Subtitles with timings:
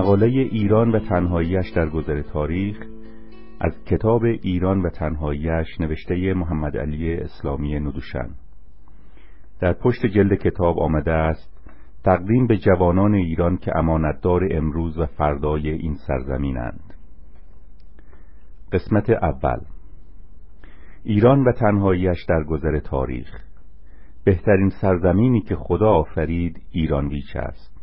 [0.00, 2.76] مقاله ایران و تنهاییش در گذر تاریخ
[3.60, 8.28] از کتاب ایران و تنهاییش نوشته محمد علی اسلامی ندوشن
[9.60, 11.60] در پشت جلد کتاب آمده است
[12.04, 16.94] تقدیم به جوانان ایران که امانتدار امروز و فردای این سرزمینند.
[18.72, 19.60] قسمت اول.
[21.04, 23.40] ایران و تنهاییش در گذر تاریخ.
[24.24, 27.80] بهترین سرزمینی که خدا آفرید ایران بیچ است.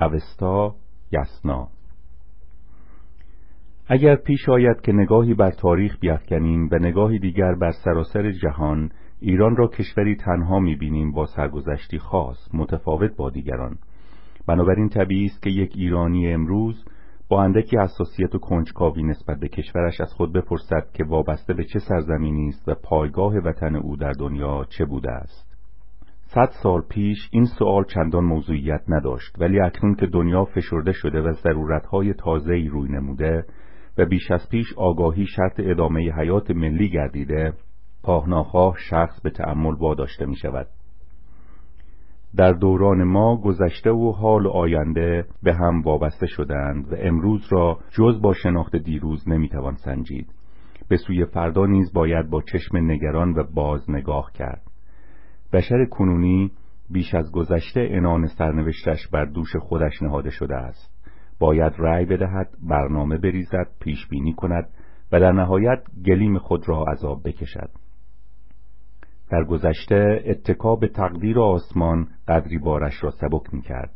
[0.00, 0.74] اوستا
[1.12, 1.68] یسنا.
[3.86, 8.90] اگر پیش آید که نگاهی بر تاریخ بیافکنیم و نگاهی دیگر بر سراسر جهان
[9.20, 13.78] ایران را کشوری تنها می‌بینیم با سرگذشتی خاص متفاوت با دیگران.
[14.46, 16.84] بنابراین طبیعی است که یک ایرانی امروز
[17.28, 21.78] با اندکی حساسیت و کنجکاوی نسبت به کشورش از خود بپرسد که وابسته به چه
[21.78, 25.47] سرزمینی است و پایگاه وطن او در دنیا چه بوده است.
[26.34, 31.32] صد سال پیش این سؤال چندان موضوعیت نداشت ولی اکنون که دنیا فشرده شده و
[31.32, 33.44] ضرورتهای تازه‌ای روی نموده
[33.98, 37.52] و بیش از پیش آگاهی شرط ادامه حیات ملی گردیده
[38.02, 40.66] خواه شخص به تأمل واداشته می شود
[42.36, 48.20] در دوران ما گذشته و حال آینده به هم وابسته شدند و امروز را جز
[48.22, 50.26] با شناخت دیروز نمی‌توان سنجید.
[50.88, 54.67] به سوی فردا نیز باید با چشم نگران و باز نگاه کرد.
[55.52, 56.50] بشر کنونی
[56.90, 60.90] بیش از گذشته انان سرنوشتش بر دوش خودش نهاده شده است.
[61.38, 64.68] باید رأی بدهد برنامه بریزد پیش بینی کند
[65.12, 67.70] و در نهایت گلیم خود را عذاب بکشد.
[69.30, 73.90] در گذشته اتکا به تقدیر آسمان قدری بارش را سبک می کرد.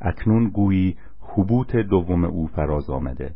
[0.00, 3.34] اکنون گویی حبوط دوم او فراز آمده.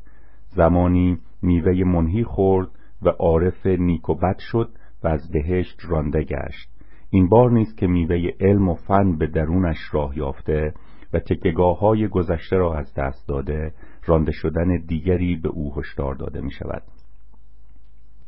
[0.48, 2.68] زمانی میوه منهی خورد
[3.02, 4.70] و عارف نیک و بد شد
[5.04, 6.75] و از بهشت رانده گشت.
[7.10, 10.74] این بار نیست که میوه علم و فن به درونش راه یافته
[11.12, 13.72] و تکگاه های گذشته را از دست داده
[14.04, 16.82] رانده شدن دیگری به او هشدار داده می شود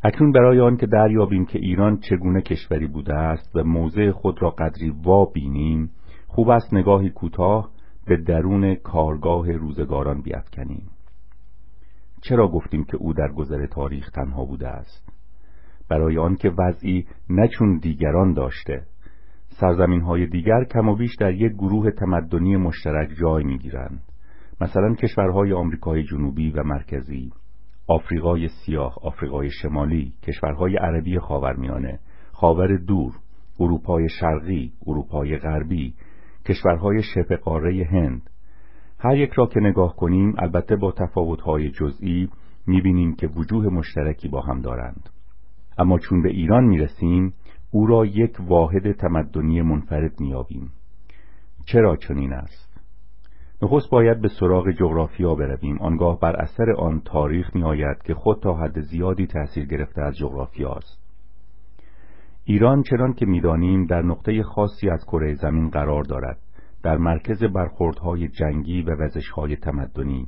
[0.02, 4.50] اکنون برای آن که دریابیم که ایران چگونه کشوری بوده است و موضع خود را
[4.50, 5.90] قدری وا بینیم
[6.26, 7.70] خوب است نگاهی کوتاه
[8.06, 10.90] به درون کارگاه روزگاران بیافکنیم.
[12.22, 15.07] چرا گفتیم که او در گذر تاریخ تنها بوده است؟
[15.90, 18.82] برای آنکه وضعی نچون دیگران داشته.
[19.48, 24.02] سرزمین های دیگر کم و بیش در یک گروه تمدنی مشترک جای می‌گیرند.
[24.60, 27.32] مثلا کشورهای آمریکای جنوبی و مرکزی
[27.88, 31.98] آفریقای سیاه، آفریقای شمالی، کشورهای عربی خاورمیانه،
[32.32, 33.12] خاور دور،
[33.60, 35.94] اروپای شرقی، اروپای غربی،
[36.46, 38.30] کشورهای شبه قاره هند.
[38.98, 42.28] هر یک را که نگاه کنیم البته با تفاوتهای جزئی
[42.66, 45.10] می‌بینیم که وجوه مشترکی با هم دارند.
[45.78, 47.34] اما چون به ایران می‌رسیم
[47.70, 50.70] او را یک واحد تمدنی منفرد میابیم
[51.64, 52.68] چرا چنین است؟
[53.62, 55.78] نخست باید به سراغ جغرافیا برویم.
[55.78, 60.16] آنگاه بر اثر آن تاریخ می آید که خود تا حد زیادی تأثیر گرفته از
[60.16, 60.98] جغرافیا است.
[62.44, 66.38] ایران چنان که می‌دانیم در نقطه خاصی از کره زمین قرار دارد.
[66.82, 70.26] در مرکز برخوردهای جنگی و وزشهای تمدنی.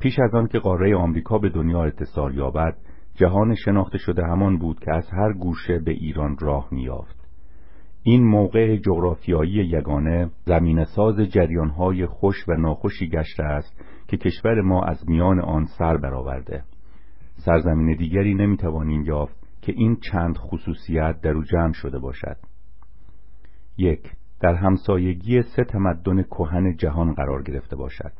[0.00, 2.76] پیش از آن که قاره آمریکا به دنیا اتصال یابد
[3.14, 7.24] جهان شناخته شده همان بود که از هر گوشه به ایران راه میافت
[8.06, 14.82] این موقع جغرافیایی یگانه زمین ساز جریانهای خوش و ناخوشی گشته است که کشور ما
[14.82, 16.64] از میان آن سر برآورده.
[17.36, 22.36] سرزمین دیگری نمی‌توانیم یافت که این چند خصوصیت در او جمع شده باشد.
[23.78, 24.10] یک
[24.40, 28.12] در همسایگی سه تمدن کهن جهان قرار گرفته باشد.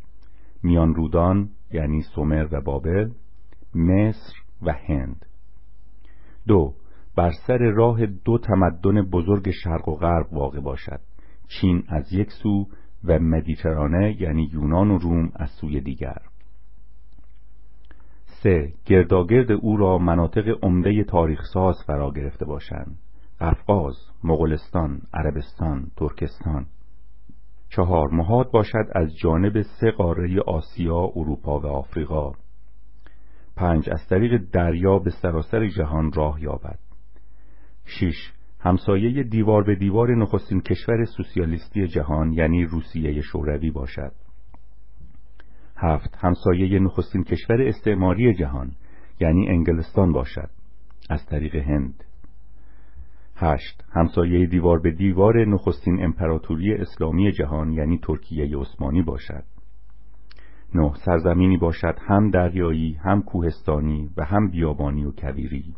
[0.63, 3.11] میان رودان یعنی سومر و بابل
[3.75, 5.27] مصر و هند.
[6.47, 6.75] دو
[7.17, 11.01] بر سر راه دو تمدن بزرگ شرق و غرب واقع باشد.
[11.49, 12.67] چین از یک سو
[13.05, 16.19] و مدیترانه یعنی یونان و روم از سوی دیگر.
[18.43, 22.99] سه گرداگرد او را مناطق عمده تاریخساز فرا گرفته باشند.
[23.41, 26.67] قفقاز، مغولستان، عربستان، ترکستان.
[27.69, 32.33] چهار مهاد باشد از جانب سه قاره آسیا، اروپا و آفریقا.
[33.57, 36.79] پنج از طریق دریا به سراسر جهان راه یابد
[37.85, 38.33] 6.
[38.61, 44.13] همسایه دیوار به دیوار نخستین کشور سوسیالیستی جهان یعنی روسیه شوروی باشد.
[45.77, 46.17] 7.
[46.19, 48.73] همسایه نخستین کشور استعماری جهان
[49.21, 50.51] یعنی انگلستان باشد
[51.11, 52.05] از طریق هند.
[53.37, 53.85] 8.
[53.91, 59.45] همسایه دیوار به دیوار نخستین امپراتوری اسلامی جهان یعنی ترکیه عثمانی باشد.
[60.75, 60.93] 9.
[61.05, 65.75] سرزمینی باشد هم دریایی، هم کوهستانی و هم بیابانی و کویری.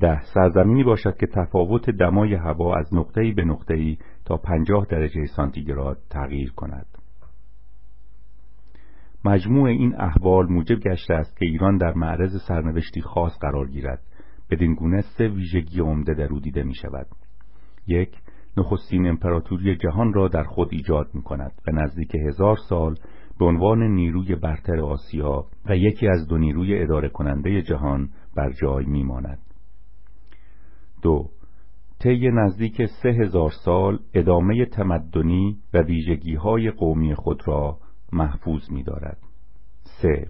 [0.00, 5.98] ده سرزمینی باشد که تفاوت دمای هوا از نقطه‌ای به نقطه‌ای تا پنجاه درجه سانتیگراد
[6.10, 6.86] تغییر کند
[9.24, 14.02] مجموع این احوال موجب گشته است که ایران در معرض سرنوشتی خاص قرار گیرد
[14.50, 17.06] بدین گونه سه ویژگی عمده در او دیده می شود
[17.86, 18.16] یک
[18.56, 22.96] نخستین امپراتوری جهان را در خود ایجاد می کند و نزدیک هزار سال
[23.38, 28.86] به عنوان نیروی برتر آسیا و یکی از دو نیروی اداره کننده جهان بر جای
[28.86, 29.38] می ماند.
[31.02, 31.28] دو
[31.98, 37.78] طی نزدیک سه هزار سال ادامه تمدنی و ویژگی های قومی خود را
[38.12, 39.18] محفوظ می دارد.
[39.82, 40.28] سه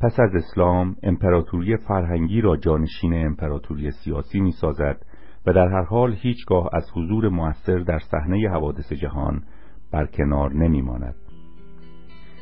[0.00, 5.06] پس از اسلام امپراتوری فرهنگی را جانشین امپراتوری سیاسی می سازد
[5.46, 9.42] و در هر حال هیچگاه از حضور موثر در صحنه حوادث جهان
[9.92, 11.14] برکنار نمی ماند.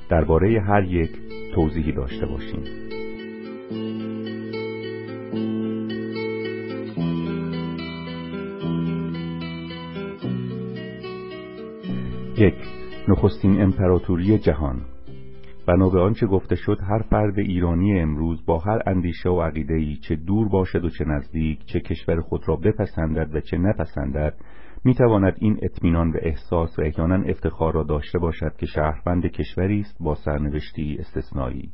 [0.08, 1.10] درباره هر یک
[1.54, 2.64] توضیحی داشته باشیم.
[12.36, 12.54] یک
[13.08, 14.80] نخستین امپراتوری جهان
[15.66, 20.16] بنا به آنچه گفته شد هر فرد ایرانی امروز با هر اندیشه و عقیده‌ای چه
[20.16, 24.34] دور باشد و چه نزدیک چه کشور خود را بپسندد و چه نپسندد
[24.84, 29.96] می‌تواند این اطمینان و احساس و احیانا افتخار را داشته باشد که شهروند کشوری است
[30.00, 31.70] با سرنوشتی استثنایی.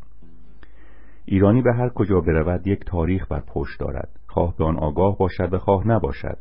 [1.25, 4.09] ایرانی به هر کجا برود یک تاریخ بر پشت دارد.
[4.27, 6.39] خواه به آن آگاه باشد و خواه نباشد.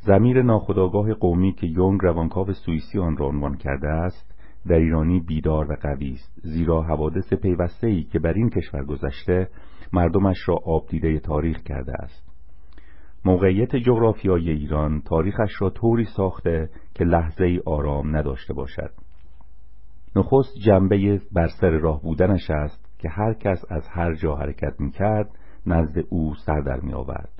[0.00, 4.33] زمیر ناخودآگاه قومی که یونگ روانکاو سوئیسی آن را عنوان کرده است
[4.68, 9.48] در ایرانی بیدار و قوی است زیرا حوادث پیوسته ای که بر این کشور گذشته
[9.92, 12.34] مردمش را آب دیده تاریخ کرده است.
[13.24, 18.90] موقعیت جغرافیایی ایران تاریخش را طوری ساخته که لحظه ای آرام نداشته باشد.
[20.16, 24.90] نخست جنبه بر سر راه بودنش است که هر کس از هر جا حرکت می
[24.90, 25.30] کرد
[25.66, 27.33] نزد او سر در می آورد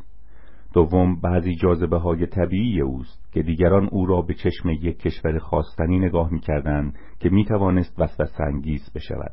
[0.75, 5.99] دوم بعضی جاذبه های طبیعی اوست که دیگران او را به چشم یک کشور خواستنی
[5.99, 9.32] نگاه می‌کردند که می‌توانست وسوسه انگیز بشود.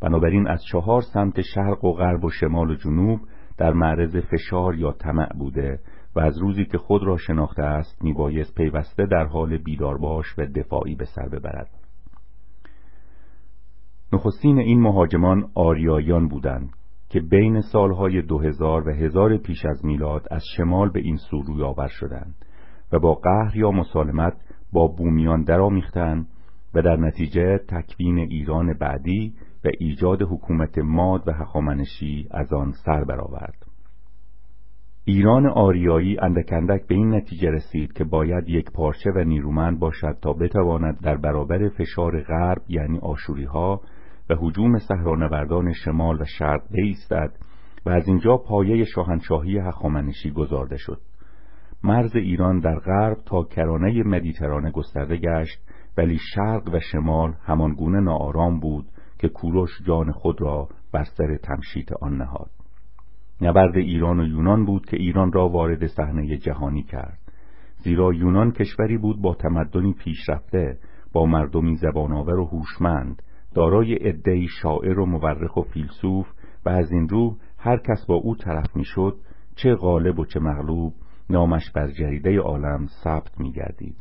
[0.00, 3.20] بنابراین از چهار سمت شرق و غرب و شمال و جنوب
[3.58, 5.78] در معرض فشار یا طمع بوده
[6.16, 10.46] و از روزی که خود را شناخته است میبایست پیوسته در حال بیدار باش و
[10.46, 11.70] دفاعی به سر ببرد.
[14.12, 16.70] نخستین این مهاجمان آریایان بودند.
[17.08, 21.42] که بین سالهای دو هزار و هزار پیش از میلاد از شمال به این سو
[21.42, 22.34] روی آور شدند
[22.92, 24.36] و با قهر یا مسالمت
[24.72, 26.28] با بومیان درآمیختند
[26.74, 33.04] و در نتیجه تکوین ایران بعدی و ایجاد حکومت ماد و هخامنشی از آن سر
[33.04, 33.66] برآورد.
[35.04, 40.32] ایران آریایی اندکندک به این نتیجه رسید که باید یک پارچه و نیرومند باشد تا
[40.32, 43.80] بتواند در برابر فشار غرب یعنی آشوری ها
[44.30, 47.32] و حجوم صحرانوردان شمال و شرق بایستد
[47.86, 51.00] و از اینجا پایه شاهنشاهی هخامنشی گذارده شد.
[51.84, 55.58] مرز ایران در غرب تا کرانه مدیترانه گسترده گشت
[55.96, 58.86] ولی شرق و شمال همانگونه ناآرام بود
[59.18, 62.50] که کوروش جان خود را بر سر تمشیت آن نهاد.
[63.40, 67.18] نبرد ایران و یونان بود که ایران را وارد صحنه جهانی کرد.
[67.76, 70.78] زیرا یونان کشوری بود با تمدنی پیشرفته
[71.12, 73.22] با مردمی زبانآور و هوشمند
[73.56, 76.26] دارای عدهای شاعر و مورخ و فیلسوف
[76.66, 79.16] و از این رو هر کس با او طرف می‌شد
[79.54, 80.92] چه غالب و چه مغلوب
[81.30, 83.96] نامش بر جریده عالم ثبت می گردید.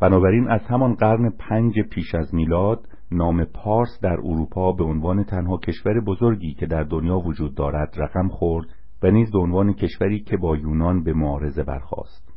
[0.00, 5.56] بنابراین از همان قرن پنج پیش از میلاد نام پارس در اروپا به عنوان تنها
[5.56, 8.66] کشور بزرگی که در دنیا وجود دارد رقم خورد
[9.02, 12.32] و نیز به عنوان کشوری که با یونان به معارضه برخاست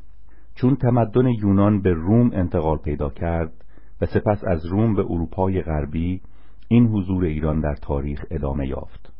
[0.55, 3.53] چون تمدن یونان به روم انتقال پیدا کرد
[4.01, 6.21] و سپس از روم به اروپای غربی
[6.71, 9.13] این حضور ایران در تاریخ ادامه یافت.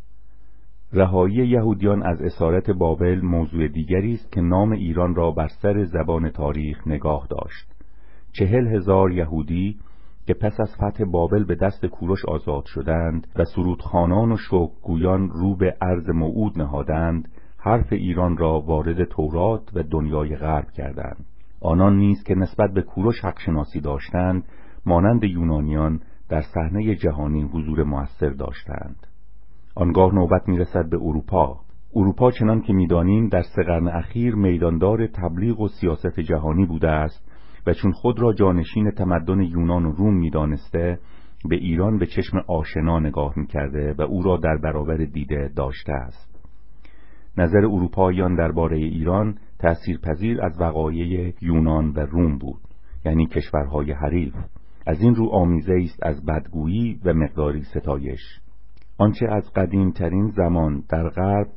[0.93, 6.29] رهایی یهودیان از اسارت بابل موضوع دیگری است که نام ایران را بر سر زبان
[6.29, 7.73] تاریخ نگاه داشت.
[8.31, 9.79] چهل هزار یهودی
[10.27, 15.55] که پس از فتح بابل به دست کوروش آزاد شدند و سرودخانان و شوکگویان رو
[15.55, 21.25] به عرض موعود نهادند حرف ایران را وارد تورات و دنیای غرب کردند.
[21.61, 24.43] آنان نیز که نسبت به کوروش حق شناسی داشتند
[24.85, 29.07] مانند یونانیان در صحنه جهانی حضور موثر داشتند.
[29.75, 31.59] آنگاه نوبت می‌رسد به اروپا.
[31.95, 37.31] اروپا چنان که می‌دانیم در سه قرن اخیر میداندار تبلیغ و سیاست جهانی بوده است
[37.67, 40.99] و چون خود را جانشین تمدن یونان و روم می‌دانسته
[41.49, 46.29] به ایران به چشم آشنا نگاه می‌کرده و او را در برابر دیده داشته است.
[47.37, 52.61] نظر اروپاییان درباره ایران تأثیرپذیر از وقایع یونان و روم بود
[53.05, 54.33] یعنی کشورهای حریف.
[54.85, 58.39] از این رو آمیزه است از بدگویی و مقداری ستایش.
[58.97, 61.47] آنچه از قدیم ترین زمان در غرب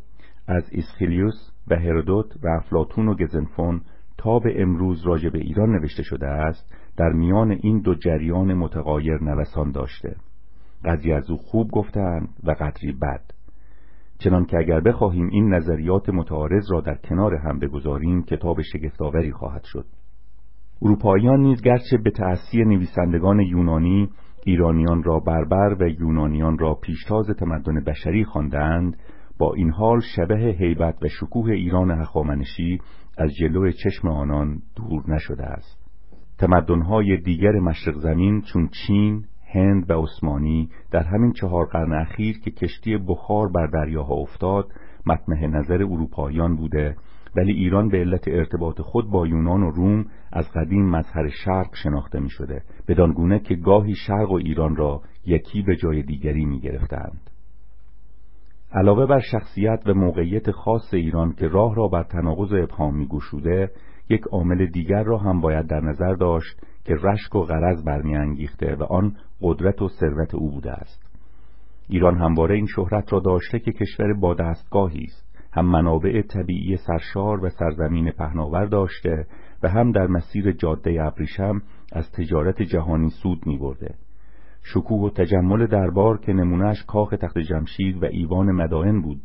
[0.46, 3.80] از ایسخیلیوس و هرودوت و افلاتون و گزنفون
[4.18, 9.22] تا به امروز راجع به ایران نوشته شده است در میان این دو جریان متغایر
[9.22, 10.16] نوسان داشته.
[10.84, 13.22] قدری از او خوب گفتند و قدری بد.
[14.18, 19.64] چنان که اگر بخواهیم این نظریات متعارض را در کنار هم بگذاریم کتاب شگفتآوری خواهد
[19.64, 19.86] شد.
[20.84, 24.08] اروپاییان نیز گرچه به تأثیر نویسندگان یونانی
[24.44, 28.96] ایرانیان را بربر و یونانیان را پیشتاز تمدن بشری خواندند
[29.38, 32.78] با این حال شبه هیبت و شکوه ایران هخامنشی
[33.18, 35.78] از جلو چشم آنان دور نشده است.
[36.38, 39.24] تمدنهای دیگر مشرق زمین چون چین،
[39.54, 44.64] هند و عثمانی در همین چهار قرن اخیر که کشتی بخار بر دریاها افتاد
[45.06, 46.96] مطمح نظر اروپاییان بوده
[47.36, 52.20] ولی ایران به علت ارتباط خود با یونان و روم از قدیم مظهر شرق شناخته
[52.20, 56.60] می شده بدان گونه که گاهی شرق و ایران را یکی به جای دیگری می
[56.60, 57.30] گرفتند.
[58.74, 63.70] علاوه بر شخصیت و موقعیت خاص ایران که راه را بر تناقض ابهام می گشوده
[64.08, 68.82] یک عامل دیگر را هم باید در نظر داشت که رشک و غرض برمیانگیخته و
[68.82, 71.12] آن قدرت و ثروت او بوده است
[71.88, 77.44] ایران همواره این شهرت را داشته که کشور با دستگاهی است هم منابع طبیعی سرشار
[77.44, 79.26] و سرزمین پهناور داشته
[79.62, 83.94] و هم در مسیر جاده ابریشم از تجارت جهانی سود می برده.
[84.62, 89.20] شکوه و تجمل دربار که نمونهش کاخ تخت جمشید و ایوان مدائن بود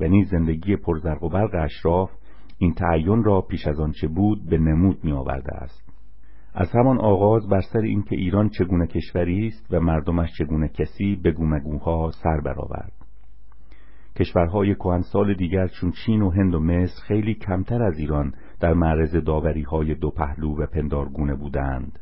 [0.00, 2.10] و نیز زندگی پرزرق و برق اشراف
[2.58, 5.90] این تعین را پیش از آنچه بود به نمود می آورده است
[6.54, 11.30] از همان آغاز بر سر اینکه ایران چگونه کشوری است و مردمش چگونه کسی به
[11.30, 12.99] گومگوها سر برآورد
[14.20, 19.16] کشورهای کهنسال دیگر چون چین و هند و مصر خیلی کمتر از ایران در معرض
[19.16, 21.98] داوری های دو پهلو و پندارگونه بودند.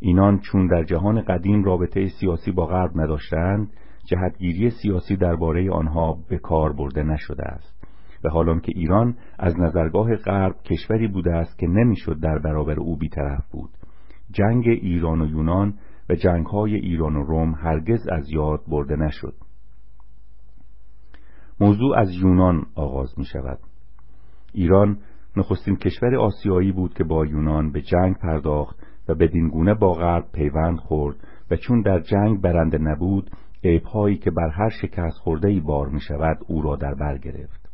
[0.00, 3.70] اینان چون در جهان قدیم رابطه سیاسی با غرب نداشتند
[4.04, 7.86] جهتگیری سیاسی درباره آنها به کار برده نشده است.
[8.24, 12.96] و حالان که ایران از نظرگاه غرب کشوری بوده است که نمی‌شد در برابر او
[12.96, 13.70] بیطرف بود.
[14.30, 15.74] جنگ ایران و یونان
[16.08, 19.34] و جنگهای ایران و روم هرگز از یاد برده نشد.
[21.60, 23.58] موضوع از یونان آغاز می شود
[24.52, 24.98] ایران
[25.36, 28.76] نخستین کشور آسیایی بود که با یونان به جنگ پرداخت
[29.08, 31.16] و بدین گونه با غرب پیوند خورد
[31.50, 33.30] و چون در جنگ برنده نبود
[33.64, 37.68] عیبهایی که بر هر شکست خورده ای بار می شود او را در بر گرفت.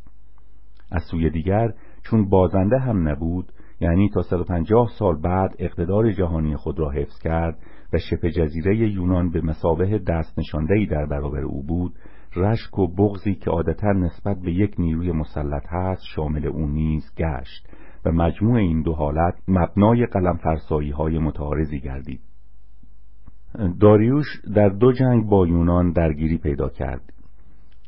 [0.91, 1.73] از سوی دیگر
[2.03, 7.57] چون بازنده هم نبود یعنی تا 150 سال بعد اقتدار جهانی خود را حفظ کرد
[7.93, 11.93] و شبه جزیره یونان به مسابه دست ای در برابر او بود
[12.35, 17.67] رشک و بغزی که عادتا نسبت به یک نیروی مسلط هست شامل او نیز گشت
[18.05, 22.21] و مجموع این دو حالت مبنای قلم فرسایی های متعارضی گردید.
[23.79, 24.25] داریوش
[24.55, 27.13] در دو جنگ با یونان درگیری پیدا کرد.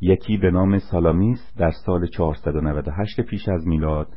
[0.01, 4.07] یکی به نام سالامیس در سال 498 پیش از میلاد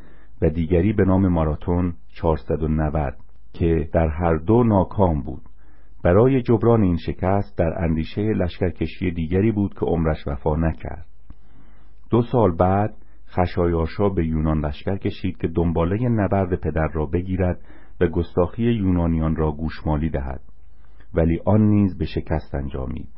[0.42, 3.14] و دیگری به نام ماراتون 490
[3.52, 5.47] که در هر دو ناکام بود.
[6.04, 11.06] برای جبران این شکست در اندیشه لشکرکشی دیگری بود که عمرش وفا نکرد.
[12.10, 12.94] دو سال بعد
[13.28, 17.60] خشایارشا به یونان لشکر کشید که دنباله نبرد پدر را بگیرد
[18.00, 20.40] و گستاخی یونانیان را گوشمالی دهد
[21.14, 23.08] ولی آن نیز به شکست انجامید.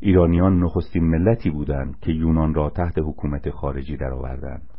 [0.00, 4.71] ایرانیان نخستین ملتی بودند که یونان را تحت حکومت خارجی درآوردند.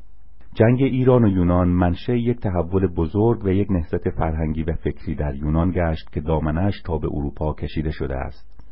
[0.55, 5.35] جنگ ایران و یونان منشه یک تحول بزرگ و یک نهضت فرهنگی و فکری در
[5.35, 8.65] یونان گشت که دامنش تا به اروپا کشیده شده است.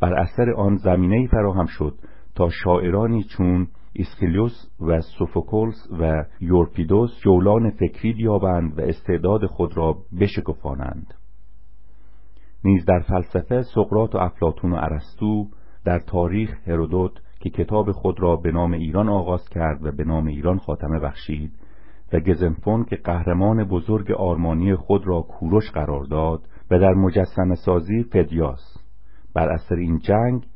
[0.00, 1.94] بر اثر آن زمینه فراهم شد
[2.34, 9.96] تا شاعرانی چون ایسکلیوس و سوفوکلس و یورپیدوس جولان فکری بیابند و استعداد خود را
[10.20, 11.14] بشکفانند.
[12.64, 15.46] نیز در فلسفه سقراط و افلاطون و ارسطو
[15.84, 20.26] در تاریخ هرودوت که کتاب خود را به نام ایران آغاز کرد و به نام
[20.26, 21.52] ایران خاتمه بخشید
[22.12, 28.02] و گزنفون که قهرمان بزرگ آرمانی خود را کوروش قرار داد و در مجسم سازی
[28.02, 28.76] فدیاس.
[29.34, 30.46] بر اثر این جنگ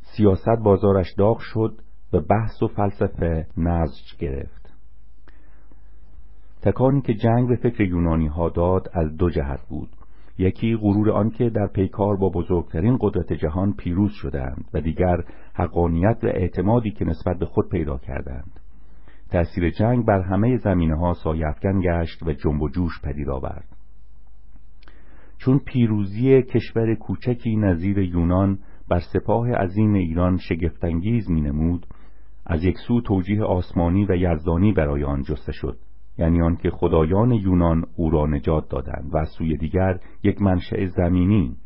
[0.00, 1.80] سیاست بازارش داغ شد
[2.12, 4.72] و بحث و فلسفه نزج گرفت.
[6.62, 9.95] تکانی که جنگ به فکر یونانی ها داد از دو جهت بود.
[10.38, 15.16] یکی غرور آنکه در پیکار با بزرگترین قدرت جهان پیروز شدند و دیگر
[15.54, 18.60] حقانیت و اعتمادی که نسبت به خود پیدا کردند.
[19.30, 23.64] تأثیر جنگ بر همه زمینه ها سایفکن گشت و جنب و جوش پدید آورد.
[25.38, 31.86] چون پیروزی کشور کوچکی نظیر یونان بر سپاه عظیم ایران شگفتانگیز مینمود
[32.46, 35.78] از یک سو توجیه آسمانی و یزدانی برای آن جسته شد.
[36.18, 41.56] یعنی آنکه خدایان یونان او را نجات دادند و سوی دیگر یک منشأ زمینی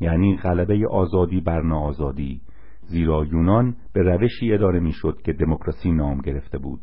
[0.00, 2.40] یعنی غلبه آزادی بر ناآزادی
[2.88, 6.80] زیرا یونان به روشی اداره می‌شد که دموکراسی نام گرفته بود.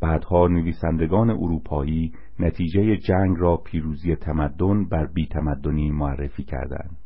[0.00, 6.96] بعدها نویسندگان اروپایی نتیجه جنگ را پیروزی تمدن بر بیتمدنی معرفی کردند.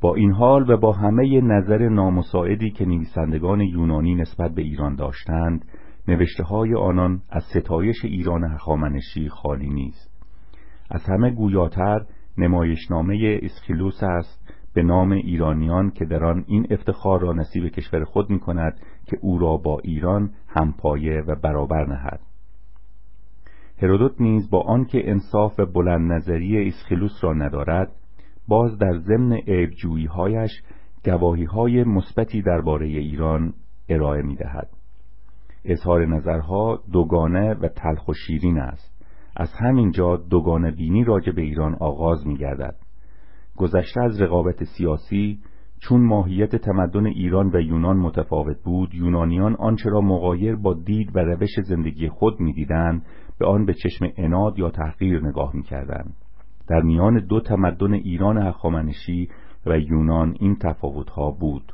[0.00, 5.64] با این حال و با همه نظر نامساعدی که نویسندگان یونانی نسبت به ایران داشتند
[6.08, 10.10] نوشته های آنان از ستایش ایران هخامنشی خالی نیست
[10.90, 12.06] از همه گویاتر
[12.38, 18.30] نمایشنامه اسخیلوس است به نام ایرانیان که در آن این افتخار را نصیب کشور خود
[18.30, 22.20] می کند که او را با ایران همپایه و برابر نهد
[23.82, 27.92] هرودوت نیز با آنکه انصاف و بلند نظری اسخیلوس را ندارد
[28.48, 30.62] باز در ضمن عیبجوییهایش
[31.04, 33.54] گواهیهای مثبتی درباره ایران
[33.88, 34.68] ارائه می دهد.
[35.66, 38.96] اظهار نظرها دوگانه و تلخ و شیرین است.
[39.36, 42.76] از همین جا دوگانه بینی راجع به ایران آغاز می گردد
[43.56, 45.38] گذشته از رقابت سیاسی
[45.80, 51.18] چون ماهیت تمدن ایران و یونان متفاوت بود یونانیان آنچه را مغایر با دید و
[51.18, 53.02] روش زندگی خود می‌دیدند
[53.38, 56.14] به آن به چشم اناد یا تحقیر نگاه می‌کردند.
[56.68, 59.28] در میان دو تمدن ایران هخامنشی
[59.66, 61.72] و یونان این تفاوتها بود.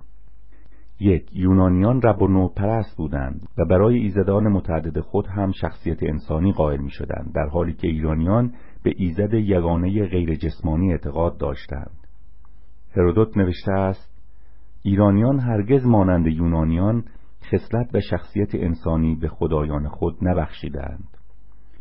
[1.02, 6.52] یک یونانیان رب و نوع پرست بودند و برای ایزدان متعدد خود هم شخصیت انسانی
[6.52, 12.06] قائل می شدند در حالی که ایرانیان به ایزد یگانه غیر جسمانی اعتقاد داشتند.
[12.96, 14.12] هرودوت نوشته است
[14.82, 17.04] ایرانیان هرگز مانند یونانیان
[17.44, 21.08] خصلت و شخصیت انسانی به خدایان خود نبخشیدند.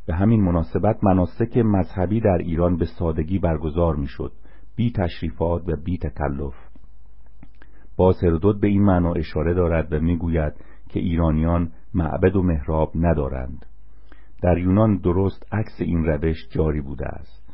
[0.05, 4.31] به همین مناسبت مناسک مذهبی در ایران به سادگی برگزار می‌شد
[4.75, 6.70] بی تشریفات و بی تکلف.
[8.01, 10.53] باز هرودوت به این معنا اشاره دارد و می‌گوید
[10.89, 13.65] که ایرانیان معبد و محراب ندارند.
[14.43, 17.53] در یونان درست عکس این روش جاری بوده است.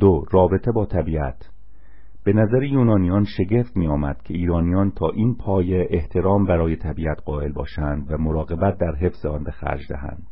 [0.00, 1.50] دو رابطه با طبیعت.
[2.24, 7.52] به نظر یونانیان شگفت می آمد که ایرانیان تا این پای احترام برای طبیعت قائل
[7.52, 10.26] باشند و مراقبت در حفظ آن به خرج دهند.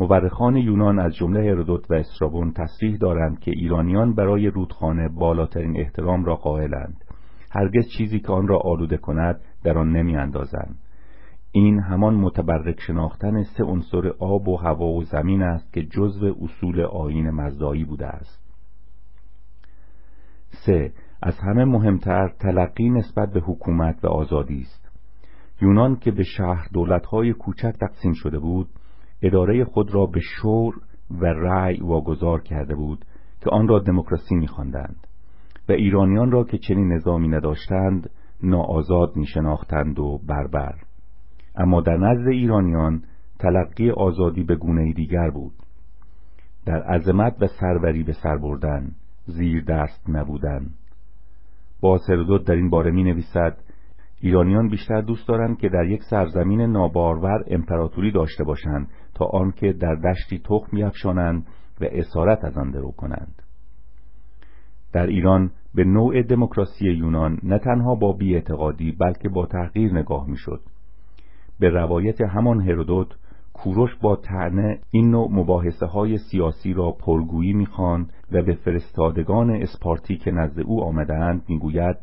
[0.00, 6.24] مورخان یونان از جمله هرودوت و استرابون تصریح دارند که ایرانیان برای رودخانه بالاترین احترام
[6.24, 7.04] را قائلند.
[7.54, 10.78] هرگز چیزی که آن را آلوده کند در آن نمی اندازند.
[11.52, 16.80] این همان متبرک شناختن سه عنصر آب و هوا و زمین است که جزو اصول
[16.80, 18.42] آین مزدایی بوده است.
[20.66, 24.90] سه از همه مهمتر تلقی نسبت به حکومت و آزادی است.
[25.62, 28.68] یونان که به شهر دولتهای کوچک تقسیم شده بود
[29.22, 30.74] اداره خود را به شور
[31.10, 33.04] و رأی واگذار کرده بود
[33.40, 35.06] که آن را دموکراسی می‌خواندند.
[35.68, 38.10] و ایرانیان را که چنین نظامی نداشتند
[38.42, 40.74] ناآزاد میشناختند و بربر.
[41.56, 43.02] اما در نزد ایرانیان
[43.38, 45.52] تلقی آزادی به گونه دیگر بود.
[46.66, 48.92] در عظمت و سروری به سر بردن
[49.26, 50.66] زیر دست نبودن.
[51.80, 53.58] با سردود در این باره می نویسد
[54.20, 59.94] ایرانیان بیشتر دوست دارند که در یک سرزمین نابارور امپراتوری داشته باشند تا آنکه در
[59.94, 61.46] دشتی تخم میافشانند
[61.80, 63.41] و اسارت از آن درو کنند.
[64.92, 70.60] در ایران به نوع دموکراسی یونان نه تنها با بیاعتقادی بلکه با تحقیر نگاه می‌شد.
[71.60, 73.16] به روایت همان هرودوت
[73.52, 80.16] کوروش با تعنه این نوع مباحثه های سیاسی را پرگویی می‌خواند و به فرستادگان اسپارتی
[80.16, 81.96] که نزد او آمدهاند می‌گوید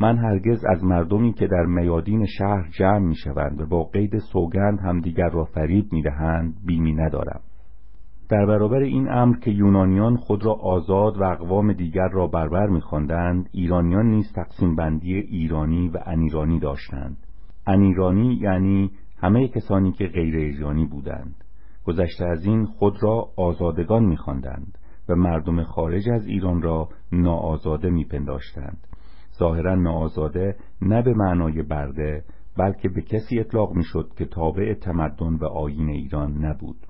[0.00, 5.28] من هرگز از مردمی که در میادین شهر جمع می‌شوند و با قید سوگند همدیگر
[5.28, 7.40] را فریب می‌دهند بیمی ندارم.
[8.30, 13.48] در برابر این امر که یونانیان خود را آزاد و اقوام دیگر را بربر میخواندند
[13.52, 17.16] ایرانیان نیز تقسیم بندی ایرانی و انیرانی داشتند.
[17.66, 21.34] انیرانی یعنی همه کسانی که غیر ایرانی بودند.
[21.84, 28.86] گذشته از این خود را آزادگان میخواندند و مردم خارج از ایران را ناآزاده میپنداشتند.
[29.38, 32.24] ظاهرا ناآزاده نه به معنای برده
[32.58, 36.89] بلکه به کسی اطلاق می‌شد که تابع تمدن و آیین ایران نبود.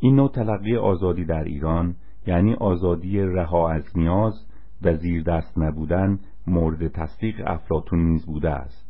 [0.00, 1.94] این نوع تلقی آزادی در ایران
[2.26, 4.46] یعنی آزادی رها از نیاز
[4.82, 8.88] و زیر دست نبودن مورد تصدیق افلاتون نیز بوده است.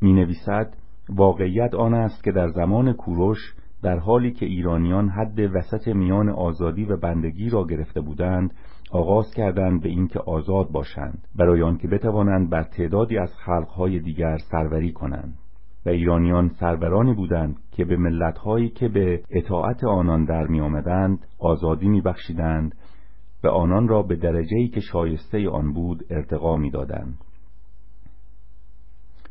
[0.00, 0.74] می نویسد
[1.08, 3.38] واقعیت آن است که در زمان کوروش
[3.82, 8.54] در حالی که ایرانیان حد وسط میان آزادی و بندگی را گرفته بودند
[8.90, 14.92] آغاز کردند به اینکه آزاد باشند برای آنکه بتوانند بر تعدادی از خلقهای دیگر سروری
[14.92, 15.34] کنند.
[15.88, 22.00] ایرانیان سرورانی بودند که به ملتهایی که به اطاعت آنان در می آمدند آزادی می
[22.00, 22.74] بخشیدند
[23.44, 27.18] و آنان را به درجه‌ای که شایسته آن بود ارتقا می دادند.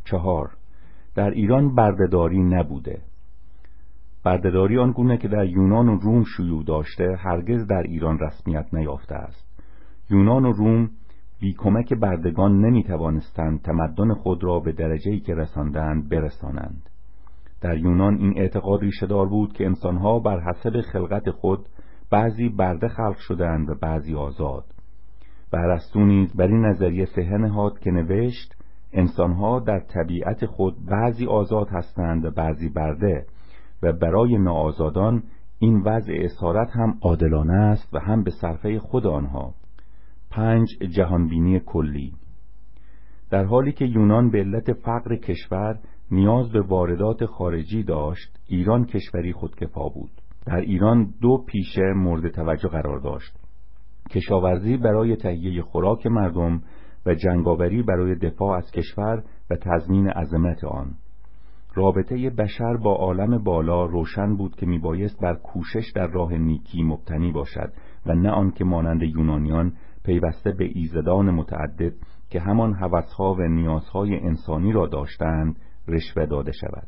[0.05, 0.49] چهار.
[1.15, 3.01] در ایران بردهداری نبوده.
[4.23, 9.47] بردهداری آنگونه که در یونان و روم شیوع داشته هرگز در ایران رسمیت نیافته است.
[10.09, 10.89] یونان و روم
[11.39, 16.89] بی کمک بردگان نمی توانستند تمدن خود را به درجه‌ای که رساندند برسانند.
[17.61, 21.65] در یونان این اعتقاد ریشهدار بود که انسانها بر حسب خلقت خود
[22.11, 24.65] بعضی برده خلق شدند و بعضی آزاد.
[25.53, 28.53] و ارسطو نیز بر این نظریه صحه نهاد که نوشت
[28.93, 33.25] انسانها در طبیعت خود بعضی آزاد هستند و بعضی برده
[33.83, 35.23] و برای ناآزادان
[35.59, 39.53] این وضع اسارت هم عادلانه است و هم به صرفه خود آنها.
[40.37, 42.13] پنج جهانبینی کلی.
[43.29, 45.79] در حالی که یونان به علت فقر کشور
[46.11, 50.11] نیاز به واردات خارجی داشت ایران کشوری خودکفا بود.
[50.45, 53.37] در ایران دو پیشه مورد توجه قرار داشت.
[54.09, 56.61] کشاورزی برای تهیه خوراک مردم
[57.05, 60.95] و جنگاوری برای دفاع از کشور و تضمین عظمت آن.
[61.75, 67.31] رابطه بشر با عالم بالا روشن بود که میبایست بر کوشش در راه نیکی مبتنی
[67.31, 67.73] باشد
[68.05, 69.73] و نه آنکه مانند یونانیان
[70.07, 71.93] پیوسته به ایزدان متعدد
[72.29, 76.87] که همان هوسها و نیازهای انسانی را داشتند رشوه داده شود.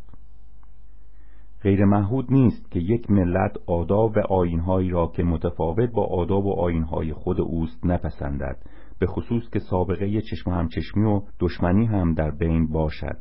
[1.63, 6.53] غیر محود نیست که یک ملت آداب و آینهایی را که متفاوت با آداب و
[6.59, 8.57] آینهای خود اوست نپسندد
[8.99, 13.17] به خصوص که سابقه چشم همچشمی و دشمنی هم در بین باشد.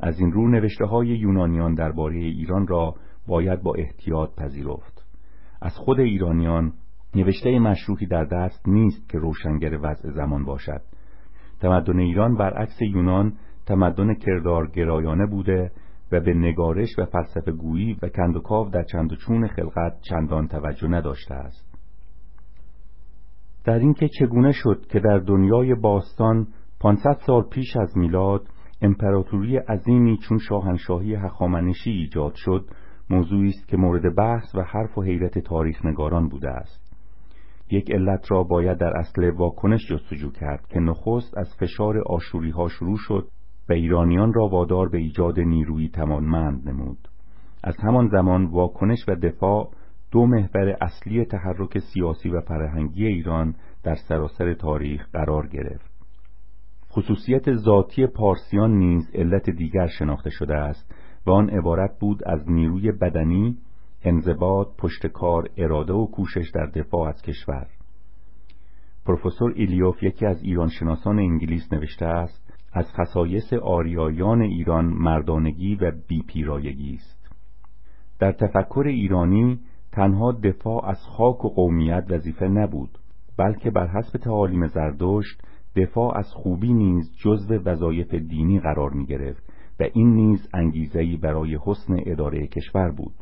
[0.00, 2.94] از این رو نوشته های یونانیان درباره ایران را
[3.28, 5.06] باید با احتیاط پذیرفت.
[5.62, 6.72] از خود ایرانیان
[7.16, 10.80] نوشته مشروحی در دست نیست که روشنگر وضع زمان باشد.
[11.60, 13.32] تمدن ایران برعکس یونان
[13.66, 15.70] تمدن کردار گرایانه بوده
[16.12, 20.88] و به نگارش و فلسفه گویی و کندوکاو در چند و چون خلقت چندان توجه
[20.88, 21.78] نداشته است.
[23.64, 26.46] در اینکه چگونه شد که در دنیای باستان
[26.80, 28.48] 500 سال پیش از میلاد
[28.82, 32.68] امپراتوری عظیمی چون شاهنشاهی هخامنشی ایجاد شد
[33.10, 36.85] موضوعی است که مورد بحث و حرف و حیرت تاریخ نگاران بوده است.
[37.70, 42.68] یک علت را باید در اصل واکنش جستجو کرد که نخست از فشار آشوری ها
[42.68, 43.28] شروع شد
[43.68, 47.08] و ایرانیان را وادار به ایجاد نیروی تمانمند نمود.
[47.64, 49.70] از همان زمان واکنش و دفاع
[50.12, 55.96] دو محور اصلی تحرک سیاسی و فرهنگی ایران در سراسر تاریخ قرار گرفت.
[56.90, 60.94] خصوصیت ذاتی پارسیان نیز علت دیگر شناخته شده است
[61.26, 63.58] و آن عبارت بود از نیروی بدنی
[64.08, 67.66] انضباط پشتکار اراده و کوشش در دفاع از کشور.
[69.06, 76.94] پروفسور ایلیوف یکی از ایرانشناسان انگلیس نوشته است از خصایص آریایان ایران مردانگی و بیپیرایگی
[76.94, 77.30] است.
[78.18, 79.60] در تفکر ایرانی
[79.92, 82.98] تنها دفاع از خاک و قومیت وظیفه نبود
[83.38, 85.42] بلکه بر حسب تعالیم زردشت
[85.76, 91.58] دفاع از خوبی نیز جزو وظایف دینی قرار می گرفت و این نیز انگیزهی برای
[91.64, 93.14] حسن اداره کشور بود.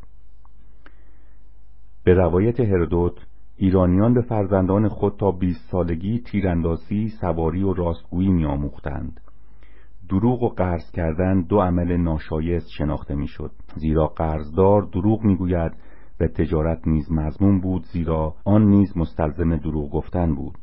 [2.04, 9.20] به روایت هرودوت ایرانیان به فرزندان خود تا بیست سالگی تیراندازی سواری و راستگویی میآموختند.
[10.08, 13.50] دروغ و قرض کردن دو عمل ناشایست شناخته می‌شد.
[13.76, 15.72] زیرا قرضدار دروغ می‌گوید
[16.20, 20.54] و تجارت نیز مضمون بود زیرا آن نیز مستلزم دروغ گفتن بود.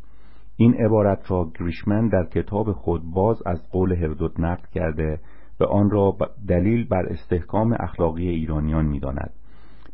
[0.57, 5.19] این عبارت را گریشمن در کتاب خود باز از قول هرودوت نقل کرده
[5.59, 9.33] و آن را دلیل بر استحکام اخلاقی ایرانیان می‌داند.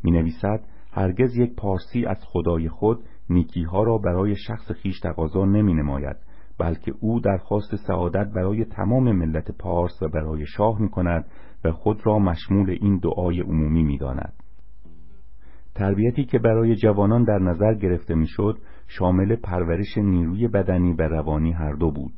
[0.04, 0.60] می نویسد
[0.98, 6.16] هرگز یک پارسی از خدای خود نیکیها را برای شخص خیش تقاضا نمی نماید
[6.58, 11.26] بلکه او درخواست سعادت برای تمام ملت پارس و برای شاه می کند
[11.64, 14.32] و خود را مشمول این دعای عمومی می داند.
[15.74, 21.72] تربیتی که برای جوانان در نظر گرفته می‌شد شامل پرورش نیروی بدنی و روانی هر
[21.72, 22.12] دو بود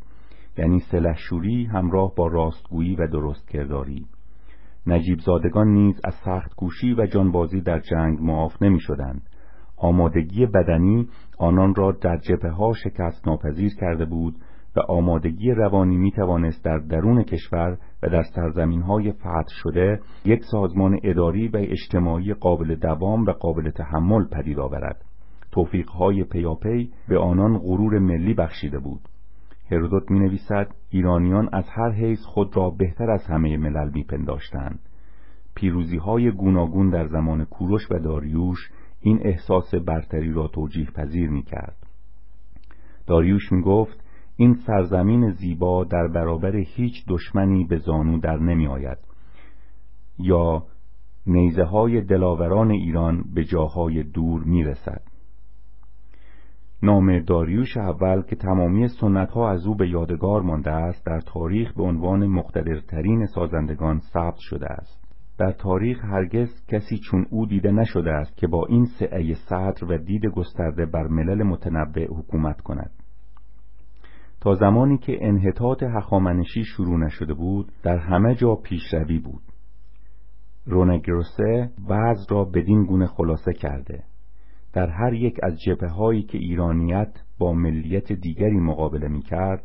[0.59, 4.07] یعنی سلحشوری همراه با راستگویی و درست کرداری
[4.87, 9.23] نجیب زادگان نیز از سخت کوشی و جانبازی در جنگ معاف نمی شدند
[9.77, 14.35] آمادگی بدنی آنان را در جبه ها شکست ناپذیر کرده بود
[14.77, 20.45] و آمادگی روانی می توانست در درون کشور و در سرزمین های فتح شده یک
[20.45, 25.05] سازمان اداری و اجتماعی قابل دوام و قابل تحمل پدید آورد.
[25.53, 29.01] توفیق های پیاپی به آنان غرور ملی بخشیده بود.
[29.71, 34.79] هرودوت می نویسد ایرانیان از هر حیث خود را بهتر از همه ملل می پنداشتند
[35.55, 38.59] پیروزی های گوناگون در زمان کوروش و داریوش
[39.01, 41.77] این احساس برتری را توجیه پذیر می کرد
[43.07, 44.05] داریوش می گفت
[44.37, 48.99] این سرزمین زیبا در برابر هیچ دشمنی به زانو در نمی آید
[50.19, 50.65] یا
[51.27, 55.03] نیزه های دلاوران ایران به جاهای دور می رسد
[56.83, 61.73] نام داریوش اول که تمامی سنت ها از او به یادگار مانده است در تاریخ
[61.73, 65.11] به عنوان مقتدرترین سازندگان ثبت شده است.
[65.39, 69.99] در تاریخ هرگز کسی چون او دیده نشده است که با این سعه صدر و
[69.99, 72.91] دید گسترده بر ملل متنوع حکومت کند.
[74.41, 79.43] تا زمانی که انحطاط هخامنشی شروع نشده بود در همه جا پیشروی بود.
[80.67, 84.05] رونگروسه وضع را بدین گونه خلاصه کرده.
[84.73, 89.63] در هر یک از جبه هایی که ایرانیت با ملیت دیگری مقابله می کرد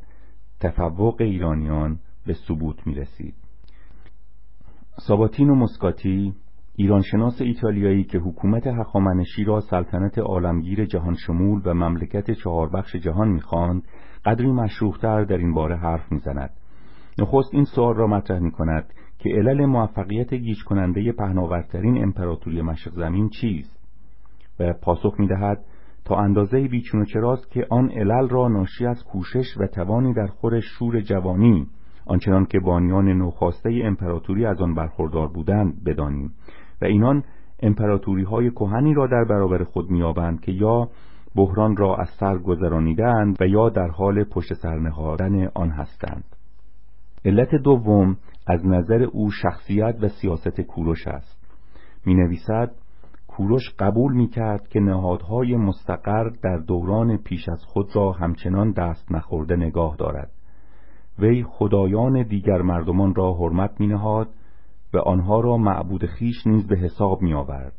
[0.59, 3.35] تفوق ایرانیان به ثبوت می رسید
[5.07, 6.33] ساباتینو مسکاتی
[6.75, 13.27] ایرانشناس ایتالیایی که حکومت هخامنشی را سلطنت عالمگیر جهان شمول و مملکت چهار بخش جهان
[13.27, 13.83] می‌خواند
[14.25, 16.49] قدری مشروختر در این باره حرف می‌زند.
[17.19, 22.93] نخست این سوال را مطرح می کند که علل موفقیت گیج کننده پهناورترین امپراتوری مشرق
[22.93, 23.74] زمین چیست؟ و
[24.81, 25.65] پاسخ می دهد
[26.05, 30.27] تا اندازه بیچون و چراست که آن علل را ناشی از کوشش و توانی در
[30.27, 31.67] خور شور جوانی
[32.05, 36.33] آنچنان که بانیان نوخاسته امپراتوری از آن برخوردار بودند بدانیم.
[36.81, 37.23] و اینان
[37.59, 40.89] امپراتوری های کهنی را در برابر خود میابند که یا
[41.35, 46.23] بحران را از سر گذرانیدند و یا در حال پشت سرنهادن آن هستند.
[47.25, 51.45] علت دوم از نظر او شخصیت و سیاست کوروش است.
[52.05, 52.71] می نویسد
[53.37, 59.11] کوروش قبول می کرد که نهادهای مستقر در دوران پیش از خود را همچنان دست
[59.11, 60.31] نخورده نگاه دارد
[61.19, 64.29] وی خدایان دیگر مردمان را حرمت می نهاد
[64.93, 67.73] و آنها را معبود خیش نیز به حساب می آورد.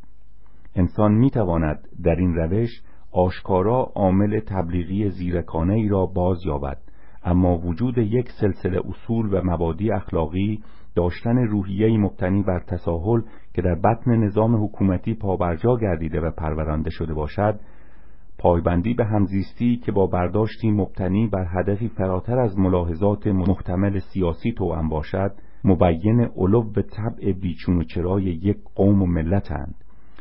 [0.75, 6.79] انسان می تواند در این روش آشکارا عامل تبلیغی زیرکانه ای را باز یابد
[7.27, 10.63] اما وجود یک سلسله اصول و مبادی اخلاقی
[10.95, 13.21] داشتن روحیه مبتنی بر تساهل
[13.55, 17.61] که در بطن نظام حکومتی پابرجا گردیده و پرورانده شده باشد
[18.39, 24.89] پایبندی به همزیستی که با برداشتی مبتنی بر هدفی فراتر از ملاحظات محتمل سیاسی توأم
[24.89, 25.33] باشد
[25.65, 29.75] مبین علو به طبع بیچون و چرای یک قوم و ملتند.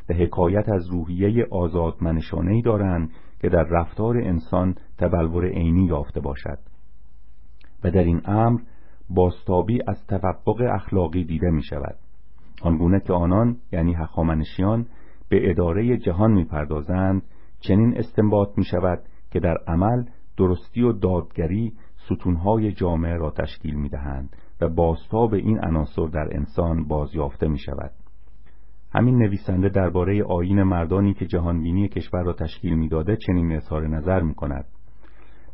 [0.09, 3.09] و حکایت از روحیه آزادمنشانهای دارند
[3.41, 6.57] که در رفتار انسان تبلور عینی یافته باشد.
[7.85, 8.59] و در این امر
[9.09, 11.95] باستابی از توقق اخلاقی دیده می شود
[12.61, 14.85] آنگونه که آنان یعنی هخامنشیان
[15.29, 17.21] به اداره جهان می‌پردازند
[17.59, 18.99] چنین استنباط می شود
[19.31, 20.03] که در عمل
[20.37, 26.87] درستی و دادگری ستونهای جامعه را تشکیل می دهند و باستاب این عناصر در انسان
[26.87, 27.91] بازیافته می شود
[28.93, 34.33] همین نویسنده درباره آین مردانی که جهانبینی کشور را تشکیل می‌داده چنین اظهار نظر می
[34.33, 34.65] کند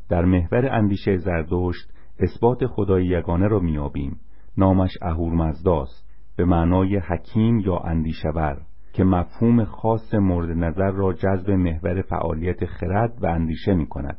[0.09, 4.19] در محور اندیشه زردشت اثبات خدای یگانه را میابیم
[4.57, 6.11] نامش اهورمزداست.
[6.35, 8.61] به معنای حکیم یا اندیشور.
[8.93, 14.17] که مفهوم خاص مورد نظر را جذب محور فعالیت خرد و اندیشه می کند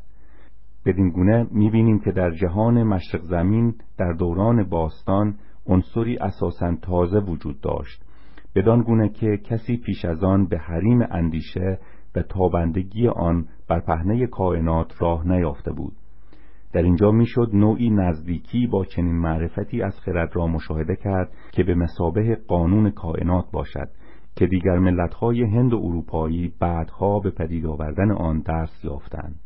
[0.87, 5.35] بدین گونه می بینیم که در جهان مشرق زمین در دوران باستان
[5.67, 8.05] عنصری اساسا تازه وجود داشت.
[8.55, 11.79] بدان گونه که کسی پیش از آن به حریم اندیشه
[12.15, 15.93] و تابندگی آن بر پهنه کائنات راه نیافته بود.
[16.73, 21.75] در اینجا می‌شد نوعی نزدیکی با چنین معرفتی از خرد را مشاهده کرد که به
[21.75, 23.89] مسابه قانون کائنات باشد
[24.37, 29.41] که دیگر ملتهای هند و اروپایی بعدها به پدید آوردن آن دست یافتند.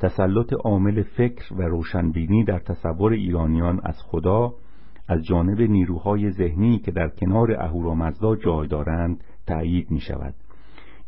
[0.00, 4.54] تسلط عامل فکر و روشنبینی در تصور ایرانیان از خدا
[5.08, 10.34] از جانب نیروهای ذهنی که در کنار اهورامزدا جای دارند تأیید می شود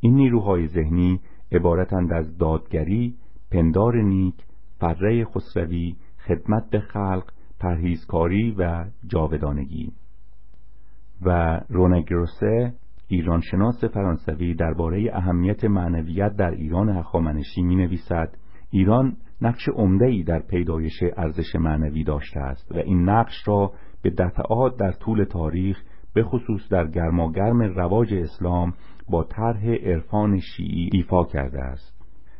[0.00, 1.20] این نیروهای ذهنی
[1.52, 3.14] عبارتند از دادگری،
[3.50, 4.34] پندار نیک،
[4.78, 7.24] فره خسروی، خدمت به خلق،
[7.60, 9.92] پرهیزکاری و جاودانگی.
[11.22, 12.72] و رونگروسه
[13.08, 18.36] ایرانشناس فرانسوی درباره اهمیت معنویت در ایران هخامنشی می نویسد
[18.70, 19.68] ایران نقش
[20.00, 25.24] ای در پیدایش ارزش معنوی داشته است و این نقش را به دفعات در طول
[25.24, 25.82] تاریخ
[26.14, 28.72] به خصوص در گرماگرم رواج اسلام
[29.10, 31.94] با طرح عرفان شیعی ایفا کرده است.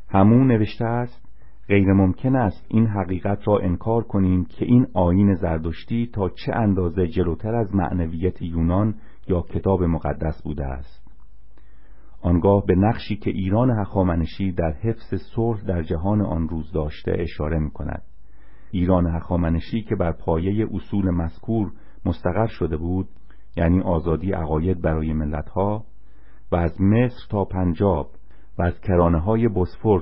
[0.08, 1.23] همون نوشته است
[1.68, 7.07] غیر ممکن است این حقیقت را انکار کنیم که این آین زردشتی تا چه اندازه
[7.07, 8.94] جلوتر از معنویت یونان
[9.29, 11.05] یا کتاب مقدس بوده است.
[12.22, 17.59] آنگاه به نقشی که ایران هخامنشی در حفظ صلح در جهان آن روز داشته اشاره
[17.59, 18.03] می کند
[18.70, 21.72] ایران هخامنشی که بر پایه اصول مذکور
[22.05, 23.09] مستقر شده بود
[23.57, 25.85] یعنی آزادی عقاید برای ملتها
[26.53, 28.11] و از مصر تا پنجاب
[28.59, 29.48] و از کرانه های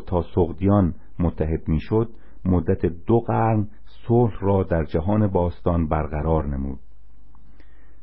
[0.06, 2.08] تا سغدیان متحد می‌شد
[2.44, 3.68] مدت دو قرن
[4.06, 6.78] صلح را در جهان باستان برقرار نمود.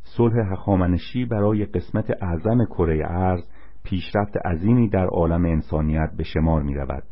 [0.03, 3.43] صلح هخامنشی برای قسمت اعظم کره ارز
[3.84, 7.03] پیشرفت عظیمی در عالم انسانیت به شمار می رود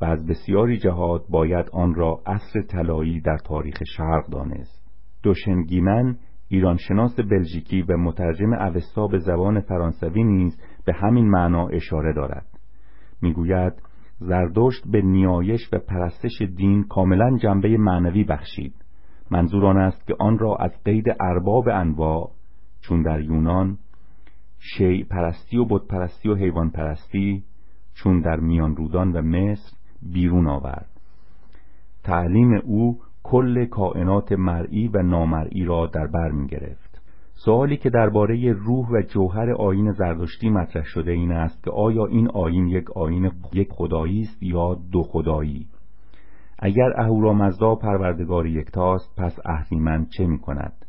[0.00, 4.86] و از بسیاری جهات باید آن را عصر طلایی در تاریخ شرق دانست.
[5.22, 6.16] دوشنگیمن
[6.48, 12.46] ایرانشناس بلژیکی و مترجم اوستا به زبان فرانسوی نیز به همین معنا اشاره دارد.
[13.22, 13.72] می‌گوید
[14.18, 18.74] زردشت به نیایش و پرستش دین کاملا جنبه معنوی بخشید.
[19.30, 22.30] منظور آن است که آن را از قید ارباب انواع
[22.80, 23.78] چون در یونان
[24.58, 27.44] شیع پرستی و بت پرستی و حیوان پرستی
[27.94, 30.90] چون در میان رودان و مصر بیرون آورد.
[32.04, 36.85] تعلیم او کل کائنات مرئی و نامرئی را در بر می گرفت
[37.38, 42.28] سوالی که درباره روح و جوهر آین زردشتی مطرح شده این است که آیا این
[42.28, 45.66] آین یک آین یک خدایی است یا دو خدایی؟
[46.58, 50.86] اگر اهورامزدا پروردگار یکتاست پس اهریمن چه می کند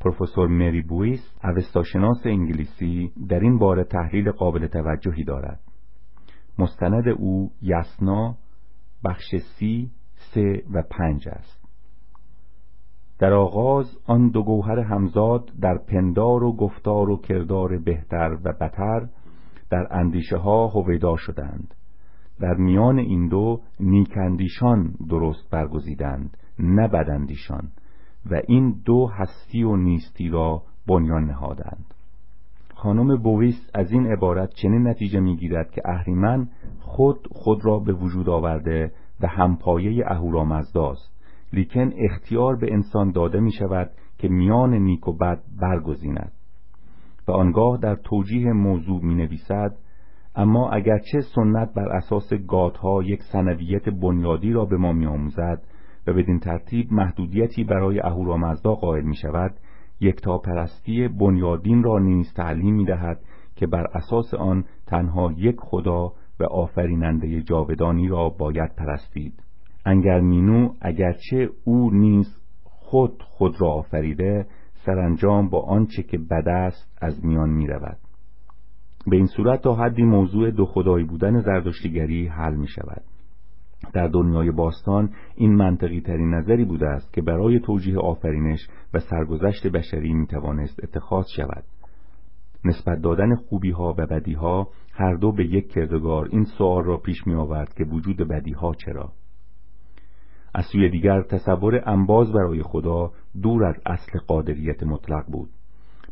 [0.00, 5.60] پروفسور مری بویس اوستاشناس انگلیسی در این باره تحلیل قابل توجهی دارد.
[6.58, 8.34] مستند او یسنا
[9.04, 9.90] بخش سی
[10.34, 11.57] سه و پنج است.
[13.18, 19.08] در آغاز آن دو گوهر همزاد در پندار و گفتار و کردار بهتر و بتر
[19.70, 21.74] در اندیشه ها هویدا شدند.
[22.40, 27.68] در میان این دو نیکندیشان درست برگزیدند نه بداندیشان
[28.30, 31.94] و این دو هستی و نیستی را بنیان نهادند.
[32.74, 36.48] خانم بویس از این عبارت چنین نتیجه می‌گیرد که اهریمن
[36.80, 41.17] خود خود را به وجود آورده و همپایه اهورامزداست
[41.52, 46.32] لیکن اختیار به انسان داده می شود که میان نیک و بد برگزیند
[47.28, 49.76] و آنگاه در توجیه موضوع می نویسد
[50.34, 55.62] اما اگرچه سنت بر اساس گاتها یک سنویت بنیادی را به ما می آموزد
[56.06, 59.54] و بدین ترتیب محدودیتی برای اهورامزدا قائل می شود
[60.22, 63.20] تا پرستی بنیادین را نیز تعلیم می دهد
[63.56, 69.42] که بر اساس آن تنها یک خدا و آفریننده جاودانی را باید پرستید.
[69.88, 72.26] انگرمینو اگرچه او نیز
[72.62, 74.46] خود خود را آفریده
[74.86, 77.96] سرانجام با آنچه که بد است از میان می رود
[79.06, 83.02] به این صورت تا حدی موضوع دو خدایی بودن زردشتیگری حل می شود
[83.92, 89.66] در دنیای باستان این منطقی ترین نظری بوده است که برای توجیه آفرینش و سرگذشت
[89.66, 91.64] بشری می توانست اتخاذ شود.
[92.64, 96.96] نسبت دادن خوبی ها و بدی ها هر دو به یک کردگار این سوال را
[96.96, 99.12] پیش می آورد که وجود بدی ها چرا؟
[100.54, 105.48] از سوی دیگر تصور انباز برای خدا دور از اصل قادریت مطلق بود.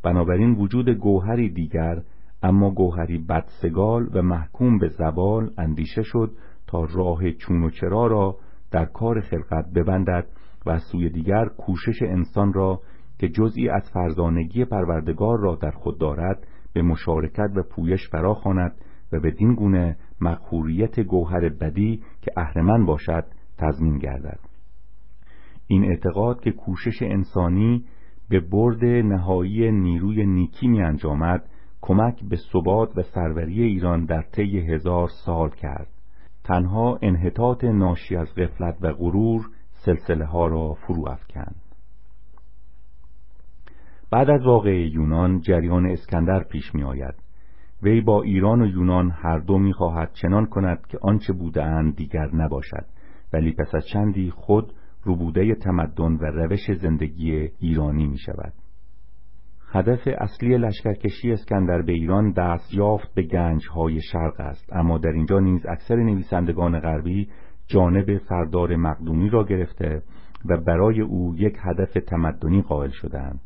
[0.02, 2.02] بنابراین وجود گوهری دیگر
[2.42, 6.30] اما گوهری بدسگال و محکوم به زوال اندیشه شد
[6.66, 8.36] تا راه چون و چرا را
[8.70, 10.26] در کار خلقت ببندد
[10.66, 12.80] و از سوی دیگر کوشش انسان را
[13.18, 18.72] که جزئی از فرزانگی پروردگار را در خود دارد به مشارکت و پویش فراخواند
[19.12, 23.24] و به دین گونه مقهوریت گوهر بدی که اهرمن باشد
[23.58, 24.40] تضمین گردد.
[25.66, 27.84] این اعتقاد که کوشش انسانی
[28.28, 31.48] به برد نهایی نیروی نیکی می انجامد
[31.80, 35.88] کمک به ثبات و سروری ایران در طی هزار سال کرد.
[36.44, 41.56] تنها انحطاط ناشی از غفلت و غرور سلسله ها را فرو افکند.
[44.10, 47.14] بعد از واقعه یونان جریان اسکندر پیش می آید.
[47.82, 52.34] وی با ایران و یونان هر دو می خواهد چنان کند که آنچه بودهاند دیگر
[52.34, 52.86] نباشد.
[53.36, 54.72] ولی پس از چندی خود
[55.02, 58.52] روبوده تمدن و روش زندگی ایرانی می شود
[59.72, 65.66] هدف اصلی لشکرکشی اسکندر به ایران دستیافت به گنجهای شرق است اما در اینجا نیز
[65.66, 67.28] اکثر نویسندگان غربی
[67.66, 70.02] جانب سردار مقدونی را گرفته
[70.44, 73.40] و برای او یک هدف تمدنی قائل شدند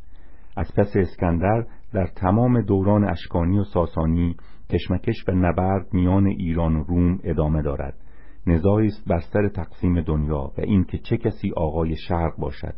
[0.57, 4.37] از پس اسکندر در تمام دوران اشکانی و ساسانی
[4.71, 7.95] کشمکش و نبرد میان ایران و روم ادامه دارد.
[8.47, 12.75] نزاعی است بر سر تقسیم دنیا و اینکه چه کسی آقای شرق باشد.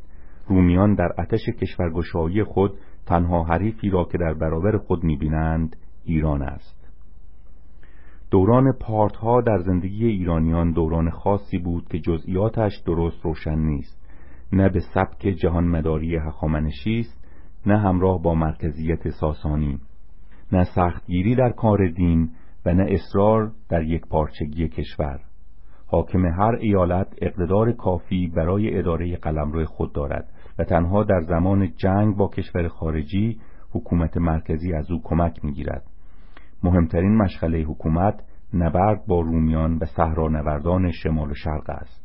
[0.46, 2.74] رومیان در آتش کشورگشایی خود
[3.06, 6.82] تنها حریفی را که در برابر خود می‌بینند ایران است.
[8.30, 14.02] دوران پارتها در زندگی ایرانیان دوران خاصی بود که جزئیاتش درست روشن نیست.
[14.52, 17.24] نه به سبک جهان مداری هخامنشی است
[17.66, 19.78] نه همراه با مرکزیت ساسانی.
[20.52, 22.30] نه سختگیری در کار دین
[22.66, 25.20] و نه اصرار در یک پارچگی کشور.
[25.92, 30.28] حاکم هر ایالت اقتدار کافی برای اداره قلمرو خود دارد
[30.58, 33.40] و تنها در زمان جنگ با کشور خارجی
[33.72, 35.82] حکومت مرکزی از او کمک می‌گیرد.
[36.62, 38.24] مهمترین مشغله حکومت
[38.54, 42.04] نبرد با رومیان و صحرانوردان شمال و شرق است.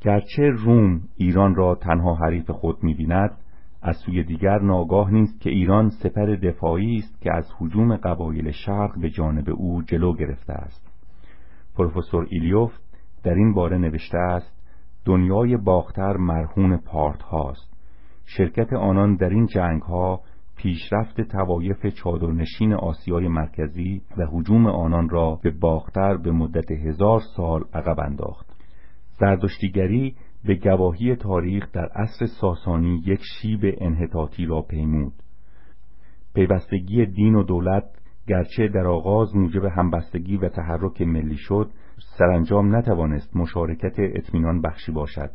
[0.00, 3.30] گرچه روم ایران را تنها حریف خود می‌بیند
[3.82, 9.00] از سوی دیگر ناگاه نیست که ایران سپر دفاعی است که از حجوم قبایل شرق
[9.00, 10.89] به جانب او جلو گرفته است.
[11.80, 12.72] پروفسور ایلیوف
[13.22, 14.52] در این باره نوشته است
[15.04, 17.72] دنیای باختر مرهون پارت هاست.
[18.24, 20.20] شرکت آنان در این جنگ ها
[20.56, 27.64] پیشرفت توایف چادرنشین آسیای مرکزی و حجوم آنان را به باختر به مدت هزار سال
[27.74, 28.46] عقب انداخت.
[29.20, 30.14] زردشتیگری
[30.44, 35.12] به گواهی تاریخ در عصر ساسانی یک شیب انحطاطی را پیمود.
[36.34, 37.99] پیوستگی دین و دولت
[38.30, 41.70] گرچه در آغاز موجب همبستگی و تحرک ملی شد
[42.18, 45.30] سرانجام نتوانست مشارکت اطمینان بخشی باشد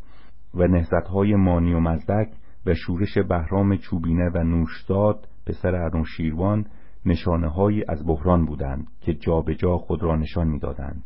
[0.54, 2.28] و نهزتهای مانی و مزدک
[2.66, 6.66] و شورش بهرام چوبینه و نوشداد پسر انوشیروان
[7.06, 11.04] نشانه هایی از بحران بودند که جابجا جا خود را نشان می‌دادند.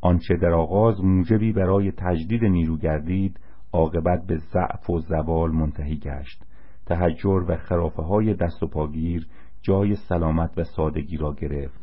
[0.00, 3.40] آنچه در آغاز موجبی برای تجدید نیرو گردید
[3.72, 6.44] عاقبت به ضعف و زوال منتهی گشت
[6.86, 9.26] تهجر و خرافه های دست و پاگیر
[9.66, 11.80] جای سلامت و سادگی را گرفت.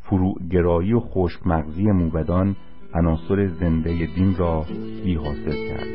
[0.00, 2.56] فروگرایی و خشک مغزی موبدان
[2.94, 4.66] عناصر زنده دین را
[5.04, 5.18] بی
[5.68, 5.86] کرد.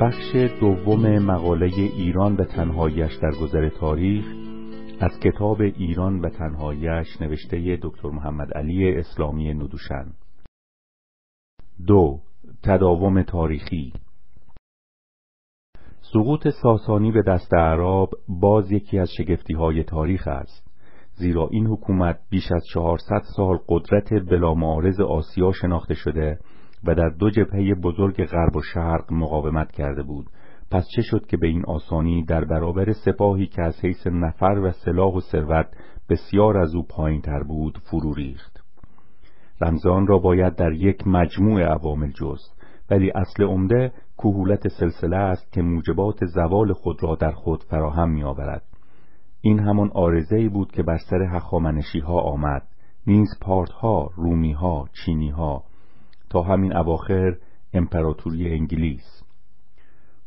[0.00, 4.24] بخش دوم مقاله ایران و تنهایش در گذر تاریخ
[5.00, 10.06] از کتاب ایران و تنهایش نوشته دکتر محمد علی اسلامی ندوشن.
[11.86, 12.20] دو
[12.62, 13.92] تداوم تاریخی.
[16.12, 20.70] سقوط ساسانی به دست عرب باز یکی از شگفتی های تاریخ است
[21.14, 26.38] زیرا این حکومت بیش از 400 سال قدرت بلا معارض آسیا شناخته شده
[26.84, 30.26] و در دو جبهه بزرگ غرب و شرق مقاومت کرده بود.
[30.70, 34.70] پس چه شد که به این آسانی در برابر سپاهی که از حیث نفر و
[34.70, 35.66] سلاح و ثروت
[36.08, 38.64] بسیار از او پایین تر بود فرو ریخت.
[39.60, 45.62] رمزان را باید در یک مجموع عوامل جست ولی اصل عمده کهولت سلسله است که
[45.62, 48.62] موجبات زوال خود را در خود فراهم می آورد.
[49.40, 52.62] این همان آرزه بود که بر سر هخامنشی ها آمد.
[53.06, 55.64] نیز پارت ها، رومی ها، چینی ها
[56.30, 57.36] تا همین اواخر
[57.72, 59.22] امپراتوری انگلیس.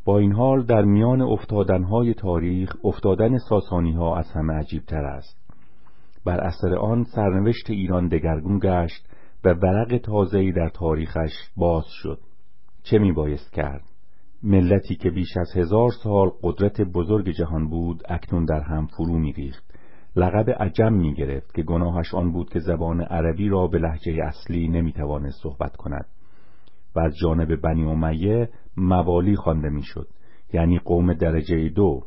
[0.06, 5.38] با این حال در میان افتادنهای تاریخ افتادن ساسانی ها از همه عجیبتر است.
[6.26, 9.08] بر اثر آن سرنوشت ایران دگرگون گشت
[9.44, 12.20] و ورق تازه‌ای در تاریخش باز شد.
[12.84, 13.84] چه می بایست کرد؟
[14.44, 19.34] ملتی که بیش از هزار سال قدرت بزرگ جهان بود اکنون در هم فرو می
[19.34, 19.73] ریخت
[20.16, 24.68] لقب عجم می گرفت که گناهش آن بود که زبان عربی را به لحجه اصلی
[24.68, 26.06] نمی توانست صحبت کند
[26.96, 30.08] و از جانب بنی امیه موالی خوانده می‌شد
[30.54, 32.04] یعنی قوم درجه دو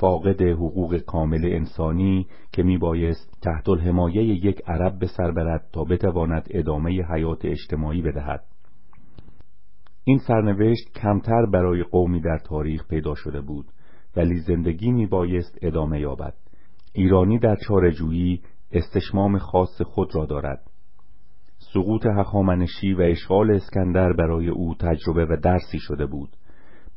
[0.00, 5.84] فاقد حقوق کامل انسانی که می بایست تحت الحمایه یک عرب به سر برد تا
[5.84, 8.44] بتواند ادامه حیات اجتماعی بدهد.
[10.04, 13.66] این سرنوشت کمتر برای قومی در تاریخ پیدا شده بود
[14.16, 16.34] ولی زندگی می بایست ادامه یابد.
[16.92, 20.60] ایرانی در چارجویی استشمام خاص خود را دارد.
[21.74, 26.28] سقوط هخامنشی و اشغال اسکندر برای او تجربه و درسی شده بود.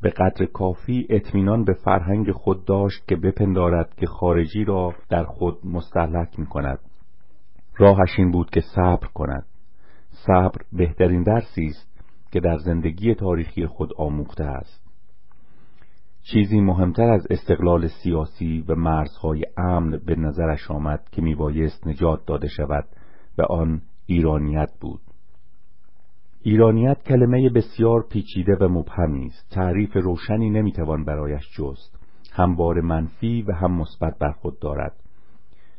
[0.01, 5.57] به قدر کافی اطمینان به فرهنگ خود داشت که بپندارد که خارجی را در خود
[5.65, 6.79] مستحلک می کند
[7.77, 9.45] راهش این بود که صبر کند.
[10.09, 11.93] صبر بهترین درسی است
[12.31, 14.82] که در زندگی تاریخی خود آموخته است.
[16.31, 22.47] چیزی مهمتر از استقلال سیاسی و مرزهای امن به نظرش آمد که میبایست نجات داده
[22.47, 22.85] شود
[23.37, 24.99] و آن ایرانیت بود.
[26.41, 29.49] ایرانیت کلمه بسیار پیچیده و مبهمی است.
[29.51, 31.99] تعریف روشنی نمی‌توان برایش جست.
[32.31, 34.95] هم بار منفی و هم مثبت بر خود دارد.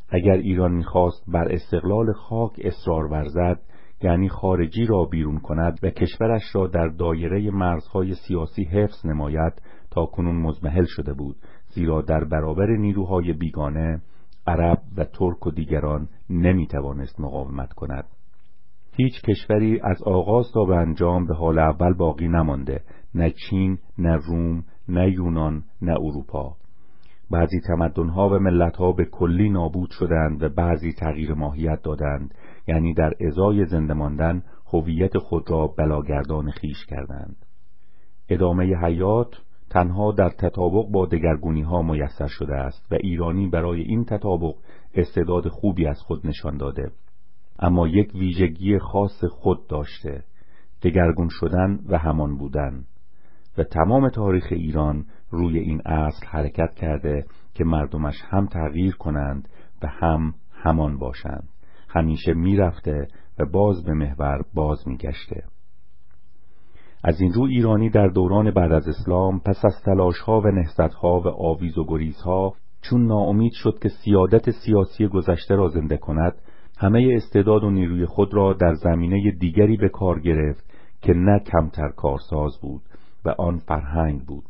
[0.08, 3.60] اگر ایران می‌خواست بر استقلال خاک اصرار ورزد
[4.02, 9.52] یعنی خارجی را بیرون کند و کشورش را در دایره مرزهای سیاسی حفظ نماید
[9.94, 11.36] تا کنون مزمحل شده بود
[11.68, 14.02] زیرا در برابر نیروهای بیگانه
[14.46, 18.04] عرب و ترک و دیگران نمی توانست مقاومت کند.
[18.92, 22.80] هیچ کشوری از آغاز تا به انجام به حال اول باقی نمانده
[23.14, 26.56] نه چین نه روم نه یونان نه اروپا.
[27.30, 32.34] بعضی تمدنها و ملتها به کلی نابود شدند و بعضی تغییر ماهیت دادند
[32.68, 34.42] یعنی در ازای زنده ماندن
[34.72, 37.36] هویت خود را بلاگردان خیش کردند.
[38.28, 39.34] ادامه حیات
[39.74, 44.54] تنها در تطابق با دگرگونی ها میسر شده است و ایرانی برای این تطابق
[44.94, 46.90] استعداد خوبی از خود نشان داده.
[47.58, 50.24] اما یک ویژگی خاص خود داشته
[50.82, 52.84] دگرگون شدن و همان بودن.
[53.58, 59.48] و تمام تاریخ ایران روی این اصل حرکت کرده که مردمش هم تغییر کنند
[59.82, 61.48] و هم همان باشند.
[61.88, 63.08] همیشه می‌رفته
[63.38, 65.44] و باز به محور باز میگشته.
[67.06, 71.28] از این رو ایرانی در دوران بعد از اسلام پس از تلاشها و نهضتها و
[71.28, 76.34] آویز و گریزها چون ناامید شد که سیادت سیاسی گذشته را زنده کند
[76.78, 80.64] همه استعداد و نیروی خود را در زمینه دیگری به کار گرفت
[81.02, 82.82] که نه کمتر کارساز بود
[83.24, 84.44] و آن فرهنگ بود.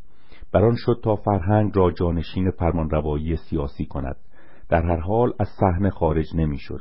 [0.52, 4.16] بران شد تا فرهنگ را جانشین فرمانروایی سیاسی کند.
[4.68, 6.80] در هر حال از صحنه خارج نمی‌شد.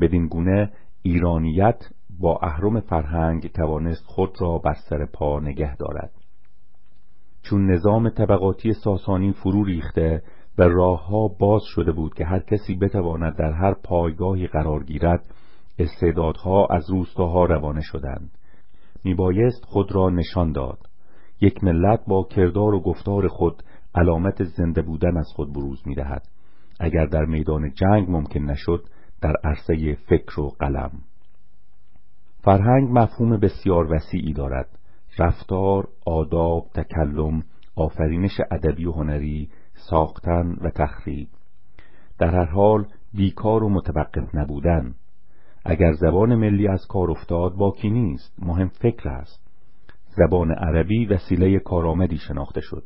[0.00, 0.72] بدین گونه
[1.02, 1.78] ایرانیت
[2.20, 6.10] با اهرم فرهنگ توانست خود را بر سر پا نگه دارد.
[7.42, 10.22] چون نظام طبقاتی ساسانی فرو ریخته
[10.58, 15.24] و راهها باز شده بود که هر کسی بتواند در هر پایگاهی قرار گیرد
[15.78, 18.30] استعدادها از روستاها روانه شدند.
[19.04, 20.78] میبایست خود را نشان داد.
[21.40, 23.62] یک ملت با کردار و گفتار خود
[23.94, 26.22] علامت زنده بودن از خود بروز می‌دهد.
[26.80, 28.84] اگر در میدان جنگ ممکن نشد
[29.22, 30.90] در عرصه فکر و قلم.
[32.42, 34.68] فرهنگ مفهوم بسیار وسیعی دارد.
[35.18, 37.42] رفتار، آداب، تکلم،
[37.76, 39.48] آفرینش ادبی و هنری،
[39.90, 41.28] ساختن و تخریب.
[42.18, 44.94] در هر حال بیکار و متوقف نبودن.
[45.64, 48.34] اگر زبان ملی از کار افتاد باکی نیست.
[48.38, 49.46] مهم فکر است.
[50.16, 52.84] زبان عربی وسیله کارآمدی شناخته شد.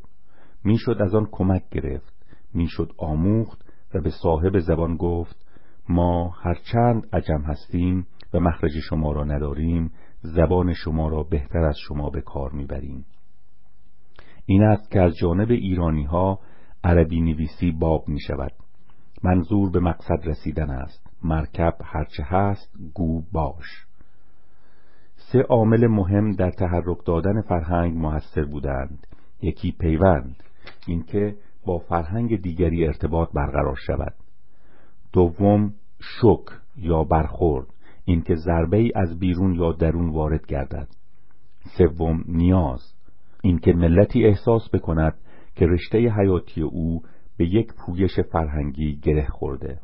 [0.63, 2.13] می‌شد از آن کمک گرفت.
[2.53, 5.45] می‌شد آموخت و به صاحب زبان گفت
[5.89, 12.09] ما هرچند عجم هستیم و مخرج شما را نداریم زبان شما را بهتر از شما
[12.09, 13.05] به کار می‌بریم.
[14.45, 16.39] این است که از جانب ایرانی ها
[16.83, 18.51] عربی نویسی باب می شود
[19.23, 21.11] منظور به مقصد رسیدن است.
[21.23, 23.85] مرکب هرچه هست گو باش.
[25.15, 29.07] سه عامل مهم در تحرک دادن فرهنگ موثر بودند.
[29.41, 30.35] یکی پیوند
[30.87, 34.13] اینکه با فرهنگ دیگری ارتباط برقرار شود.
[35.13, 37.67] دوم شک یا برخورد.
[38.05, 40.87] اینکه ضربه ای از بیرون یا درون وارد گردد.
[41.77, 42.93] سوم نیاز.
[43.43, 45.13] اینکه ملتی احساس بکند
[45.55, 47.01] که رشته حیاتی او
[47.37, 49.79] به یک پویش فرهنگی گره خورده.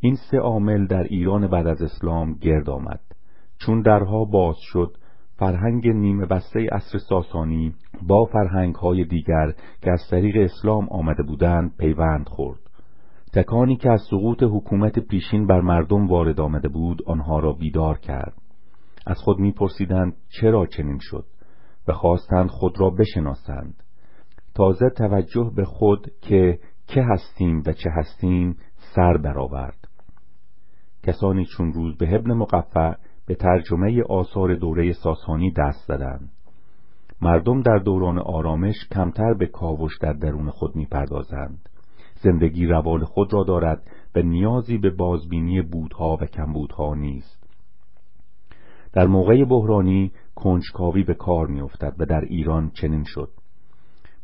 [0.00, 3.00] این سه عامل در ایران بعد از اسلام گرد آمد.
[3.58, 4.96] چون درها باز شد
[5.36, 9.52] فرهنگ نیمه بسته اصر ساسانی با فرهنگ های دیگر
[9.82, 12.69] که از طریق اسلام آمده بودند پیوند خورد.
[13.32, 18.34] تکانی که از سقوط حکومت پیشین بر مردم وارد آمده بود آنها را بیدار کرد.
[19.06, 21.24] از خود میپرسیدند چرا چنین شد
[21.88, 23.82] و خواستند خود را بشناسند.
[24.54, 28.56] تازه توجه به خود که که هستیم و چه هستیم
[28.94, 29.88] سر برآورد.
[31.02, 32.94] کسانی چون روز به ابن مقفع
[33.26, 36.30] به ترجمه آثار دوره ساسانی دست زدند.
[37.22, 41.68] مردم در دوران آرامش کمتر به کاوش در درون خود می‌پردازند.
[42.22, 43.82] زندگی روال خود را دارد
[44.14, 47.40] و نیازی به بازبینی بودها و کمبودها نیست.
[48.92, 53.30] در موقع بحرانی کنجکاوی به کار میافتد و در ایران چنین شد.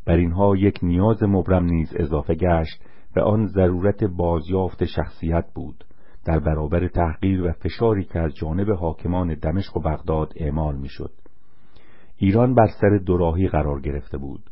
[0.05, 2.83] بر اینها یک نیاز مبرم نیز اضافه گشت
[3.17, 5.85] و آن ضرورت بازیافت شخصیت بود.
[6.25, 11.13] در برابر تحقیر و فشاری که از جانب حاکمان دمشق و بغداد اعمال می‌شد.
[12.17, 14.51] ایران بر سر دوراهی قرار گرفته بود.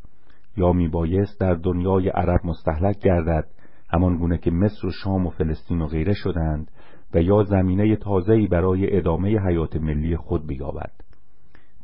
[0.57, 3.47] یا میبایست در دنیای عرب مستحلک گردد
[3.89, 6.71] همان گونه که مصر و شام و فلسطین و غیره شدند
[7.15, 10.93] و یا زمینه تازه‌ای برای ادامه حیات ملی خود بیابد.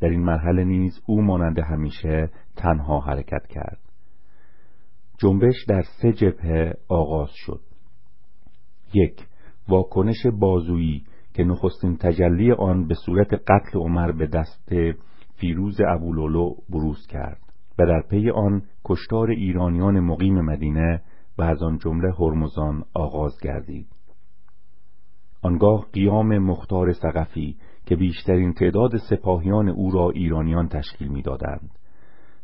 [0.01, 3.79] در این مرحله نیز او مانند همیشه تنها حرکت کرد.
[5.19, 7.61] جنبش در سه جبهه آغاز شد.
[8.95, 9.27] یک
[9.69, 11.05] واکنش بازویی
[11.35, 14.71] که نخستین تجلی آن به صورت قتل عمر به دست
[15.35, 17.50] فیروز ابولولو بروز کرد.
[17.81, 21.03] و در پی آن کشتار ایرانیان مقیم مدینه
[21.39, 23.87] و از آن جمله هرمزان آغاز گردید.
[25.43, 27.57] آنگاه قیام مختار سقفی
[27.87, 31.71] که بیشترین تعداد سپاهیان او را ایرانیان تشکیل می‌دادند.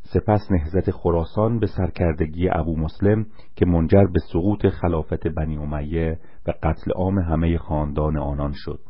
[0.03, 3.27] سپس نهزت خراسان به سرکردگی ابو مسلم
[3.57, 8.81] که منجر به سقوط خلافت بنی امیه و قتل عام همه خاندان آنان شد.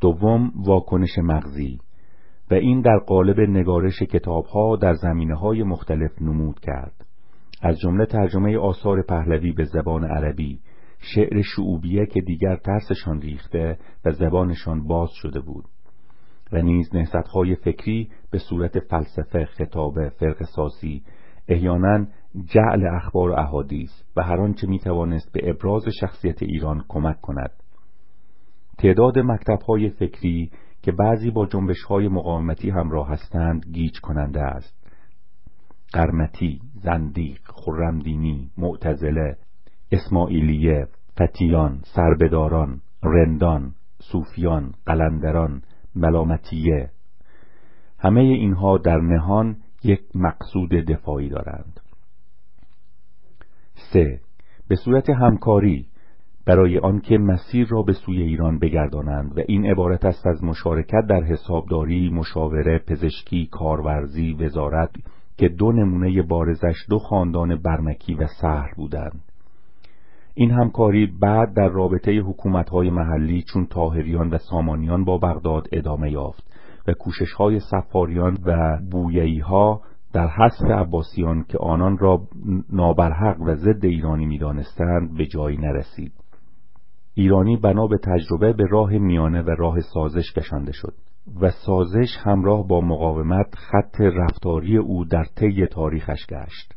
[0.00, 1.80] دوم واکنش مغزی.
[2.50, 7.06] و این در قالب نگارش کتابها در زمینه های مختلف نمود کرد.
[7.62, 10.60] از جمله ترجمه آثار پهلوی به زبان عربی
[10.98, 15.64] شعر شعوبیه که دیگر ترسشان ریخته و زبانشان باز شده بود.
[16.52, 21.02] و نیز نهضتهای فکری به صورت فلسفه خطاب فرق سازی
[21.48, 22.06] احیانا
[22.44, 27.50] جعل اخبار و احادیث و هر آنچه می‌توانست به ابراز شخصیت ایران کمک کند.
[28.78, 30.50] تعداد مکتبهای فکری
[30.86, 34.74] که بعضی با جنبشهای مقاومتی همراه هستند گیج کننده است.
[35.92, 39.36] قرمتی، زندیق، خرمدینی، معتزله،
[39.92, 45.62] اسماعیلیه، فتیان، سربداران، رندان، صوفیان، قلندران،
[45.94, 46.90] ملامتیه.
[47.98, 51.80] همه اینها در نهان یک مقصود دفاعی دارند.
[53.92, 54.20] سه.
[54.68, 55.86] به صورت همکاری
[56.46, 61.22] برای آنکه مسیر را به سوی ایران بگردانند و این عبارت است از مشارکت در
[61.22, 64.90] حسابداری، مشاوره، پزشکی، کارورزی، وزارت
[65.36, 69.20] که دو نمونه بارزش دو خاندان برمکی و سهر بودند.
[70.34, 76.44] این همکاری بعد در رابطه حکومتهای محلی چون تاهریان و سامانیان با بغداد ادامه یافت
[76.88, 79.80] و کوششهای سفاریان و بویهی ها
[80.12, 82.20] در حذف عباسیان که آنان را
[82.72, 86.12] نابرحق و ضد ایرانی می‌دانستند به جایی نرسید.
[87.18, 90.94] ایرانی بنا به تجربه به راه میانه و راه سازش کشانده شد
[91.40, 96.74] و سازش همراه با مقاومت خط رفتاری او در طی تاریخش گشت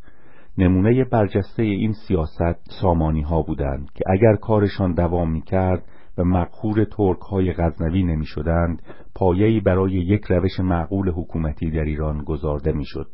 [0.58, 5.84] نمونه برجسته این سیاست سامانی ها بودند که اگر کارشان دوام می کرد
[6.18, 8.82] و مقهور ترک های غزنوی نمی شدند
[9.16, 13.08] پایه‌ای برای یک روش معقول حکومتی در ایران گذارده می شد.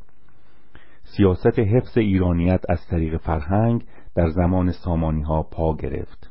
[1.03, 3.83] سیاست حفظ ایرانیت از طریق فرهنگ
[4.15, 6.24] در زمان سامانی ها پا گرفت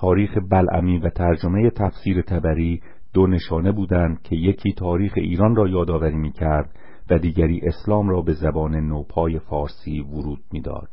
[0.00, 2.82] تاریخ بلعمی و ترجمه تفسیر تبری
[3.14, 6.70] دو نشانه بودند که یکی تاریخ ایران را یادآوری می کرد
[7.10, 10.88] و دیگری اسلام را به زبان نوپای فارسی ورود می‌داد.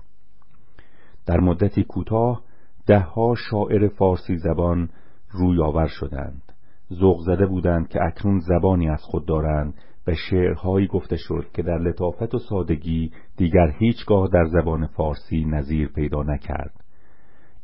[1.27, 2.41] در مدتی کوتاه
[2.87, 4.89] دهها شاعر فارسی زبان
[5.31, 6.41] روی آور شدند
[6.93, 9.73] ذوق زده بودند که اکنون زبانی از خود دارند
[10.07, 15.87] و شعرهایی گفته شد که در لطافت و سادگی دیگر هیچگاه در زبان فارسی نظیر
[15.87, 16.84] پیدا نکرد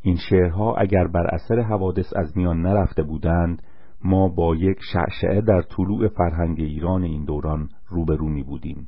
[0.01, 3.61] این شعرها اگر بر اثر حوادث از میان نرفته بودند
[4.03, 8.87] ما با یک شعشعه در طلوع فرهنگ ایران این دوران روبرو می بودیم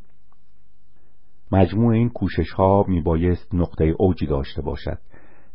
[1.53, 4.97] مجموع این کوشش ها می بایست نقطه اوجی داشته باشد.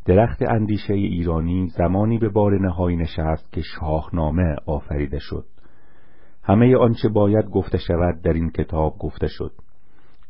[0.06, 5.44] درخت اندیشه ایرانی زمانی به بار نهایی نشست که شاهنامه آفریده شد.
[6.42, 9.52] همه آنچه باید گفته شود در این کتاب گفته شد.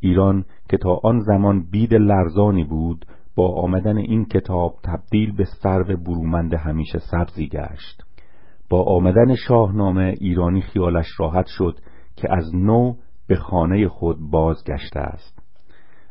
[0.01, 3.07] ایران که تا آن زمان بید لرزانی بود
[3.39, 8.03] با آمدن این کتاب تبدیل به سرو برومند همیشه سبزی گشت.
[8.71, 11.79] با آمدن شاهنامه ایرانی خیالش راحت شد
[12.17, 12.95] که از نو
[13.29, 15.43] به خانه خود بازگشته است.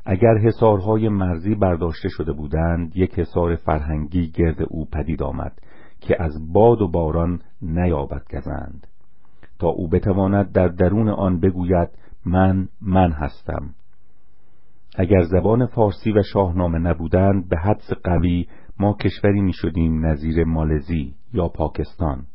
[0.06, 5.60] اگر حسارهای مرزی برداشته شده بودند یک حسار فرهنگی گرد او پدید آمد
[6.02, 8.88] که از باد و باران نیابد گزند.
[9.60, 11.90] تا او بتواند در درون آن بگوید
[12.26, 13.74] من من هستم.
[15.00, 18.48] اگر زبان فارسی و شاهنامه نبودند به حدس قوی
[18.80, 22.26] ما کشوری می شدیم نظیر مالزی یا پاکستان.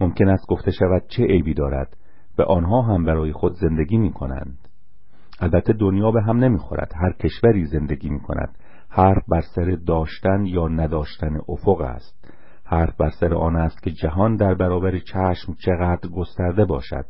[0.00, 1.96] ممکن است گفته شود چه عیبی دارد
[2.38, 4.58] و آنها هم برای خود زندگی می کنند
[5.40, 8.58] البته دنیا به هم نمی‌خورد هر کشوری زندگی می کند
[8.88, 12.28] حرف بر سر داشتن یا نداشتن افق است.
[12.64, 17.04] حرف بر سر آن است که جهان در برابر چشم چقدر گسترده باشد.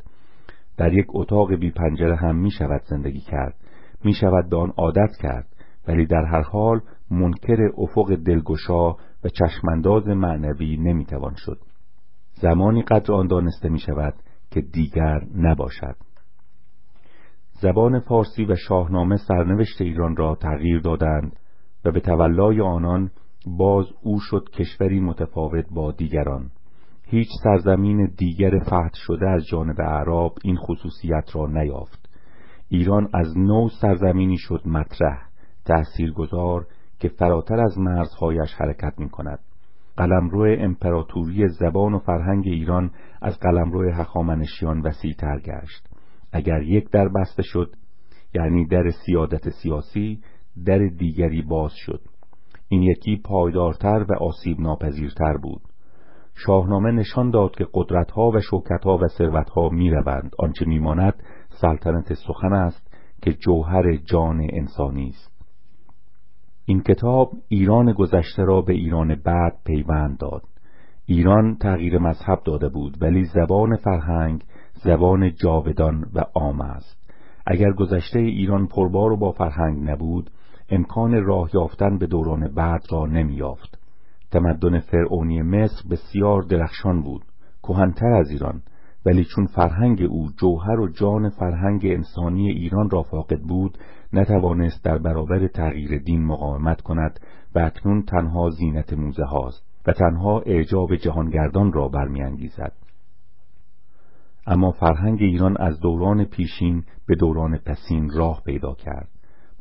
[0.77, 3.55] در یک اتاق بی پنجره هم می شود زندگی کرد.
[4.05, 5.47] می شود به آن عادت کرد
[5.89, 6.81] ولی در هر حال
[7.11, 8.91] منکر افق دلگشا
[9.25, 11.59] و چشمانداز معنوی نمی‌توان شد.
[12.35, 14.15] زمانی قدر آن دانسته می شود
[14.51, 15.97] که دیگر نباشد.
[17.63, 21.37] زبان فارسی و شاهنامه سرنوشت ایران را تغییر دادند
[21.85, 23.11] و به تولای آنان
[23.47, 26.51] باز او شد کشوری متفاوت با دیگران.
[27.07, 32.02] هیچ سرزمین دیگر فتح شده از جانب اعراب این خصوصیت را نیافت.
[32.75, 35.19] ایران از نو سرزمینی شد مطرح
[35.65, 36.67] تأثیرگذار
[36.99, 39.39] که فراتر از مرزهایش حرکت می کند
[39.97, 42.91] قلمرو امپراتوری زبان و فرهنگ ایران
[43.23, 45.89] از قلمرو هخامنشیان وسیعتر گشت.
[46.33, 47.73] اگر یک در بسته شد
[48.35, 50.21] یعنی در سیادت سیاسی
[50.67, 52.01] در دیگری باز شد.
[52.69, 55.61] این یکی پایدارتر و آسیب ناپذیرتر بود.
[56.35, 60.33] شاهنامه نشان داد که قدرتها و شوکتها و ثروتها می‌روند.
[60.39, 61.15] آنچه میماند
[61.63, 65.33] سلطنت سخن است که جوهر جان انسانی است.
[66.65, 70.43] این کتاب ایران گذشته را به ایران بعد پیوند داد.
[71.07, 74.45] ایران تغییر مذهب داده بود ولی زبان فرهنگ
[74.85, 76.97] زبان جاودان و عام است.
[77.47, 80.31] اگر گذشته ایران پربار و با فرهنگ نبود
[80.71, 83.79] امکان راه یافتن به دوران بعد را نمییافت.
[84.31, 87.23] تمدن فرعونی مصر بسیار درخشان بود.
[87.63, 88.63] کهنتر از ایران
[89.07, 93.79] ولی چون فرهنگ او جوهر و جان فرهنگ انسانی ایران را فاقد بود
[94.13, 97.21] نتوانست در برابر تغییر دین مقاومت کند
[97.55, 102.73] و اکنون تنها زینت موزه هاست و تنها اعجاب جهانگردان را برمیانگیزد.
[104.47, 109.09] اما فرهنگ ایران از دوران پیشین به دوران پسین راه پیدا کرد.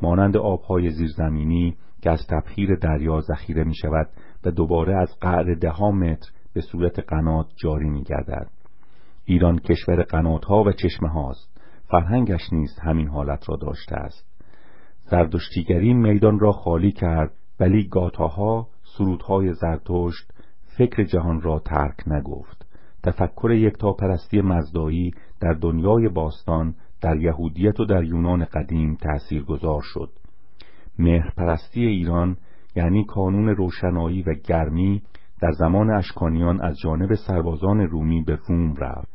[0.02, 4.10] مانند آبهای زیرزمینی که از تبخیر دریا ذخیره می شود
[4.44, 8.50] و دوباره از قعر ده متر به صورت قنات جاری می گردد
[9.26, 11.62] ایران کشور قناتها و چشمه هاست.
[11.88, 14.26] فرهنگش نیست همین حالت را داشته است.
[15.04, 18.68] زردشتیگری میدان را خالی کرد ولی گاتاها
[18.98, 20.34] سرودهای زرتشت
[20.78, 22.66] فکر جهان را ترک نگفت.
[23.04, 30.10] تفکر یکتاپرستی مزدایی در دنیای باستان در یهودیت و در یونان قدیم تأثیر گذار شد.
[31.00, 32.38] مهرپرستی ایران
[32.76, 35.02] یعنی کانون روشنایی و گرمی
[35.42, 39.12] در زمان اشکانیان از جانب سربازان رومی به روم رفت.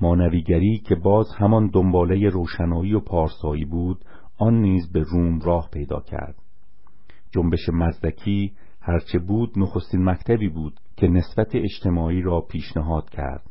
[0.00, 4.04] مانویگری که باز همان دنباله روشنایی و پارسایی بود
[4.38, 6.34] آن نیز به روم راه پیدا کرد.
[7.30, 13.50] جنبش مزدکی هرچه بود نخستین مکتبی بود که نسبت اجتماعی را پیشنهاد کرد.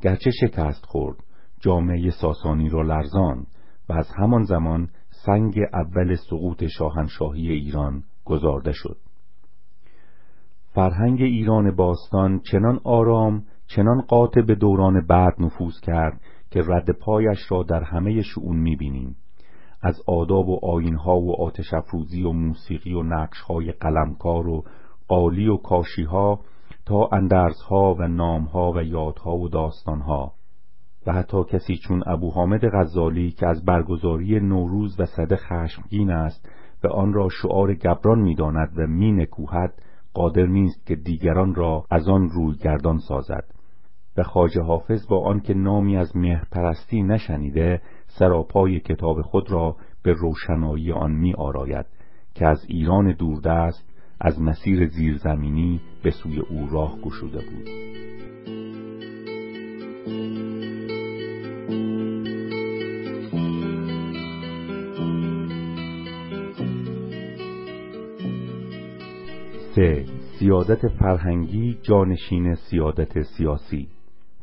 [0.00, 1.16] گرچه شکست خورد
[1.60, 3.46] جامعه ساسانی را لرزان
[3.88, 4.88] و از همان زمان
[5.26, 8.96] سنگ اول سقوط شاهنشاهی ایران گذارده شد.
[10.78, 16.20] فرهنگ ایران باستان چنان آرام چنان قاطع به دوران بعد نفوذ کرد
[16.50, 19.16] که رد پایش را در همه شعون می‌بینیم.
[19.82, 24.64] از آداب و آینها و آتش افروزی و موسیقی و نقشهای قلمکار و
[25.08, 26.40] قالی و کاشیها
[26.86, 30.32] تا اندرزها و نامها و یادها و داستانها.
[31.06, 36.48] و حتی کسی چون ابو حامد غزالی که از برگزاری نوروز و صده خشمگین است
[36.84, 39.74] و آن را شعار گبران می‌داند و می نکوهد
[40.14, 43.44] قادر نیست که دیگران را از آن روی گردان سازد.
[44.18, 50.92] و خواجه حافظ با آنکه نامی از مهرپرستی نشنیده سراپای کتاب خود را به روشنایی
[50.92, 51.86] آن می آراید
[52.34, 57.68] که از ایران دوردست از مسیر زیرزمینی به سوی او راه گشوده بود.
[69.78, 70.04] سه
[70.38, 73.88] سیادت فرهنگی جانشین سیادت سیاسی.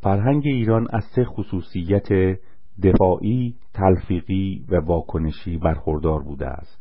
[0.01, 2.37] فرهنگ ایران از سه خصوصیت
[2.83, 6.79] دفاعی، تلفیقی و واکنشی برخوردار بوده است.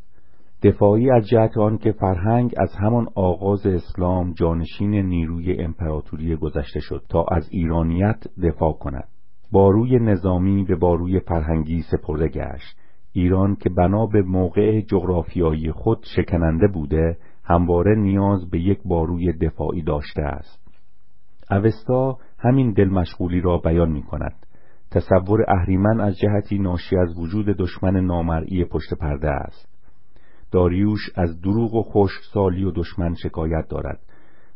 [0.62, 7.02] دفاعی از جهت آن که فرهنگ از همان آغاز اسلام جانشین نیروی امپراتوری گذشته شد
[7.08, 9.08] تا از ایرانیت دفاع کند.
[9.52, 12.76] باروی نظامی به باروی فرهنگی سپرده گشت.
[13.12, 19.82] ایران که بنا به موقع جغرافیایی خود شکننده بوده همواره نیاز به یک باروی دفاعی
[19.82, 20.64] داشته است.
[21.50, 24.46] اوستا همین دل مشغولی را بیان می کند
[24.90, 29.68] تصور اهریمن از جهتی ناشی از وجود دشمن نامرئی پشت پرده است.
[30.50, 34.00] داریوش از دروغ و خشکسالی و دشمن شکایت دارد.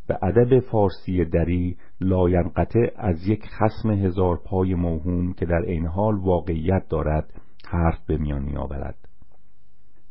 [0.09, 6.14] به ادب فارسی دری لاینقطع از یک خسم هزار پای موهوم که در این حال
[6.14, 7.32] واقعیت دارد
[7.70, 9.07] حرف به میان میآورد.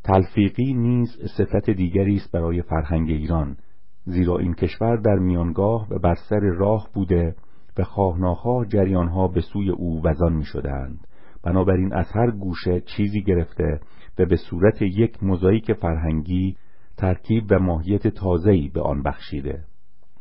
[0.07, 3.57] تلفیقی نیز صفت دیگری است برای فرهنگ ایران
[4.05, 7.35] زیرا این کشور در میانگاه و بر راه بوده
[7.77, 11.07] و خواهناخواه جریانها به سوی او وزان می شدند
[11.43, 13.79] بنابراین از هر گوشه چیزی گرفته
[14.19, 16.55] و به صورت یک مزایک فرهنگی
[16.97, 19.63] ترکیب و ماهیت تازه‌ای به آن بخشیده.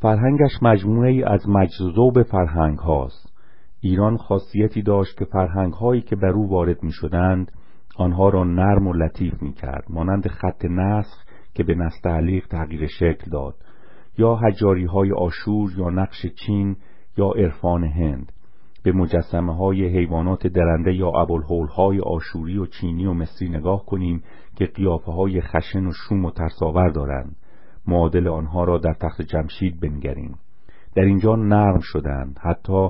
[0.00, 3.32] فرهنگش مجموعه از مجذوب فرهنگ هاست.
[3.80, 7.52] ایران خاصیتی داشت که فرهنگ هایی که بر او وارد می شدند
[7.96, 11.24] آنها را نرم و لطیف می کرد مانند خط نسخ
[11.54, 13.54] که به نستعلیق تغییر شکل داد
[14.18, 16.76] یا هجاری های آشور یا نقش چین
[17.16, 18.32] یا عرفان هند.
[18.82, 24.22] به مجسمه های حیوانات درنده یا ابوالهول های آشوری و چینی و مصری نگاه کنیم
[24.56, 27.36] که قیافه های خشن و شوم و ترساور دارند.
[27.86, 30.38] معادل آنها را در تخت جمشید بنگریم.
[30.94, 32.88] در اینجا نرم شدند حتی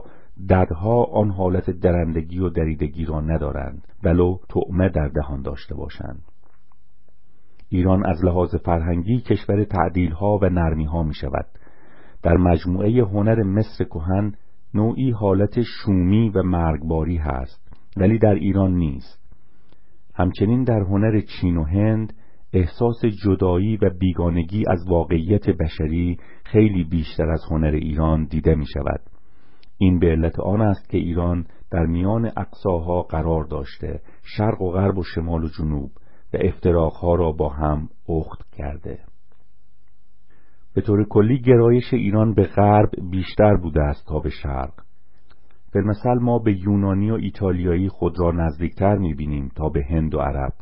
[0.49, 6.23] ددها آن حالت درندگی و دریدگی را ندارند ولو طعمه در دهان داشته باشند.
[7.69, 11.47] ایران از لحاظ فرهنگی کشور تعدیل ها و نرمی ها می شود
[12.23, 14.33] در مجموعه هنر مصر کهن
[14.75, 19.27] نوعی حالت شومی و مرگباری هست ولی در ایران نیست.
[20.15, 22.13] همچنین در هنر چین و هند
[22.53, 29.01] احساس جدایی و بیگانگی از واقعیت بشری خیلی بیشتر از هنر ایران دیده می شود
[29.79, 34.99] این به علت آن است که ایران در میان اقصاها قرار داشته شرق و غرب
[34.99, 35.91] و شمال و جنوب
[36.35, 38.99] و افتراقها را با هم اخت کرده.
[40.75, 44.73] به طور کلی گرایش ایران به غرب بیشتر بوده است تا به شرق.
[45.75, 50.53] مثل ما به یونانی و ایتالیایی خود را نزدیکتر می‌بینیم تا به هند و عرب.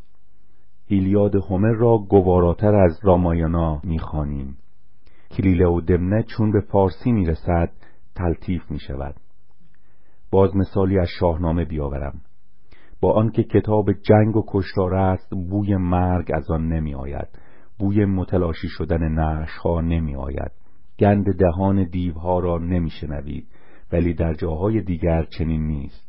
[0.87, 4.57] ایلیاد هومر را گواراتر از رامایانا می‌خوانیم.
[5.31, 7.71] کلیله و دمنه چون به فارسی می‌رسد
[8.15, 9.15] تلطیف می‌شود
[10.31, 12.21] باز مثالی از شاهنامه بیاورم.
[13.01, 17.27] با آنکه کتاب جنگ و کشتار است بوی مرگ از آن نمی آید.
[17.79, 20.51] بوی متلاشی شدن نشها نمی آید.
[20.99, 23.47] گند دهان دیوها را نمی شنوید
[23.91, 26.05] ولی در جاهای دیگر چنین نیست.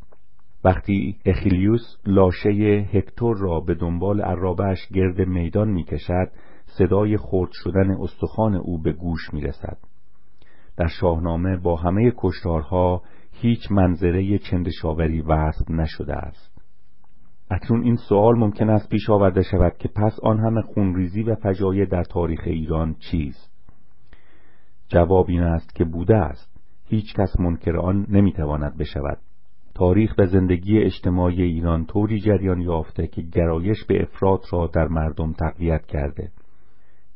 [0.65, 2.51] وقتی اخیلیوس لاشه
[2.93, 6.31] هکتور را به دنبال عرابش گرد میدان می‌کشد
[6.67, 9.79] صدای خرد شدن استخوان او به گوش می‌رسد
[10.77, 13.03] در شاهنامه با همه کشتارها
[13.33, 16.57] هیچ منظره چندشاوری وصف نشده است.
[17.51, 21.85] اکنون این سوال ممکن است پیش آورده شود که پس آن همه خونریزی و فجایع
[21.85, 23.51] در تاریخ ایران چیست؟
[24.89, 26.57] جواب این است که بوده است.
[26.85, 29.19] هیچ کس منکر آن نمی‌تواند بشود.
[29.75, 35.33] تاریخ و زندگی اجتماعی ایران طوری جریان یافته که گرایش به افراد را در مردم
[35.33, 36.31] تقویت کرده.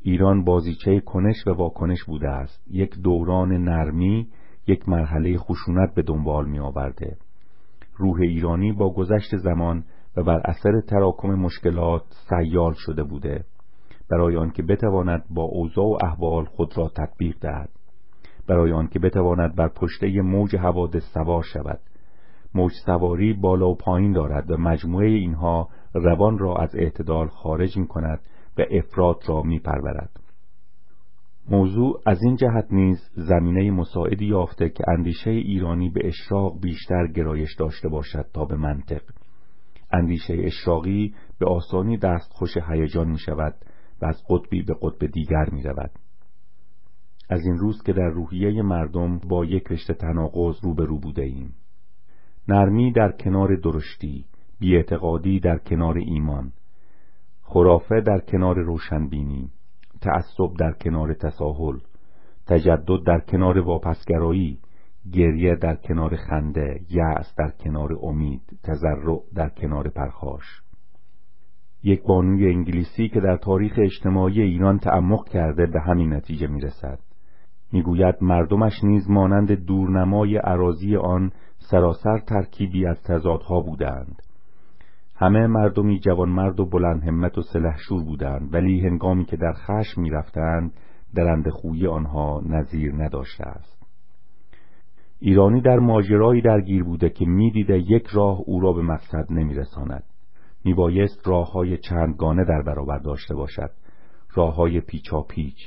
[0.03, 2.63] ایران بازیچه کنش و واکنش بوده است.
[2.71, 4.27] یک دوران نرمی
[4.67, 7.17] یک مرحله خشونت به دنبال می آورده
[7.95, 9.83] روح ایرانی با گذشت زمان
[10.17, 13.43] و بر اثر تراکم مشکلات سیال شده بوده
[14.11, 17.69] برای آنکه بتواند با اوضاع و احوال خود را تطبیق دهد.
[18.47, 21.79] برای آنکه بتواند بر پشته موج حوادث سوار شود.
[22.53, 27.87] موج سواری بالا و پایین دارد و مجموعه اینها روان را از اعتدال خارج می
[27.87, 28.19] کند
[28.71, 30.09] افراد را می پرورد.
[31.49, 37.55] موضوع از این جهت نیز زمینه مساعدی یافته که اندیشه ایرانی به اشراق بیشتر گرایش
[37.55, 39.01] داشته باشد تا به منطق
[39.93, 43.55] اندیشه اشراقی به آسانی دستخوش هیجان می شود
[44.01, 45.91] و از قطبی به قطب دیگر می رود.
[47.29, 51.53] از این روز که در روحیه مردم با یک رشته تناقض روبرو بوده ایم.
[52.47, 54.25] نرمی در کنار درشتی،
[54.59, 56.51] بیاعتقادی در کنار ایمان،
[57.53, 59.49] خرافه در کنار روشنبینی،
[60.01, 61.77] تعصب در کنار تساهل،
[62.47, 64.59] تجدد در کنار واپسگرایی،
[65.13, 70.61] گریه در کنار خنده یأس در کنار امید تزرع در کنار پرخاش.
[71.83, 76.99] یک بانوی انگلیسی که در تاریخ اجتماعی ایران تعمق کرده به همین نتیجه می‌رسد.
[77.71, 84.21] می‌گوید مردمش نیز مانند دورنمای عراضی آن سراسر ترکیبی از تضادها بودند.
[85.21, 90.73] همه مردمی جوانمرد و بلند همت و سلحشور بودند ولی هنگامی که در خشم می‌رفتند
[91.15, 93.83] درند خوی آنها نظیر نداشته است.
[95.19, 100.03] ایرانی در ماجرایی درگیر بوده که می‌دیده یک راه او را به مقصد نمیرساند.
[100.65, 103.71] میبایست راه های چندگانه در برابر داشته باشد.
[104.35, 105.57] راه های پیچا پیچ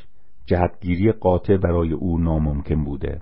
[0.47, 3.21] جهتگیری قاطع برای او ناممکن بوده.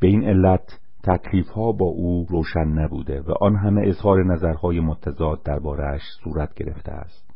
[0.00, 5.42] به این علت تکلیف ها با او روشن نبوده و آن همه اظهار نظرهای متضاد
[5.42, 7.30] دربارهاش صورت گرفته است.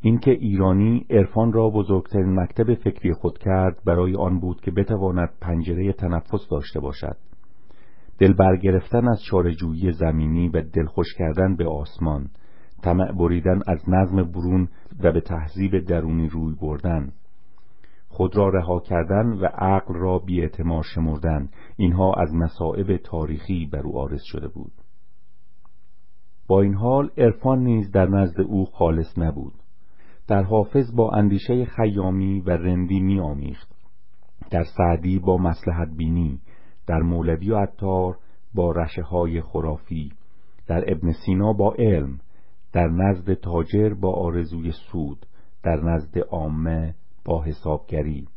[0.00, 5.92] اینکه ایرانی عرفان را بزرگترین مکتب فکری خود کرد برای آن بود که بتواند پنجره
[5.92, 7.16] تنفس داشته باشد.
[8.18, 12.28] دل برگرفتن از چارجویی زمینی و دلخوش کردن به آسمان
[12.82, 14.68] طمع بریدن از نظم برون
[15.02, 17.12] و به تهذیب درونی روی بردن
[18.16, 21.48] خود را رها کردن و عقل را بیاعتماد شمردن.
[21.76, 24.72] اینها از مصائب تاریخی بر او آرز شده بود.
[26.48, 29.52] با این حال عرفان نیز در نزد او خالص نبود.
[30.28, 33.68] در حافظ با اندیشه خیامی و رندی می آمیخت
[34.50, 36.40] در سعدی با مسلحت بینی
[36.86, 38.18] در مولوی و عطار
[38.54, 40.12] با رشه های خرافی
[40.66, 42.20] در ابن سینا با علم
[42.72, 45.26] در نزد تاجر با آرزوی سود
[45.62, 46.94] در نزد عامه
[47.26, 48.28] با حسابگری.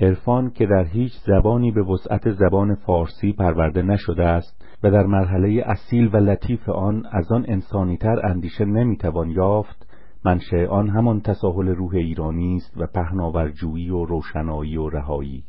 [0.00, 5.62] عرفان که در هیچ زبانی به وسعت زبان فارسی پرورده نشده است و در مرحله
[5.66, 9.86] اصیل و لطیف آن از آن انسانیتر اندیشه نمی‌توان یافت
[10.24, 15.44] منشأ آن همان تساهل روح ایرانی است و پهناورجویی و روشنایی و رهایی.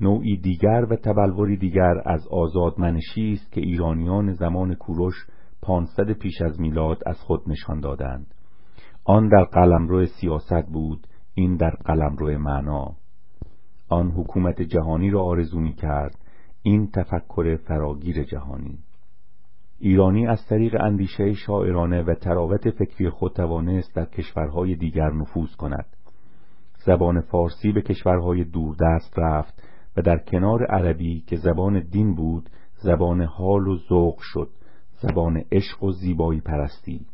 [0.00, 5.14] نوعی دیگر و تبلوری دیگر از آزادمنشی است که ایرانیان زمان کوروش
[5.62, 8.26] پانصد پیش از میلاد از خود نشان دادند.
[9.04, 11.06] آن در قلمرو سیاست بود
[11.38, 12.94] این در قلمرو معنا.
[13.88, 16.18] آن حکومت جهانی را آرزو می کرد
[16.62, 18.78] این تفکر فراگیر جهانی.
[19.78, 25.86] ایرانی از طریق اندیشه شاعرانه و تراوت فکری خود توانست در کشورهای دیگر نفوذ کند.
[26.86, 29.62] زبان فارسی به کشورهای دوردست رفت
[29.96, 34.48] و در کنار عربی که زبان دین بود زبان حال و ذوق شد
[35.00, 37.06] زبان عشق و زیبایی پرستی.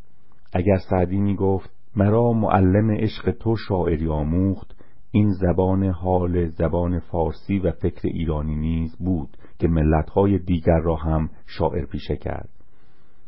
[0.52, 4.82] اگر سعدی می گفت مرا معلم عشق تو شاعری آموخت.
[5.10, 11.30] این زبان حال زبان فارسی و فکر ایرانی نیز بود که ملتهای دیگر را هم
[11.46, 12.48] شاعر پیشه کرد.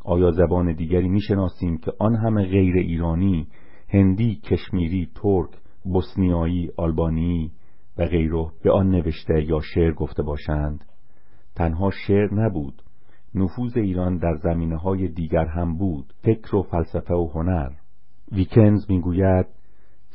[0.04, 3.46] آیا زبان دیگری می‌شناسیم که آن همه غیر ایرانی
[3.88, 5.50] هندی، کشمیری، ترک،
[5.84, 7.52] بوسنیایی، آلبانی
[7.98, 10.84] و غیره به آن نوشته یا شعر گفته باشند؟
[11.54, 12.82] تنها شعر نبود.
[13.34, 16.12] نفوذ ایران در زمینه های دیگر هم بود.
[16.22, 17.70] فکر و فلسفه و هنر.
[18.34, 19.46] ویکنز می‌گوید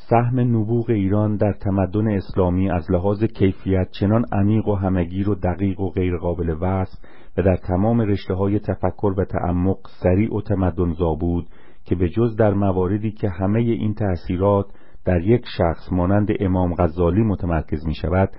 [0.09, 5.79] سهم نبوغ ایران در تمدن اسلامی از لحاظ کیفیت چنان عمیق و همگیر و دقیق
[5.79, 6.99] و غیرقابل وصف
[7.37, 11.47] و در تمام رشته های تفکر و تعمق سریع و تمدنزا بود
[11.85, 14.65] که به جز در مواردی که همه این تأثیرات
[15.05, 18.29] در یک شخص مانند امام غزالی متمرکز می شود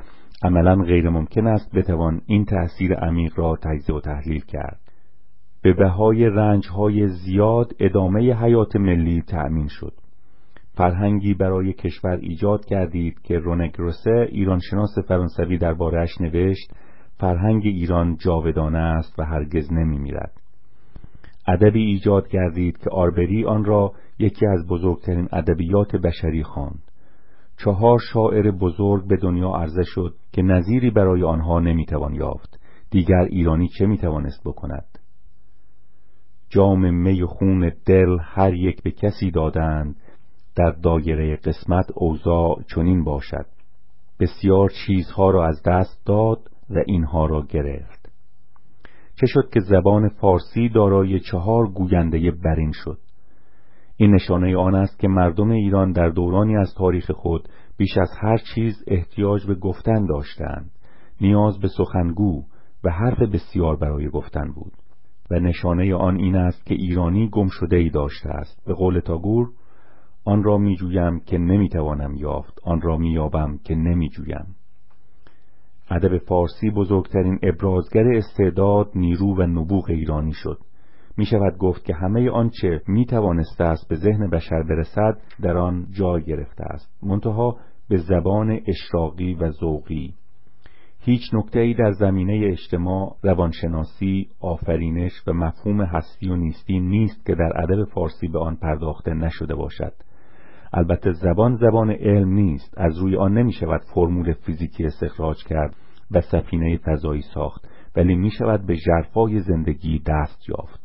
[0.42, 4.89] عملا غیر ممکن است بتوان این تأثیر عمیق را تجزیه و تحلیل کرد.
[5.62, 9.92] به بهای رنجهای زیاد ادامه حیات ملی تأمین شد
[10.74, 16.70] فرهنگی برای کشور ایجاد کردید که رونگروسه ایرانشناس فرانسوی دربارهاش نوشت
[17.18, 20.32] فرهنگ ایران جاودانه است و هرگز نمی میرد.
[21.48, 26.82] ادبی ایجاد کردید که آربری آن را یکی از بزرگترین ادبیات بشری خواند.
[27.64, 32.61] چهار شاعر بزرگ به دنیا عرضه شد که نظیری برای آنها نمی‌توان یافت.
[32.90, 34.84] دیگر ایرانی چه می‌توانست بکند؟
[36.51, 39.96] جام می و خون دل هر یک به کسی دادند.
[40.57, 43.46] در دایره قسمت اوضاع چنین باشد.
[44.20, 46.38] بسیار چیزها را از دست داد
[46.70, 48.12] و اینها را گرفت.
[49.20, 52.98] چه شد که زبان فارسی دارای چهار گوینده برین شد.
[53.96, 58.38] این نشانه آن است که مردم ایران در دورانی از تاریخ خود بیش از هر
[58.55, 60.70] چیز احتیاج به گفتن داشتند.
[61.20, 62.42] نیاز به سخنگو
[62.84, 64.72] و حرف بسیار برای گفتن بود.
[65.30, 68.66] و نشانه آن این است که ایرانی گم شده ای داشته است.
[68.66, 69.50] به قول تاگور
[70.24, 74.46] آن را می جویم که نمی توانم یافت آن را می یابم که نمی جویم
[75.90, 80.58] ادب فارسی بزرگترین ابرازگر استعداد نیرو و نبوغ ایرانی شد.
[81.16, 85.86] می شود گفت که همه آنچه می توانسته است به ذهن بشر برسد در آن
[85.90, 86.90] جای گرفته است.
[87.02, 87.56] منتها
[87.88, 90.14] به زبان اشراقی و ذوقی.
[91.03, 97.34] هیچ نکته ای در زمینه اجتماع، روانشناسی، آفرینش و مفهوم هستی و نیستی نیست که
[97.34, 99.92] در ادب فارسی به آن پرداخته نشده باشد.
[100.72, 105.74] البته زبان زبان علم نیست از روی آن نمی شود فرمول فیزیکی استخراج کرد
[106.11, 110.80] و سفینه فضایی ساخت ولی می شود به جرفای زندگی دست یافت.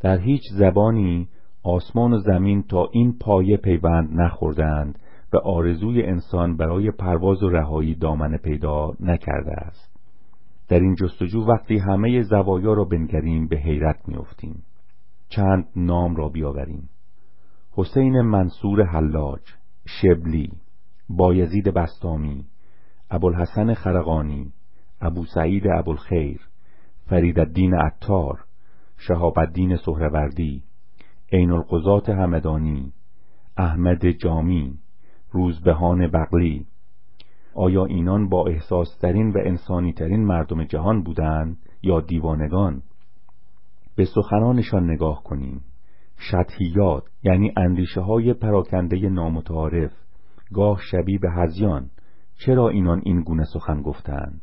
[0.00, 1.28] در هیچ زبانی
[1.62, 4.98] آسمان و زمین تا این پایه پیوند نخوردند
[5.34, 9.96] و آرزوی انسان برای پرواز و رهایی دامن پیدا نکرده است.
[10.68, 14.62] در این جستجو وقتی همه زوایا را بنگریم به حیرت میافتیم.
[15.28, 16.88] چند نام را بیاوریم.
[17.72, 19.40] حسین منصور حلاج
[19.86, 20.52] شبلی
[21.08, 22.44] بایزید بستامی
[23.10, 24.52] ابوالحسن خرقانی
[25.00, 26.40] ابو سعید ابوالخیر
[27.06, 28.44] فرید الدین عطار
[28.96, 30.62] شهاب الدین سهروردی
[31.32, 32.92] عین القضات همدانی
[33.56, 34.78] احمد جامی
[35.34, 36.66] روزبهان بغلی
[37.54, 42.82] آیا اینان با احساسترین و انسانیترین مردم جهان بودند یا دیوانگان؟
[43.96, 45.60] به سخنانشان نگاه کنیم.
[46.16, 49.92] شطحیات یعنی اندیشه های پراکنده نامتعارف
[50.52, 51.90] گاه شبیه به هزیان.
[52.46, 54.40] چرا اینان این گونه سخن گفتند؟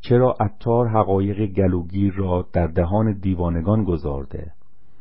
[0.00, 4.52] چرا عطار حقایق گلوگیر را در دهان دیوانگان گذارده؟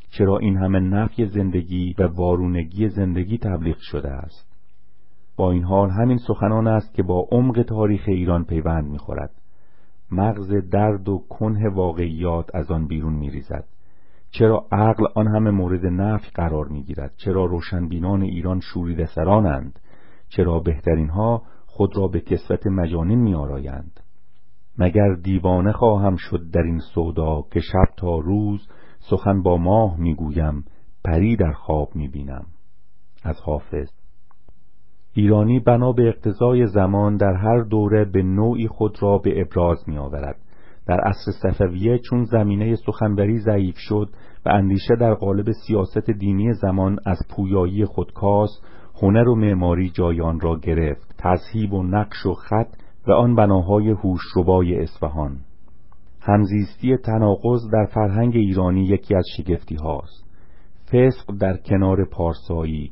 [0.09, 4.50] چرا این همه نفی زندگی و وارونگی زندگی تبلیغ شده است؟
[5.37, 9.31] با این حال همین سخنان است که با عمق تاریخ ایران پیوند می‌خورد.
[10.11, 13.65] مغز درد و کنه واقعیات از آن بیرون میریزد.
[14.31, 19.79] چرا عقل آن همه مورد نفی قرار می‌گیرد؟ چرا روشنبینان ایران شوریده سرانند؟
[20.29, 23.99] چرا بهترین ها خود را به کسوت مجانین میآرایند؟
[24.77, 28.67] مگر دیوانه خواهم شد در این سودا که شب تا روز
[28.99, 30.65] سخن با ماه می‌گویم
[31.05, 32.45] پری در خواب می‌بینم.
[33.23, 34.00] از حافظ
[35.13, 39.97] ایرانی بنا به اقتضای زمان در هر دوره به نوعی خود را به ابراز می
[39.97, 40.35] آورد.
[40.87, 44.09] در عصر صفویه چون زمینه سخنوری ضعیف شد
[44.45, 48.49] و اندیشه در قالب سیاست دینی زمان از پویایی خودکاس
[49.01, 52.67] هنر و معماری جای آن را گرفت تذهیب و نقش و خط
[53.07, 55.37] و آن بناهای هوشربای اصفهان
[56.21, 60.25] همزیستی تناقض در فرهنگ ایرانی یکی از شگفتی هاست
[60.87, 62.91] فسق در کنار پارسایی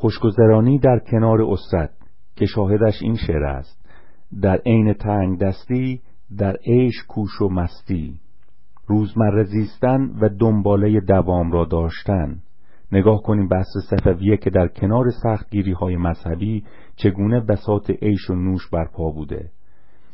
[0.00, 1.90] خوشگذرانی در کنار اسرت
[2.36, 3.84] که شاهدش این شعر است.
[4.42, 6.00] در عین تنگ دستی
[6.38, 8.20] در عیش کوش و مستی.
[8.86, 12.36] روزمره زیستن و دنباله دوام را داشتن.
[12.92, 16.64] نگاه کنیم بحث صفویه که در کنار سختگیری های مذهبی
[16.96, 19.50] چگونه بساط عیش و نوش برپا بوده.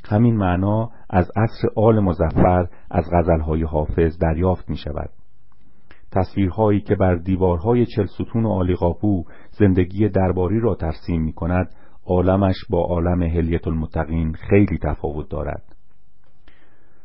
[0.08, 5.10] همین معنا از عصر آل مزفر از غزلهای حافظ دریافت می شود
[6.14, 11.70] تصویرهایی که بر دیوارهای چل ستون آلیقاپو زندگی درباری را ترسیم می کند
[12.06, 15.62] عالمش با عالم هلیت المتقین خیلی تفاوت دارد.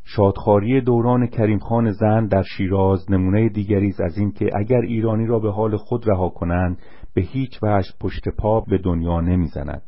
[0.03, 5.39] شادخاری دوران کریم خان زن در شیراز نمونه دیگری از این که اگر ایرانی را
[5.39, 6.77] به حال خود رها کنند
[7.13, 9.81] به هیچ وجه پشت پا به دنیا نمی‌زند.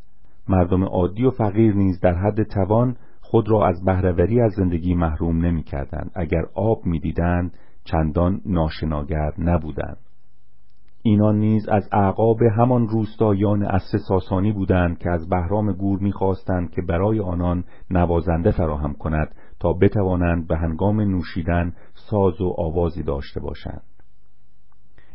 [0.50, 5.46] مردم عادی و فقیر نیز در حد توان خود را از بهرهوری از زندگی محروم
[5.46, 6.12] نمی‌کردند.
[6.16, 9.98] اگر آب می‌دیدند چندان ناشناگر نبودند.
[11.04, 16.82] اینان نیز از اعقاب همان روستایان اصر ساسانی بودند که از بهرام گور می‌خواستند که
[16.82, 23.84] برای آنان نوازنده فراهم کند تا بتوانند به هنگام نوشیدن ساز و آوازی داشته باشند.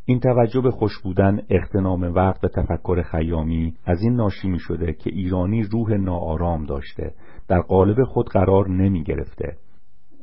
[0.05, 4.93] این توجه به خوش بودن اغتنام وقت و تفکر خیامی از این ناشی می شده
[4.93, 7.15] که ایرانی روح ناآرام داشته
[7.49, 9.57] در قالب خود قرار نمی گرفته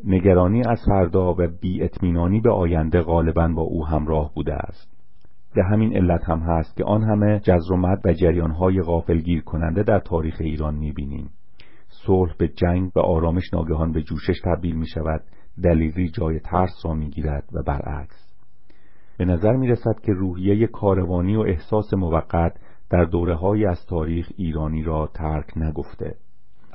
[0.03, 4.93] نگرانی از فردا و بی اطمینانی به آینده غالبا با او همراه بوده است.
[5.55, 9.99] به همین علت هم هست که آن همه جزر و و جریانهای غافلگیر کننده در
[9.99, 11.29] تاریخ ایران می‌بینیم.
[11.87, 15.23] صلح به جنگ و آرامش ناگهان به جوشش تبدیل می شود
[15.63, 18.33] دلیری جای ترس را می گیرد و برعکس.
[19.17, 24.29] به نظر می رسد که روحیه کاروانی و احساس موقت در دوره های از تاریخ
[24.37, 26.15] ایرانی را ترک نگفته.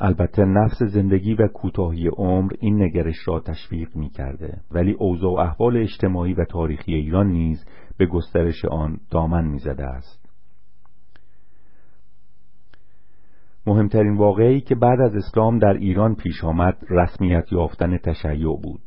[0.01, 5.39] البته نفس زندگی و کوتاهی عمر این نگرش را تشویق می کرده ولی اوضاع و
[5.39, 7.65] احوال اجتماعی و تاریخی ایران نیز
[7.97, 10.29] به گسترش آن دامن می زده است.
[13.67, 18.81] مهمترین واقعی که بعد از اسلام در ایران پیش آمد رسمیت یافتن تشیع بود.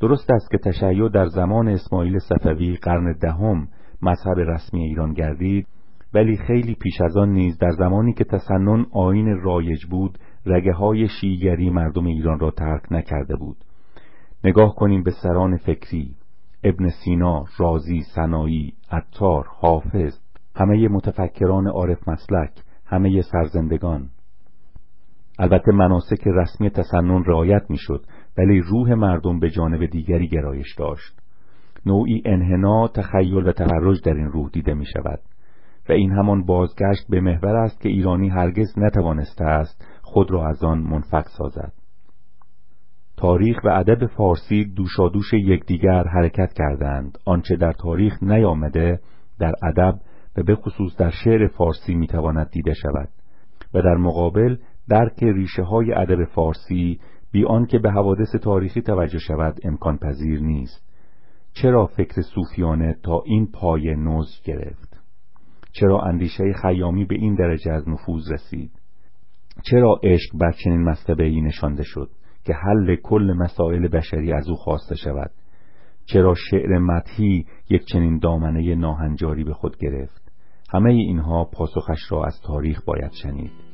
[0.00, 3.68] درست است که تشیع در زمان اسماعیل صفوی قرن دهم
[4.02, 5.66] مذهب رسمی ایران گردید
[6.14, 11.08] ولی خیلی پیش از آن نیز در زمانی که تسنن آین رایج بود رگه های
[11.20, 13.56] شیگری مردم ایران را ترک نکرده بود.
[14.44, 16.14] نگاه کنیم به سران فکری
[16.64, 20.18] ابن سینا، رازی، سنایی، عطار، حافظ
[20.56, 22.50] همه متفکران عارف مسلک
[22.86, 24.08] همه سرزندگان.
[25.38, 28.04] البته مناسک رسمی تسنن رعایت می‌شد
[28.38, 31.20] ولی روح مردم به جانب دیگری گرایش داشت.
[31.86, 35.20] نوعی انحنا تخیل و تفرج در این روح دیده می شود
[35.88, 40.64] و این همان بازگشت به محور است که ایرانی هرگز نتوانسته است خود را از
[40.64, 41.72] آن منفک سازد.
[43.16, 47.18] تاریخ و ادب فارسی دوشادوش یکدیگر حرکت کردند.
[47.24, 49.00] آنچه در تاریخ نیامده
[49.38, 49.94] در ادب
[50.36, 53.08] و به خصوص در شعر فارسی می‌تواند دیده شود
[53.74, 54.56] و در مقابل
[54.88, 57.00] درک ریشه های ادب فارسی
[57.32, 60.92] بی آنکه به حوادث تاریخی توجه شود امکان پذیر نیست.
[61.52, 64.91] چرا فکر صوفیانه تا این پای نوز گرفت؟
[65.72, 68.70] چرا اندیشه خیامی به این درجه از نفوذ رسید؟
[69.70, 72.10] چرا عشق بر چنین ای نشانده شد
[72.44, 75.30] که حل کل مسائل بشری از او خواسته شود؟
[76.04, 80.32] چرا شعر مدهی یک چنین دامنه ناهنجاری به خود گرفت؟
[80.72, 83.71] همه اینها پاسخش را از تاریخ باید شنید.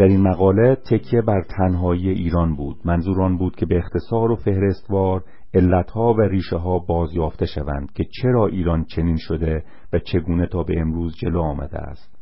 [0.00, 2.76] در این مقاله تکیه بر تنهایی ایران بود.
[2.84, 5.24] منظور بود که به اختصار و فهرستوار
[5.54, 10.80] علتها و ریشه ها بازیافته شوند که چرا ایران چنین شده و چگونه تا به
[10.80, 12.18] امروز جلو آمده است.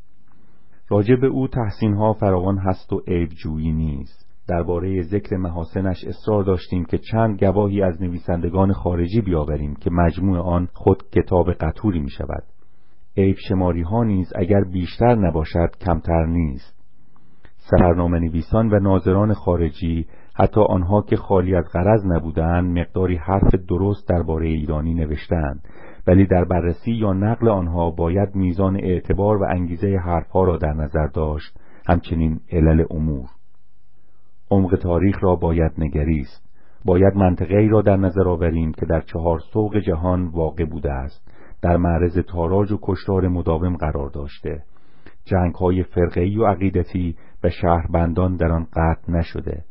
[0.89, 4.27] راجع به او تحسین ها فراوان هست و عیب جویی نیست.
[4.49, 10.69] درباره ذکر محاسنش اصرار داشتیم که چند گواهی از نویسندگان خارجی بیاوریم که مجموع آن
[10.73, 12.43] خود کتاب قطوری می شود
[13.17, 16.78] عیب شماری ها نیز اگر بیشتر نباشد کمتر نیست.
[17.71, 24.09] سفرنامه نویسان و ناظران خارجی حتی آنها که خالی از غرض نبودند مقداری حرف درست
[24.09, 25.69] درباره ایرانی نوشتند.
[26.07, 31.07] ولی در بررسی یا نقل آنها باید میزان اعتبار و انگیزه حرفها را در نظر
[31.07, 33.29] داشت همچنین علل امور.
[34.51, 36.49] عمق تاریخ را باید نگریست.
[36.85, 41.31] باید منطقه ای را در نظر آوریم که در چهار سوق جهان واقع بوده است.
[41.63, 44.63] در معرض تاراج و کشتار مداوم قرار داشته.
[45.25, 49.65] جنگ های فرقهی و عقیدتی و شهربندان در آن قطع نشده.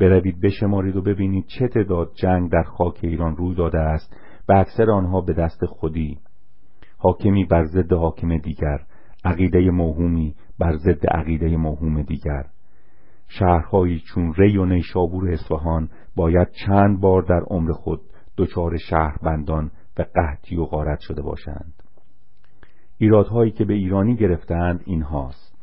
[0.00, 4.16] بروید بشمارید و ببینید چه تعداد جنگ در خاک ایران روی داده است
[4.48, 6.18] و اکثر آنها به دست خودی.
[6.98, 8.78] حاکمی بر ضد حاکم دیگر
[9.24, 12.44] عقیده موهومی بر ضد عقیده موهوم دیگر.
[13.28, 18.00] شهرهایی چون ری و نیشابور اصفهان باید چند بار در عمر خود
[18.36, 21.74] دچار شهربندان و قحطی و غارت شده باشند.
[22.98, 25.53] ایرادهایی که به ایرانی گرفتند این هاست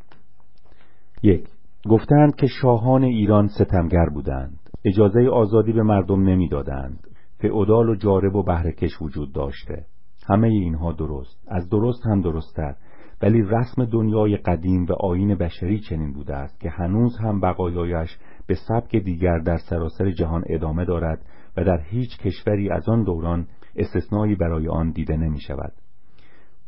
[1.23, 1.47] یک
[1.89, 4.59] گفتند که شاهان ایران ستمگر بودند.
[4.85, 7.07] اجازه آزادی به مردم نمی‌دادند.
[7.37, 9.85] فعودال و جارب و بهرهکش وجود داشته.
[10.27, 11.39] همه اینها درست.
[11.47, 12.75] از درست هم درستتر.
[13.21, 18.17] ولی رسم دنیای قدیم و آین بشری چنین بوده است که هنوز هم بقایایش
[18.47, 21.25] به سبک دیگر در سراسر جهان ادامه دارد
[21.57, 25.73] و در هیچ کشوری از آن دوران استثنایی برای آن دیده نمی شود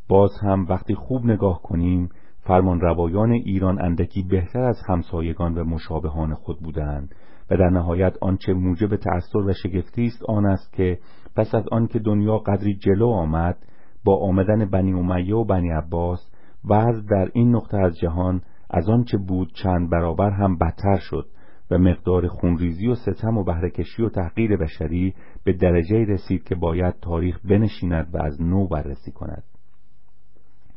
[0.09, 2.09] باز هم وقتی خوب نگاه کنیم
[2.45, 7.15] فرمانروایان ایران اندکی بهتر از همسایگان و مشابهان خود بودند
[7.51, 10.99] و در نهایت آنچه موجب تأثیر و شگفتی است آن است که
[11.35, 13.57] پس از آنکه دنیا قدری جلو آمد
[14.03, 16.31] با آمدن بنی امیه و بنی عباس
[16.69, 21.25] وضع در این نقطه از جهان از آنچه بود چند برابر هم بدتر شد
[21.71, 25.13] و مقدار خونریزی و ستم و بهرهکشی و تحقیر بشری
[25.43, 29.43] به درجه رسید که باید تاریخ بنشیند و از نو بررسی کند.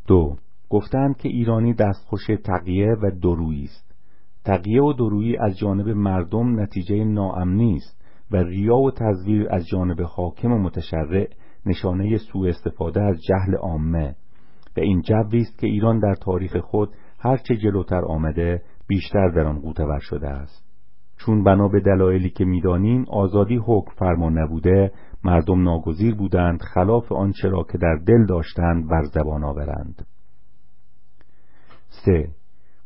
[0.07, 0.37] دو
[0.71, 3.95] گفتند که ایرانی دستخوش تقیه و درویی است.
[4.45, 10.01] تقیه و درویی از جانب مردم نتیجه ناامنی است و ریا و تزویر از جانب
[10.03, 11.29] حاکم و متشرع
[11.67, 14.15] نشانه سوء استفاده از جهل عامه.
[14.77, 19.59] و این جوی است که ایران در تاریخ خود هرچه جلوتر آمده بیشتر در آن
[19.59, 20.67] قوتور شده است.
[21.19, 24.93] چون بنا به دلایلی که می‌دانیم آزادی حکم فرما نبوده
[25.25, 30.07] مردم ناگزیر بودند خلاف آنچه را که در دل داشتند بر زبان آورند.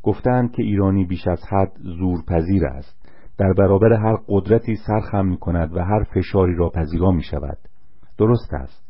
[0.02, 3.00] گفتند که ایرانی بیش از حد زورپذیر است.
[3.38, 7.58] در برابر هر قدرتی سرخم می کند و هر فشاری را پذیرا می شود
[8.18, 8.84] درست است.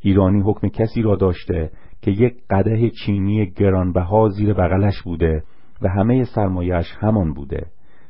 [0.00, 5.42] ایرانی حکم کسی را داشته که یک قده چینی گرانبها زیر بغلش بوده
[5.82, 7.66] و همه سرمایش همان بوده.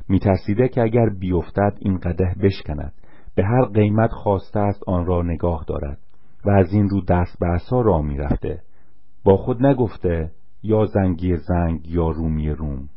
[0.09, 2.93] میترسیده که اگر بیفتد این قده بشکند.
[3.35, 5.97] به هر قیمت خواسته است آن را نگاه دارد
[6.45, 8.61] و از این رو دست به را می‌رفته.
[9.23, 10.31] با خود نگفته
[10.63, 12.89] یا زنگیر زنگ یا رومی روم.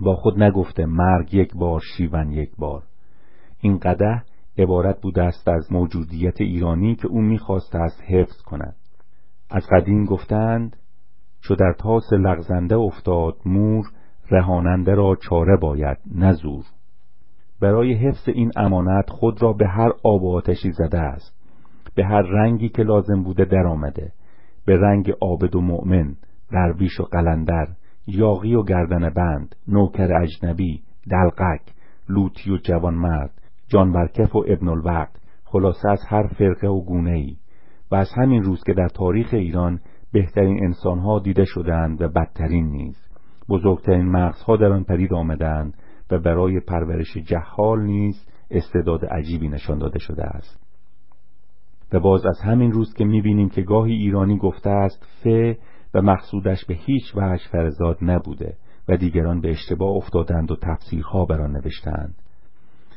[0.00, 2.82] با خود نگفته مرگ یک بار شیون یک بار.
[3.60, 4.22] این قده
[4.58, 8.76] عبارت بوده است از موجودیت ایرانی که او می‌خواسته است حفظ کند.
[9.50, 10.76] از قدیم گفتند
[11.40, 13.86] چو در تاس لغزنده افتاد مور
[14.30, 16.64] رهاننده را چاره باید نزور
[17.60, 21.34] برای حفظ این امانت خود را به هر آب و آتشی زده است.
[21.94, 24.12] به هر رنگی که لازم بوده در آمده.
[24.66, 26.16] به رنگ عابد و مؤمن.
[26.52, 27.68] درویش و قلندر
[28.06, 31.62] یاغی و گردن بند نوکر اجنبی دلقک
[32.08, 33.30] لوتی و جوان مرد
[33.68, 37.36] جانبرکف و ابن الوقت خلاصه از هر فرقه و گونه ای
[37.90, 39.80] و از همین روز که در تاریخ ایران
[40.12, 42.96] بهترین انسانها دیده شدند و بدترین نیز.
[43.48, 45.74] بزرگترین مغزها در آن پدید آمدند
[46.10, 50.62] و برای پرورش جهال نیز استعداد عجیبی نشان داده شده است.
[51.92, 55.26] و باز از همین روز که می‌بینیم که گاهی ایرانی گفته است ف
[55.94, 58.56] و مقصودش به هیچ وجه فرزاد نبوده
[58.88, 62.14] و دیگران به اشتباه افتادند و تفسیرها بر آن نوشتند.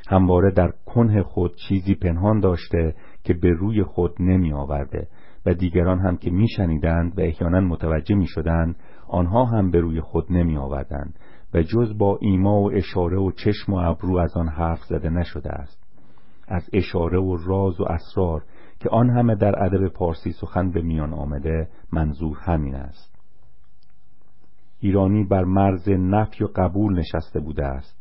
[0.08, 5.08] همواره در کنه خود چیزی پنهان داشته که به روی خود نمی آورده
[5.46, 8.76] و دیگران هم که میشنیدند و احیانا متوجه می شدند
[9.08, 11.20] آنها هم به روی خود نمی آوردند
[11.54, 15.50] و جز با ایما و اشاره و چشم و ابرو از آن حرف زده نشده
[15.50, 15.86] است.
[16.48, 18.44] از اشاره و راز و اسرار
[18.80, 23.16] که آن همه در ادب پارسی سخن به میان آمده منظور همین است.
[24.80, 27.98] ایرانی بر مرز نفی و قبول نشسته بوده است.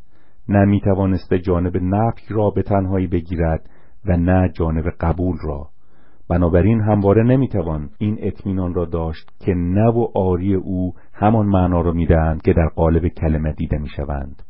[0.49, 3.69] نه می توانسته جانب نفی را به تنهایی بگیرد
[4.05, 5.69] و نه جانب قبول را.
[6.29, 11.91] بنابراین همواره نمی‌توان این اطمینان را داشت که نه و آری او همان معنا را
[11.91, 14.43] می‌دهند که در قالب کلمه دیده می‌شوند.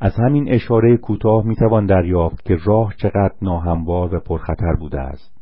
[0.00, 5.36] از همین اشاره کوتاه می‌توان دریافت که راه چقدر ناهموار و پرخطر بوده است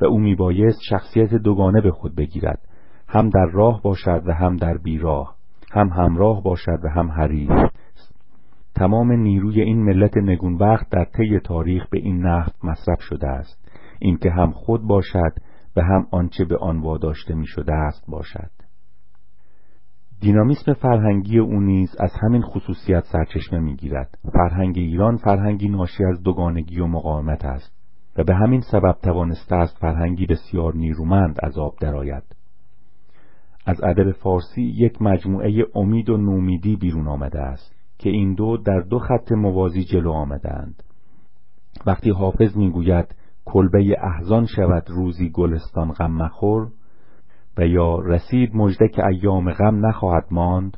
[0.00, 2.60] و او میبایست شخصیت دوگانه به خود بگیرد
[3.08, 5.34] هم در راه باشد و هم در بیراه
[5.72, 7.50] هم همراه باشد و هم حریف.
[8.74, 14.30] تمام نیروی این ملت نگونبخت در طی تاریخ به این نحو مصرف شده است اینکه
[14.30, 15.32] هم خود باشد
[15.76, 18.50] و هم آنچه به آن واداشته می شده است باشد.
[20.20, 24.18] دینامیسم فرهنگی او نیز از همین خصوصیت سرچشمه می‌گیرد.
[24.32, 27.72] فرهنگ ایران فرهنگی ناشی از دوگانگی و مقاومت است
[28.16, 32.22] و به همین سبب توانسته است فرهنگی بسیار نیرومند از آب درآید.
[33.66, 38.80] از ادب فارسی یک مجموعه امید و نومیدی بیرون آمده است که این دو در
[38.80, 40.82] دو خط موازی جلو آمدند
[41.86, 43.14] وقتی حافظ می‌گوید
[43.44, 46.68] کلبه احزان شود روزی گلستان غم مخور
[47.58, 50.76] و یا رسید مژده که ایام غم نخواهد ماند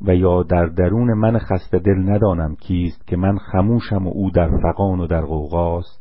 [0.00, 4.50] و یا در درون من خسته دل ندانم کیست که من خموشم و او در
[4.62, 6.00] فقان و در غوغاست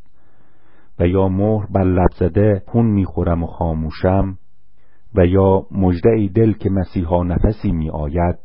[0.99, 4.37] و یا مهر بر لب زده خون می‌خورم و خاموشم
[5.15, 8.39] و یا مژده ای دل که مسیحا نفسی می آید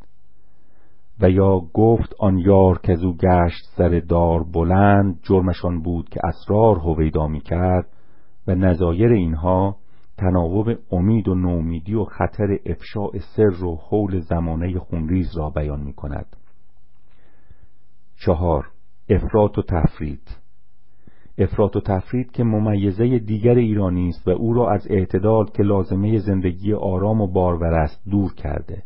[1.20, 6.78] و یا گفت آن یار که زو گشت سر دار بلند جرمشان بود که اسرار
[6.78, 7.86] هویدا می کرد
[8.47, 9.76] و نظایر اینها
[10.19, 15.93] تناوب امید و نومیدی و خطر افشاء سر و حول زمانه خونریز را بیان می
[15.93, 16.36] کند
[18.16, 18.69] چهار
[19.09, 20.36] افراط و تفرید.
[21.39, 26.19] افراط و تفرید که ممیزه دیگر ایرانی است و او را از اعتدال که لازمه
[26.19, 28.82] زندگی آرام و بارور است دور کرده.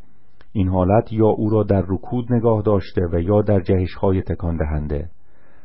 [0.53, 5.11] این حالت یا او را در رکود نگاه داشته و یا در جهشهای تکان دهنده.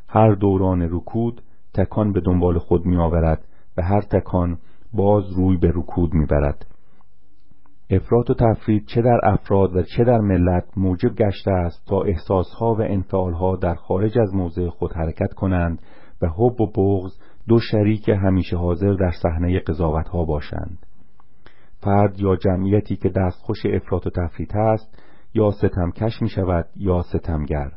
[0.07, 1.41] هر دوران رکود
[1.73, 4.57] تکان به دنبال خود می آورد و هر تکان
[4.93, 6.65] باز روی به رکود می برد
[7.89, 12.73] افراط و تفرید چه در افراد و چه در ملت موجب گشته است تا احساسها
[12.73, 15.81] و انفعالها در خارج از موضع خود حرکت کنند
[16.21, 17.11] و حب و بغض
[17.47, 20.77] دو شریک همیشه حاضر در صحنه قضاوتها باشند.
[21.79, 25.03] فرد یا جمعیتی که دستخوش افراط و تفرید است
[25.33, 27.71] یا ستمکش می شود یا ستمگر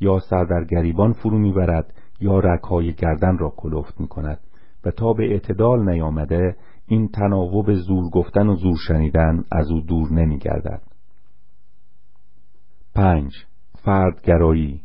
[0.00, 4.38] یا سر در گریبان فرو می‌برد یا رکهای گردن را کلفت می کند
[4.84, 10.12] و تا به اعتدال نیامده این تناوب زور گفتن و زور شنیدن از او دور
[10.12, 10.82] نمی گردد.
[12.94, 13.32] پنج.
[13.84, 14.80] فردگرایی.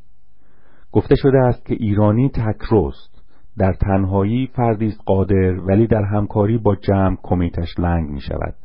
[0.91, 3.15] گفته شده است که ایرانی تکرست.
[3.57, 8.55] در تنهایی فردی است قادر ولی در همکاری با جمع کمیتش لنگ می شود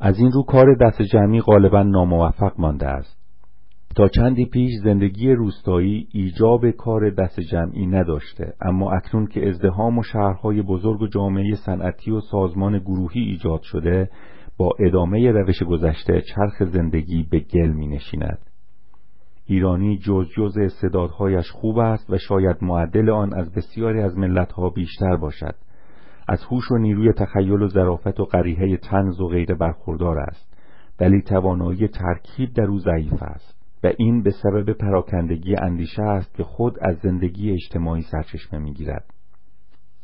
[0.00, 3.15] از این رو کار دست جمعی غالبا ناموفق مانده است.
[3.96, 10.02] تا چندی پیش زندگی روستایی ایجاب کار دست جمعی نداشته اما اکنون که ازدهام و
[10.02, 14.10] شهرهای بزرگ و جامعه صنعتی و سازمان گروهی ایجاد شده
[14.58, 18.38] با ادامه روش گذشته چرخ زندگی به گل می نشیند.
[19.46, 25.16] ایرانی جز جز استعدادهایش خوب است و شاید معدل آن از بسیاری از ملتها بیشتر
[25.16, 25.54] باشد.
[26.28, 30.56] از هوش و نیروی تخیل و ظرافت و قریحه تنز و غیره برخوردار است.
[31.00, 33.55] ولی توانایی ترکیب در او ضعیف است.
[33.98, 39.04] این به سبب پراکندگی اندیشه است که خود از زندگی اجتماعی سرچشمه می‌گیرد.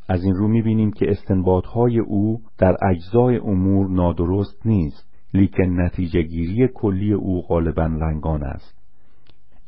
[0.09, 6.69] از این رو می‌بینیم که استنباطهای او در اجزای امور نادرست نیست لیکن نتیجه گیری
[6.75, 8.79] کلی او غالبا لنگان است.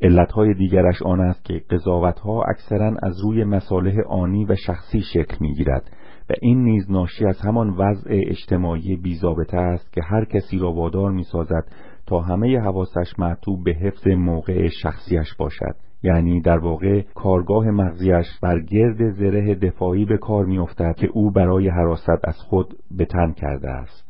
[0.00, 5.90] علتهای دیگرش آن است که قضاوتها اکثرا از روی مصالح آنی و شخصی شکل می‌گیرد
[6.30, 11.12] و این نیز ناشی از همان وضع اجتماعی بیزابطه است که هر کسی را وادار
[11.12, 11.64] می‌سازد
[12.06, 15.76] تا همه حواسش معطوب به حفظ موقع شخصیش باشد.
[16.02, 21.68] یعنی در واقع کارگاه مغزیش بر گرد زره دفاعی به کار میافتد که او برای
[21.68, 24.04] حراست از خود به تن کرده است.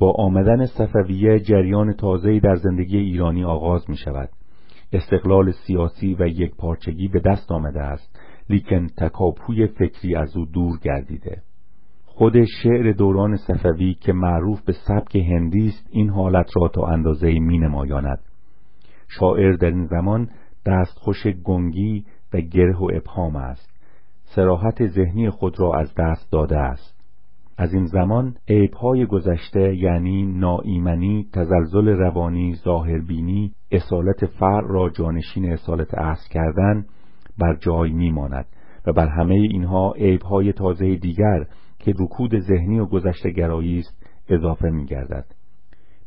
[0.00, 4.28] با آمدن صفویه جریان تازه‌ای در زندگی ایرانی آغاز می شود
[4.92, 8.20] استقلال سیاسی و یک پارچگی به دست آمده است
[8.50, 11.42] لیکن تکاپوی فکری از او دور گردیده.
[12.18, 17.38] خود شعر دوران صفوی که معروف به سبک هندی است این حالت را تا اندازه
[17.38, 18.18] می نمایاند.
[19.08, 20.28] شاعر در این زمان
[20.66, 23.70] دستخوش گنگی و گره و ابهام است.
[24.24, 26.96] سراحت ذهنی خود را از دست داده است.
[27.58, 35.94] از این زمان عیبهای گذشته یعنی ناایمنی تزلزل روانی ظاهربینی اصالت فر را جانشین اصالت
[35.94, 36.86] اصل کردن
[37.38, 38.46] بر جای میماند
[38.86, 41.46] و بر همه اینها عیبهای تازه دیگر
[41.86, 45.24] که رکود ذهنی و گذشته گرایی است اضافه می گردد.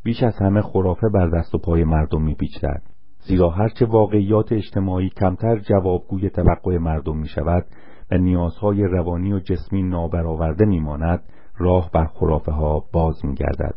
[0.03, 2.81] بیش از همه خرافه بر دست و پای مردم می پیچد.
[3.19, 7.65] زیرا هرچه واقعیات اجتماعی کمتر جوابگوی توقع مردم می شود
[8.11, 11.23] و نیازهای روانی و جسمی نابرآورده می ماند
[11.57, 13.75] راه بر خرافه ها باز می گردد.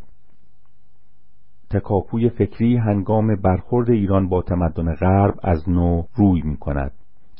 [1.70, 6.92] تکاپوی فکری هنگام برخورد ایران با تمدن غرب از نو روی می کند.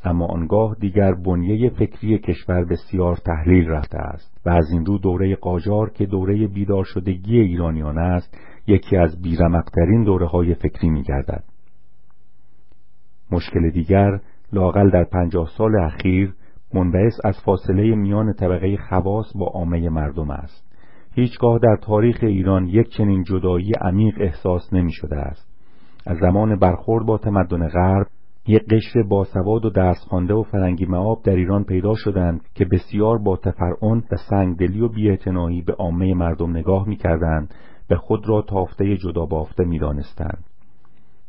[0.05, 5.37] اما آنگاه دیگر بنیه فکری کشور بسیار تحلیل رفته است و از این رو دوره
[5.37, 11.45] قاجار که دوره بیدار شدگی ایرانیان است یکی از بیرمقترین دوره های فکری می گردد.
[13.33, 14.20] مشکل دیگر
[14.53, 16.35] لاقل در پنجاه سال اخیر
[16.74, 20.73] منبعث از فاصله میان طبقه خواص با عامه مردم است
[21.15, 25.49] هیچگاه در تاریخ ایران یک چنین جدایی عمیق احساس نمی شده است
[26.07, 28.07] از زمان برخورد با تمدن غرب
[28.47, 33.19] یک قشر باسواد و درس خوانده و فرنگی معاب در ایران پیدا شدند که بسیار
[33.19, 37.55] با تفرعن و سنگدلی و بیاعتنایی به عامه مردم نگاه می‌کردند
[37.90, 40.44] و خود را تافته جدا بافته می‌دانستند.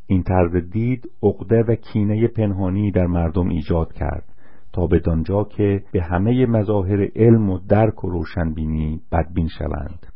[0.07, 4.23] این طرز دید عقده و کینه پنهانی در مردم ایجاد کرد
[4.73, 10.07] تا به دانجا که به همه مظاهر علم و درک و روشنبینی بدبین شوند.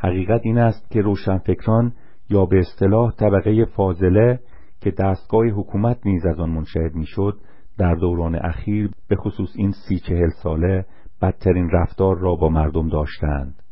[0.00, 1.92] حقیقت این است که روشنفکران
[2.30, 4.40] یا به اصطلاح طبقه فاضله
[4.80, 7.40] که دستگاه حکومت نیز از آن منشهد می‌شد
[7.78, 10.84] در دوران اخیر به خصوص این سی چهل ساله
[11.22, 13.62] بدترین رفتار را با مردم داشتند.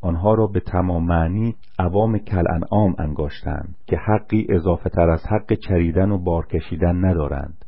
[0.00, 5.52] آنها را به تمام معنی عوام کل انعام انگاشتند که حقی اضافه تر از حق
[5.52, 7.64] چریدن و بار کشیدن ندارند.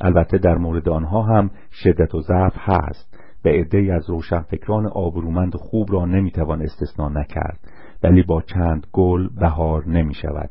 [0.00, 3.18] البته در مورد آنها هم شدت و ضعف هست.
[3.44, 7.58] و عدهای از روشنفکران آبرومند خوب را نمی‌توان استثنا نکرد
[8.02, 10.50] ولی با چند گل بهار نمی شود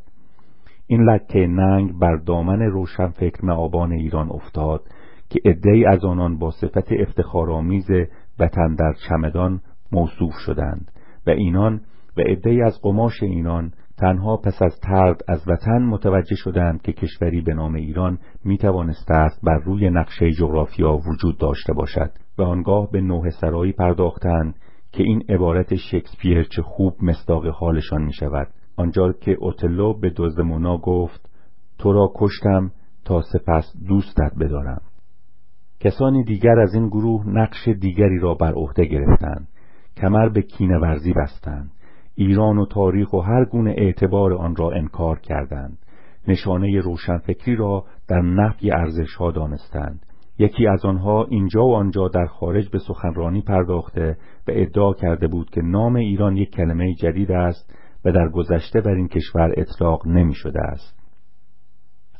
[0.88, 4.82] این لکه ننگ بر دامن روشن فکر معابان ایران افتاد
[5.30, 7.88] که عدهای از آنان با صفت افتخارآمیز
[8.40, 9.62] وطن در چمدان
[9.92, 10.92] موصوف شدند
[11.28, 11.82] و اینان
[12.18, 17.42] و عدهای از قماش ایران تنها پس از ترد از وطن متوجه شدند که کشوری
[17.42, 22.92] به نام ایران می توانسته است بر روی نقشه جغرافیا وجود داشته باشد و آنگاه
[22.92, 24.56] به نوه سرایی پرداختند
[24.92, 28.48] که این عبارت شکسپیر چه خوب مصداق حالشان می شود
[28.78, 31.30] آنجا که اوتلو به دزدمونا گفت
[31.78, 32.72] تو را کشتم
[33.06, 34.82] تا سپس دوستت بدارم.
[35.80, 39.48] کسانی دیگر از این گروه نقش دیگری را بر عهده گرفتند.
[39.98, 41.72] کمر به کینه ورزی بستند.
[42.16, 45.78] ایران و تاریخ و هر گونه اعتبار آن را انکار کردند.
[46.28, 50.06] نشانه روشنفکری را در نفی ارزشها دانستند.
[50.40, 54.18] یکی از آنها اینجا و آنجا در خارج به سخنرانی پرداخته
[54.48, 57.74] و ادعا کرده بود که نام ایران یک کلمه جدید است
[58.08, 61.00] و در گذشته بر این کشور اطلاق نمی شده است.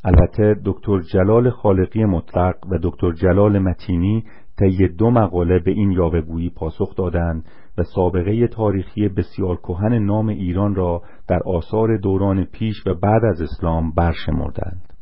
[0.04, 4.24] البته دکتر جلال خالقی مطلق و دکتر جلال متینی
[4.58, 7.44] طی دو مقاله به این یاوهگویی پاسخ دادند
[7.78, 13.42] و سابقه تاریخی بسیار کهن نام ایران را در آثار دوران پیش و بعد از
[13.42, 14.92] اسلام برشمردند.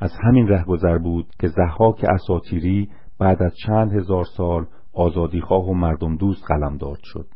[0.00, 2.88] از همین رهگذر بود که زحاک اساتیری
[3.18, 7.26] بعد از چند هزار سال آزادیخواه و مردم دوست قلمداد شد.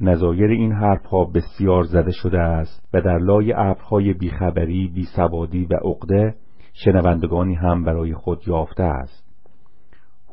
[0.00, 6.34] نظایر این حرفها بسیار زده شده است و در لای ابرهای بیخبری بیسوادی و عقده
[6.72, 9.28] شنوندگانی هم برای خود یافته است.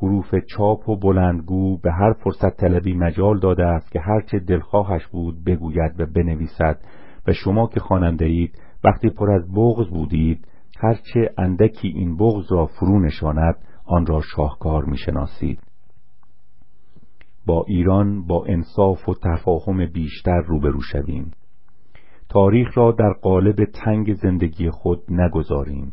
[0.02, 5.44] حروف چاپ و بلندگو به هر فرصت طلبی مجال داده است که هرچه دلخواهش بود
[5.44, 6.78] بگوید و بنویسد
[7.26, 10.46] و شما که خواننده اید وقتی پر از بغض بودید
[10.78, 13.56] هرچه اندکی این بغض را فرو نشاند
[13.86, 15.65] آن را شاهکار می‌شناسید.
[17.46, 21.32] با ایران با انصاف و تفاهم بیشتر روبرو شویم.
[22.28, 25.92] تاریخ را در قالب تنگ زندگی خود نگذاریم.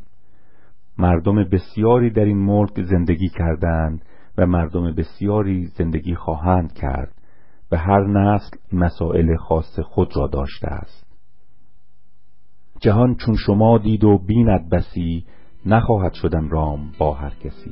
[0.97, 4.05] مردم بسیاری در این ملک زندگی کردند
[4.37, 7.13] و مردم بسیاری زندگی خواهند کرد
[7.71, 11.13] و هر نسل مسائل خاص خود را داشته است.
[12.79, 15.25] جهان چون شما دید و بیند بسی
[15.65, 17.71] نخواهد شدن رام با هر کسی.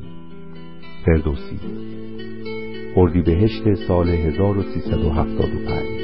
[1.05, 2.50] فردوسی.
[2.95, 6.00] اردیبهشت سال 1375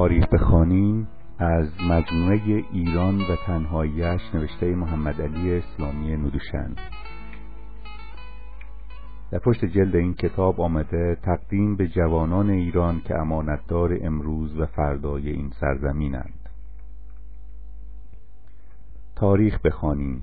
[0.00, 1.08] تاریخ بخوانیم
[1.38, 6.74] از مجموعه ایران و تنهاییش نوشته محمد علی اسلامی ندوشن
[9.30, 15.30] در پشت جلد این کتاب آمده تقدیم به جوانان ایران که امانتدار امروز و فردای
[15.30, 16.48] این سرزمینند.
[19.16, 20.22] تاریخ بخوانیم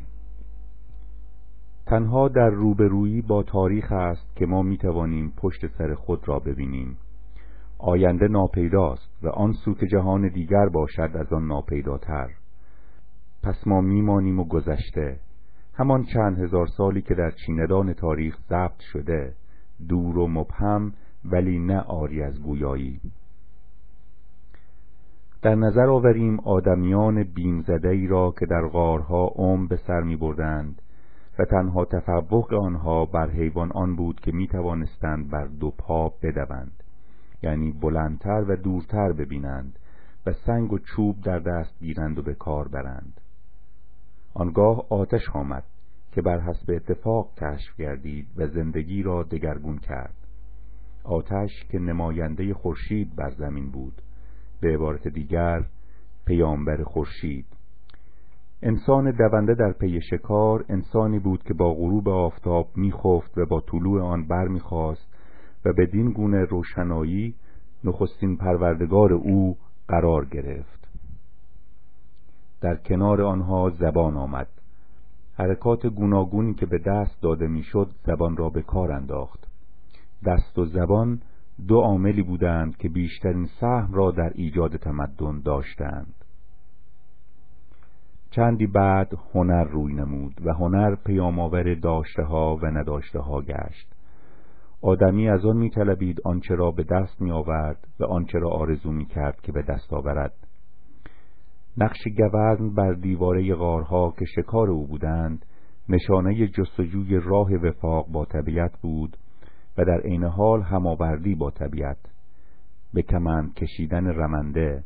[1.86, 6.98] تنها در روبرویی با تاریخ است که ما می‌توانیم پشت سر خود را ببینیم.
[7.80, 12.30] آینده ناپیداست و آن سو جهان دیگر باشد از آن ناپیداتر.
[13.44, 15.20] پس ما میمانیم و گذشته.
[15.74, 19.34] همان چند هزار سالی که در چیندان تاریخ ضبط شده
[19.90, 20.94] دور و مبهم
[21.26, 23.00] ولی نه آری از گویایی.
[25.42, 30.82] در نظر آوریم آدمیان بیمزده ای را که در غارها عم به سر می بردند
[31.40, 36.84] و تنها تفوق آنها بر حیوان آن بود که می توانستند بر دو پا بدوند.
[37.44, 39.80] یعنی بلندتر و دورتر ببینند
[40.26, 43.22] و سنگ و چوب در دست گیرند و به کار برند.
[44.34, 45.64] آنگاه آتش آمد
[46.12, 50.16] که بر حسب اتفاق کشف گردید و زندگی را دگرگون کرد.
[51.04, 54.02] آتش که نماینده خورشید بر زمین بود.
[54.62, 55.66] به عبارت دیگر
[56.26, 57.46] پیامبر خورشید.
[58.62, 64.02] انسان دونده در پی شکار انسانی بود که با غروب آفتاب میخفت و با طلوع
[64.02, 65.17] آن بر می‌خواست
[65.68, 67.34] و بدین گونه روشنایی
[67.84, 69.58] نخستین پروردگار او
[69.88, 70.88] قرار گرفت.
[72.62, 74.48] در کنار آنها زبان آمد.
[75.34, 79.48] حرکات گوناگونی که به دست داده می‌شد زبان را به کار انداخت.
[80.26, 81.22] دست و زبان
[81.68, 86.14] دو عاملی بودند که بیشترین سهم را در ایجاد تمدن داشتند.
[88.32, 93.97] چندی بعد هنر روی نمود و هنر پیامآور داشته ها و نداشته ها گشت.
[94.82, 99.06] آدمی از آن میطلبید آنچه را به دست می آورد و آنچه را آرزو می
[99.06, 100.34] کرد که به دست آورد.
[101.78, 105.46] نقش گوزن بر دیواره غارها که شکار او بودند
[105.90, 109.18] نشانه جستجوی راه وفاق با طبیعت بود
[109.78, 111.98] و در عین حال هماوردی با طبیعت.
[112.94, 114.84] به کمند کشیدن رمنده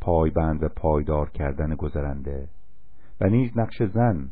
[0.00, 2.48] پایبند و پایدار کردن گذرنده
[3.20, 4.28] و نیز نقش زن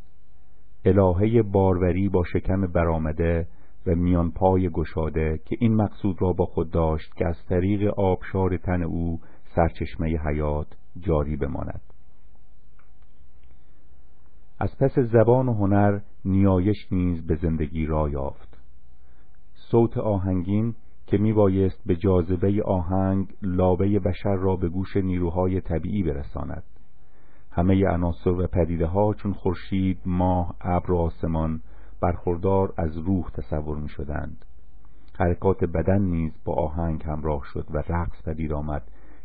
[0.84, 3.46] الهه باروری با شکم برآمده
[3.86, 8.56] و میان پای گشاده که این مقصود را با خود داشت که از طریق آبشار
[8.56, 9.20] تن او
[9.54, 10.66] سرچشمه حیات
[11.00, 11.80] جاری بماند.
[14.58, 18.58] از پس زبان و هنر نیایش نیز به زندگی را یافت.
[19.54, 20.74] صوت آهنگین
[21.06, 26.62] که میبایست به جاذبه آهنگ لابه بشر را به گوش نیروهای طبیعی برساند.
[27.50, 31.60] همه عناصر و پدیده ها چون خورشید، ماه، ابر و آسمان
[32.02, 34.44] برخوردار از روح تصور می شدند.
[35.18, 38.82] حرکات بدن نیز با آهنگ همراه شد و رقص پدید آمد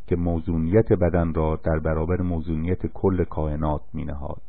[0.08, 4.42] که موزونیت بدن را در برابر موزونیت کل کائنات می نهاد.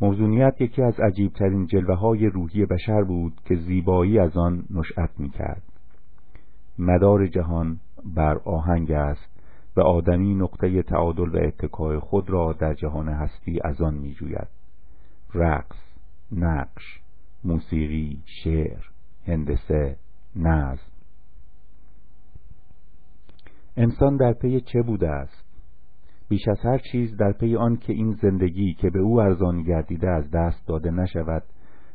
[0.00, 5.30] موزونیت یکی از عجیبترین جلوه های روحی بشر بود که زیبایی از آن نشأت می
[5.30, 5.62] کرد.
[6.78, 7.80] مدار جهان
[8.16, 9.34] بر آهنگ است
[9.76, 14.48] و آدمی نقطه تعادل و اتکای خود را در جهان هستی از آن می جوید.
[15.34, 15.76] رقص،
[16.32, 17.00] نقش،
[17.44, 18.84] موسیقی، شعر،
[19.26, 19.96] هندسه،
[20.36, 20.82] نظم
[23.76, 25.44] انسان در پی چه بوده است؟
[26.28, 30.10] بیش از هر چیز در پی آن که این زندگی که به او ارزان گردیده
[30.10, 31.42] از دست داده نشود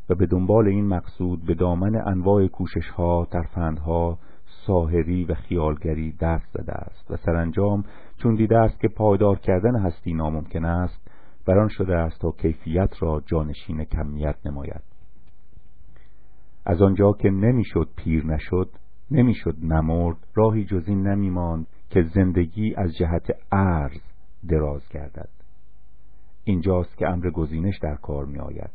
[0.09, 4.19] و به دنبال این مقصود به دامن انواع کوششها، ترفندها،
[4.67, 7.83] ساهری و خیالگری دست زده است و سرانجام
[8.17, 11.08] چون دیده است که پایدار کردن هستی ناممکن است
[11.49, 14.81] بران شده است تا کیفیت را جانشین کمیت نماید.
[16.65, 18.69] از آنجا که نمی‌شد پیر نشد
[19.11, 24.01] نمی‌شد نمرد راهی جز این نمیماند که زندگی از جهت عرض
[24.49, 25.29] دراز گردد.
[26.43, 28.73] اینجاست که امر گزینش در کار می آید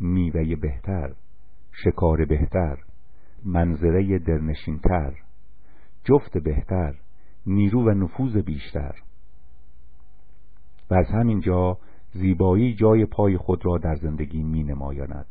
[0.00, 1.12] میوه بهتر
[1.72, 2.78] شکار بهتر
[3.44, 5.12] منظره درنشینتر
[6.04, 6.94] جفت بهتر
[7.46, 8.94] نیرو و نفوذ بیشتر.
[10.90, 11.78] و از همین جا
[12.14, 15.26] زیبایی جای پای خود را در زندگی می نمایاند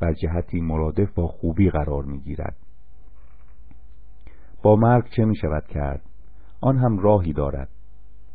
[0.00, 2.56] و جهتی مرادف با خوبی قرار می گیرد
[4.62, 6.02] با مرگ چه می شود کرد؟
[6.60, 7.68] آن هم راهی دارد.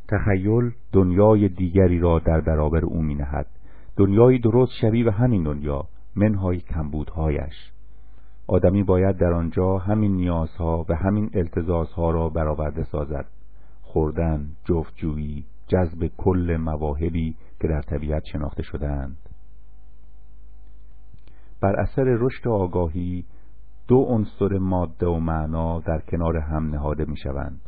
[0.10, 3.48] تخیل دنیای دیگری را در برابر او می نهد
[3.98, 7.72] دنیای درست شبیه و همین دنیا منهای کمبودهایش.
[8.48, 13.26] آدمی باید در آنجا همین نیازها و همین التزازها را برآورده سازد.
[13.82, 19.18] خوردن، جفتجویی، جذب کل مواهبی که در طبیعت شناخته شدهاند
[21.62, 23.26] بر اثر رشد آگاهی
[23.88, 27.62] دو عنصر ماده و معنا در کنار هم نهاده می شوند.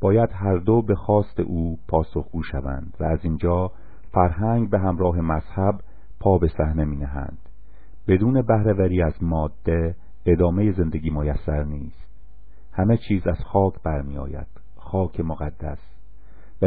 [0.00, 3.72] باید هر دو به خواست او پاسخگو شوند و از اینجا
[4.12, 5.80] فرهنگ به همراه مذهب
[6.20, 7.38] پا به صحنه می نهند.
[8.08, 9.96] بدون بهرهوری از ماده
[10.26, 12.06] ادامه زندگی میسر نیست
[12.72, 14.46] همه چیز از خاک برمی آید
[14.76, 15.93] خاک مقدس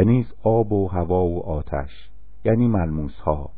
[0.04, 2.10] نیز آب و هوا و آتش
[2.44, 3.50] یعنی ملموس ها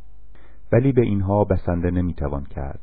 [0.72, 2.80] ولی به اینها بسنده نمی‌توان کرد.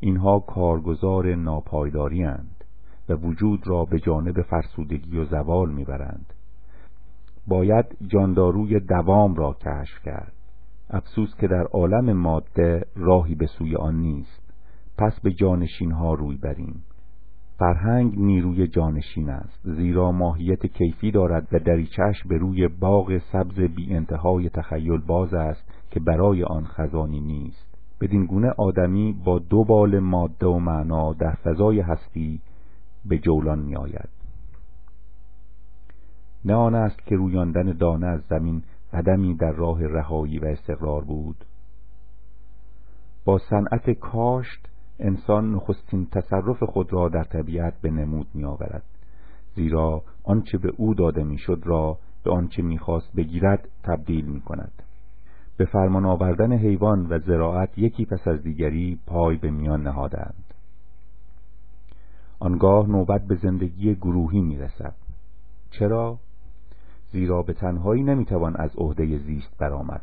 [0.00, 2.64] اینها کارگزار ناپایداری اند
[3.08, 6.32] و وجود را به جانب فرسودگی و زوال می‌برند.
[7.46, 10.32] باید جانداروی دوام را کشف کرد.
[10.90, 14.52] افسوس که در عالم ماده راهی به سوی آن نیست.
[14.98, 16.84] پس به جانشین ها روی بریم.
[17.58, 23.94] فرهنگ نیروی جانشین است زیرا ماهیت کیفی دارد و دریچش به روی باغ سبز بی
[23.94, 27.76] انتهای تخیل باز است که برای آن خزانی نیست.
[28.00, 32.40] بدین گونه آدمی با دو بال ماده و معنا در فضای هستی
[33.04, 34.08] به جولان می آید
[36.44, 38.62] نه آن است که رویاندن دانه از زمین
[38.92, 41.36] قدمی در راه رهایی و استقرار بود.
[43.24, 44.68] با صنعت کاشت
[45.00, 48.82] انسان نخستین تصرف خود را در طبیعت به نمود می آورد
[49.54, 54.72] زیرا آنچه به او داده می‌شد را به آنچه می‌خواست بگیرد تبدیل می کند
[55.56, 60.44] به فرمان آوردن حیوان و زراعت یکی پس از دیگری پای به میان نهادند.
[62.38, 64.94] آنگاه نوبت به زندگی گروهی می رسد
[65.70, 66.18] چرا؟
[67.12, 70.02] زیرا به تنهایی نمی‌توان از عهده زیست برآمد.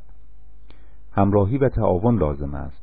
[1.11, 2.82] همراهی و تعاون لازم است.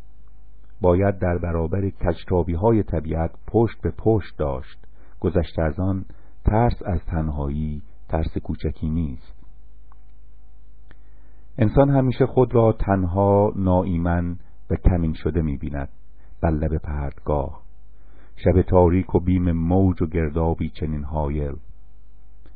[0.81, 4.79] باید در برابر کجتابی های طبیعت پشت به پشت داشت.
[5.21, 6.05] گذشته از آن
[6.45, 9.33] ترس از تنهایی ترس کوچکی نیست.
[11.59, 14.37] انسان همیشه خود را تنها ناایمن
[14.71, 15.89] و کمین شده می‌بیند.
[16.43, 17.63] بر لب پردگاه
[18.45, 21.57] شب تاریک و بیم موج و گردابی چنین حایل.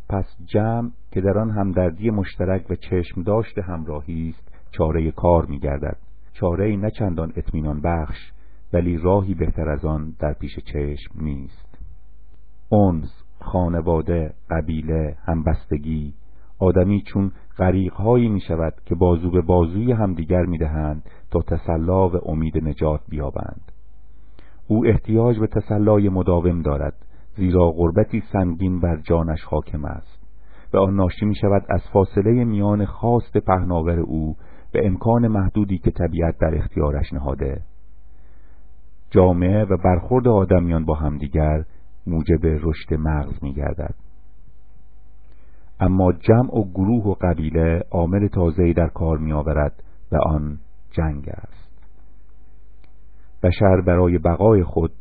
[0.08, 5.96] پس جمع که در آن همدردی مشترک و چشم داشت همراهی است چاره کار میگردد.
[6.34, 8.32] چاره نه چندان اطمینان بخش
[8.72, 11.78] ولی راهی بهتر از آن در پیش چشم نیست.
[12.68, 16.14] اونز خانواده قبیله همبستگی
[16.58, 22.30] آدمی چون غریقهایی می شود که بازو به بازوی همدیگر می دهند تا تسلا و
[22.30, 23.72] امید نجات بیابند.
[24.68, 26.94] او احتیاج به تسلای مداوم دارد
[27.36, 30.24] زیرا غربتی سنگین بر جانش حاکم است.
[30.74, 34.36] و آن ناشی می شود از فاصله میان خواست پهناور او
[34.74, 37.62] به امکان محدودی که طبیعت در اختیارش نهاده.
[39.10, 41.64] جامعه و برخورد آدمیان با همدیگر
[42.06, 43.94] موجب رشد مغز می گردد.
[45.80, 49.82] اما جمع و گروه و قبیله عامل تازه‌ای در کار می آورد
[50.12, 50.58] و آن
[50.90, 51.94] جنگ است.
[53.42, 54.92] بشر برای بقای خود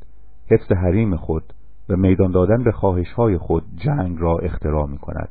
[0.52, 1.54] حفظ حریم خود
[1.90, 5.30] و میدان دادن به خواهش های خود جنگ را اختراع می کند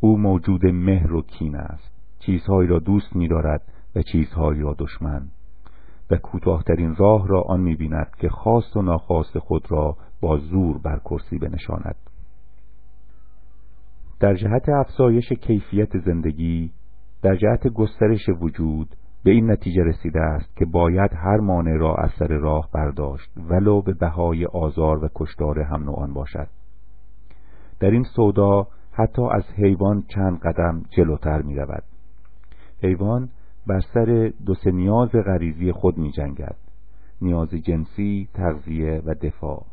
[0.00, 1.91] او موجود مهر و کین است.
[2.26, 3.62] چیزهایی را دوست می دارد
[3.96, 5.28] و چیزهایی را دشمن.
[6.10, 10.78] و کوتاهترین راه را آن می بیند که خواست و ناخواست خود را با زور
[10.78, 11.96] بر کرسی بنشاند.
[14.20, 16.70] در جهت افزایش کیفیت زندگی
[17.22, 22.10] در جهت گسترش وجود به این نتیجه رسیده است که باید هر مانع را از
[22.18, 26.48] سر راه برداشت ولو به بهای آزار و کشتار هم نوعان باشد.
[27.80, 31.82] در این سودا حتی از حیوان چند قدم جلوتر می رود
[32.82, 33.28] حیوان
[33.66, 36.56] بر سر دو سه نیاز غریزی خود می جنگد
[37.22, 39.64] نیاز جنسی، تغذیه و دفاع.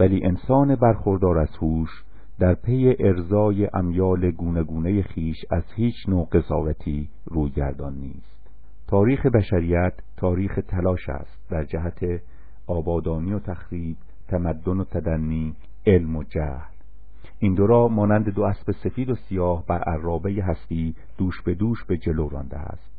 [0.00, 1.90] ولی انسان برخوردار از هوش
[2.38, 8.50] در پی ارزای امیال گونه گونه خیش از هیچ نوع قضاوتی رویگردان نیست.
[8.88, 12.22] تاریخ بشریت تاریخ تلاش است در جهت
[12.66, 13.96] آبادانی و تخریب
[14.28, 15.54] تمدن و تدنی
[15.86, 16.75] علم و جهل.
[17.38, 21.84] این دو را مانند دو اسب سفید و سیاه بر عرابه هستی دوش به دوش
[21.84, 22.96] به جلو رانده است.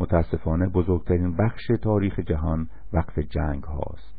[0.00, 4.14] متاسفانه بزرگترین بخش تاریخ جهان وقف جنگ هاست.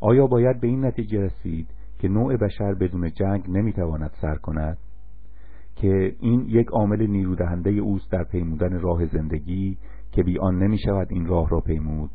[0.00, 1.66] آیا باید به این نتیجه رسید
[1.98, 4.78] که نوع بشر بدون جنگ نمی‌تواند سر کند؟
[5.76, 9.78] که این یک عامل نیرودهنده اوست در پیمودن راه زندگی
[10.12, 12.10] که بی آن نمی شود این راه را پیمود.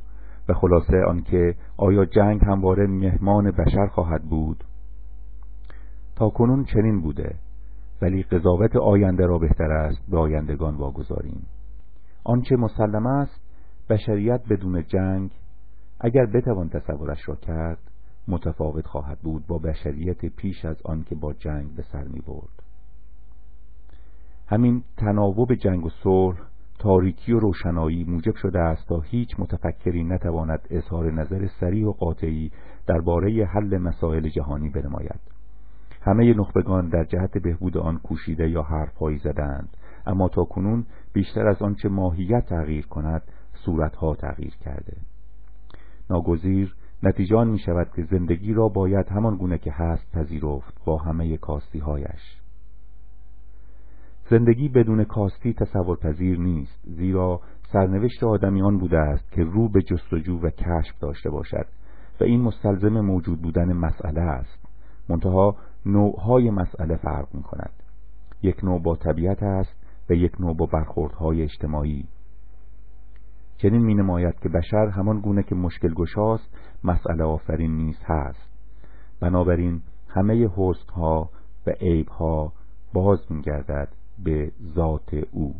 [0.49, 4.63] و خلاصه آنکه آیا جنگ همواره مهمان بشر خواهد بود؟
[6.17, 7.35] تا کنون چنین بوده
[8.01, 11.45] ولی قضاوت آینده را بهتر است به آیندگان واگذاریم
[12.23, 13.41] آنچه مسلم است
[13.89, 15.31] بشریت بدون جنگ
[15.99, 17.79] اگر بتوان تصورش را کرد
[18.27, 22.63] متفاوت خواهد بود با بشریت پیش از آن که با جنگ به سر می برد.
[24.47, 26.37] همین تناوب جنگ و صلح
[26.79, 32.51] تاریکی و روشنایی موجب شده است تا هیچ متفکری نتواند اظهار نظر سریع و قاطعی
[32.87, 35.36] درباره حل مسائل جهانی بنماید
[36.07, 39.69] همه نخبگان در جهت بهبود آن کوشیده یا حرفهایی زدند
[40.05, 43.21] اما تا کنون بیشتر از آنچه ماهیت تغییر کند
[43.53, 44.97] صورتها تغییر کرده.
[46.09, 51.37] ناگزیر نتیجه می شود که زندگی را باید همان گونه که هست پذیرفت با همه
[51.37, 52.37] کاستی هایش
[54.29, 57.41] زندگی بدون کاستی تصور پذیر نیست زیرا
[57.73, 61.65] سرنوشت آدمیان بوده است که رو به جستجو و کشف داشته باشد
[62.21, 64.67] و این مستلزم موجود بودن مسئله است.
[65.09, 65.55] منتها
[65.87, 67.73] نوعهای مسئله فرق می کند
[68.41, 69.75] یک نوع با طبیعت است
[70.09, 72.07] و یک نوع با برخوردهای اجتماعی.
[73.57, 76.49] چنین می نماید که بشر همان گونه که مشکل گشاست
[76.83, 78.49] مسئله آفرین نیست هست.
[79.19, 81.29] بنابراین همه حسن ها
[81.67, 82.53] و عیب ها
[82.93, 83.89] باز می گردد
[84.23, 85.55] به ذات او.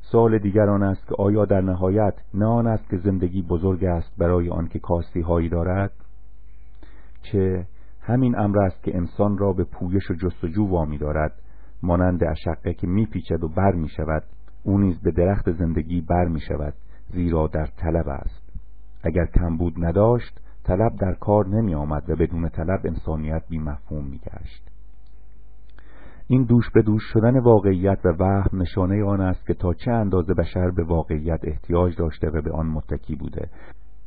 [0.00, 4.16] سوال دیگر آن است که آیا در نهایت نه آن است که زندگی بزرگ است
[4.18, 5.92] برای آنکه کاستی هایی دارد؟
[7.32, 7.66] چه
[8.00, 11.32] همین امر است که انسان را به پویش و جستجو وامی دارد
[11.82, 14.22] مانند اشقه که میپیچد و بر می شود
[14.62, 16.74] او نیز به درخت زندگی بر می شود
[17.08, 18.42] زیرا در طلب است.
[19.04, 24.18] اگر کمبود نداشت طلب در کار نمی آمد و بدون طلب انسانیت بی مفهوم می
[24.18, 24.70] گشت
[26.28, 30.34] این دوش به دوش شدن واقعیت و وهم نشانه آن است که تا چه اندازه
[30.34, 33.48] بشر به واقعیت احتیاج داشته و به آن متکی بوده.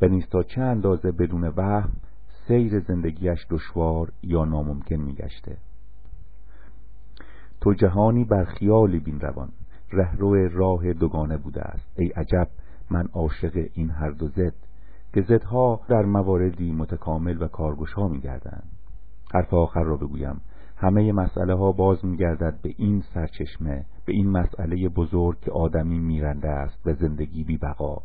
[0.02, 1.90] و نیز تا چه اندازه بدون وهم
[2.48, 5.58] سیر زندگیش دشوار یا ناممکن میگشته.
[7.62, 9.50] تو جهانی بر خیالی بین روان
[9.94, 12.00] رهرو راه دوگانه بوده است.
[12.00, 12.48] ای عجب
[12.92, 14.54] من عاشق این هر دو زد.
[15.14, 18.70] که زدها در مواردی متکامل و کارگشا میگردند.
[19.34, 20.42] حرف آخر را بگویم.
[20.78, 26.50] همه مسئله ها باز میگردد به این سرچشمه به این مسئله بزرگ که آدمی میرنده
[26.50, 27.98] است و زندگی بی بقا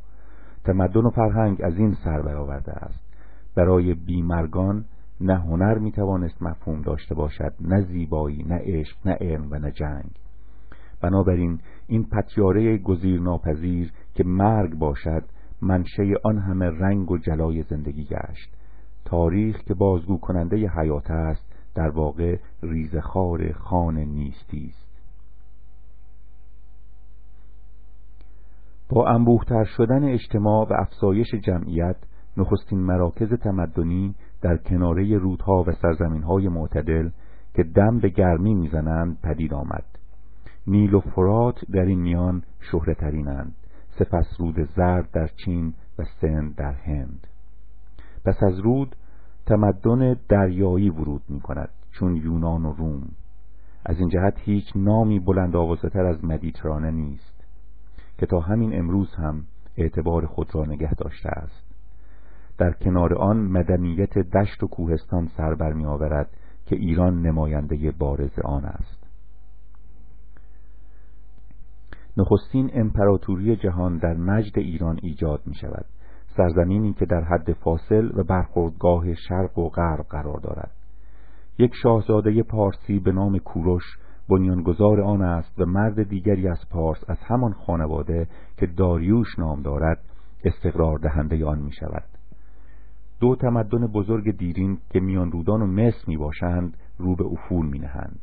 [0.64, 3.11] تمدن و فرهنگ از این سر برآورده است.
[3.56, 4.84] برای بیمرگان
[5.20, 10.10] نه هنر می‌توانست مفهوم داشته باشد نه زیبایی نه عشق نه علم و نه جنگ.
[11.02, 15.24] بنابراین این پتیاره گزیر ناپذیر که مرگ باشد
[15.62, 18.56] منشه آن همه رنگ و جلای زندگی گشت.
[19.04, 24.92] تاریخ که بازگو کننده حیات است در واقع ریزخار خان نیستی است.
[28.88, 31.96] با انبوهتر شدن اجتماع و افزایش جمعیت
[32.36, 37.10] نخستین مراکز تمدنی در کناره رودها و سرزمینهای معتدل
[37.54, 39.84] که دم به گرمی می‌زنند پدید آمد.
[40.66, 43.54] نیل و فرات در این میان شهرترینند
[43.98, 47.26] سپس رود زرد در چین و سند در هند.
[48.24, 48.96] پس از رود
[49.46, 53.08] تمدن دریایی ورود می کند چون یونان و روم.
[53.86, 57.44] از این جهت هیچ نامی بلند آوازتر از مدیترانه نیست
[58.18, 59.44] که تا همین امروز هم
[59.76, 61.71] اعتبار خود را نگه داشته است.
[62.58, 66.30] در کنار آن مدنیت دشت و کوهستان سر برمی آورد
[66.66, 69.02] که ایران نماینده بارز آن است.
[72.16, 75.84] نخستین امپراتوری جهان در مجد ایران ایجاد می شود.
[76.36, 80.70] سرزمینی که در حد فاصل و برخوردگاه شرق و غرب قرار دارد.
[81.58, 83.84] یک شاهزاده پارسی به نام کوروش
[84.28, 89.98] بنیانگذار آن است و مرد دیگری از پارس از همان خانواده که داریوش نام دارد
[90.44, 92.04] استقرار دهنده آن می شود.
[93.22, 97.78] دو تمدن بزرگ دیرین که میان رودان و مصر می باشند رو به افول می
[97.78, 98.20] نهند.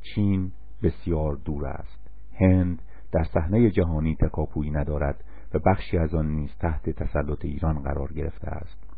[0.00, 0.50] چین
[0.82, 2.10] بسیار دور است.
[2.40, 2.82] هند
[3.12, 5.24] در صحنه جهانی تکاپویی ندارد
[5.54, 8.90] و بخشی از آن نیز تحت تسلط ایران قرار گرفته است.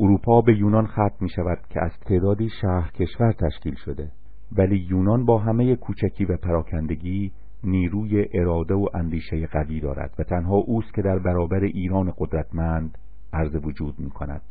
[0.00, 4.10] اروپا به یونان ختم می شود که از تعدادی شهر کشور تشکیل شده.
[4.52, 7.32] ولی یونان با همه کوچکی و پراکندگی
[7.64, 12.98] نیروی اراده و اندیشه قوی دارد و تنها اوست که در برابر ایران قدرتمند
[13.32, 14.42] عرض وجود می کند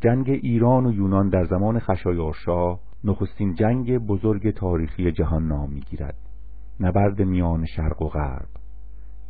[0.00, 6.16] جنگ ایران و یونان در زمان خشایارشا نخستین جنگ بزرگ تاریخی جهان نام می گیرد
[6.80, 8.48] نبرد میان شرق و غرب.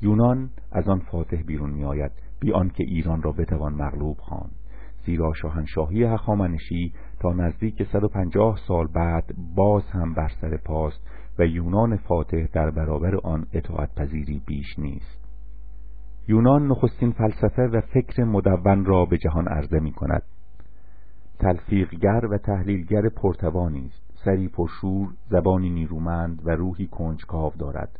[0.02, 4.52] یونان از آن فاتح بیرون می آید بی آنکه ایران را بتوان مغلوب خواند.
[5.06, 11.00] زیرا شاهنشاهی هخامنشی تا نزدیک 150 سال بعد باز هم بر سر پاست
[11.38, 15.21] و یونان فاتح در برابر آن اطاعت پذیری بیش نیست.
[16.28, 20.22] یونان نخستین فلسفه و فکر مدون را به جهان عرضه می کند
[21.38, 24.02] تلفیقگر و تحلیلگر پرتوانی است.
[24.24, 27.98] سری پرشور زبانی نیرومند و روحی کنجکاو دارد.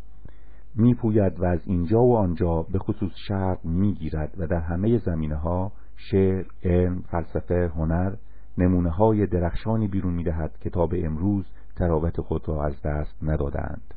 [0.75, 5.73] میپوید و از اینجا و آنجا به خصوص شرق می‌گیرد و در همه زمینه ها
[5.97, 8.13] شعر، علم، فلسفه، هنر
[8.59, 11.45] نمونه های درخشانی بیرون می‌دهد که تا امروز
[11.77, 13.95] تراوت خود را از دست ندادند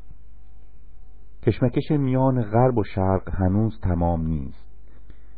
[1.46, 4.66] کشمکش میان غرب و شرق هنوز تمام نیست.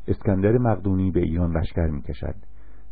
[0.08, 2.34] اسکندر مقدونی به ایران لشکر می‌کشد.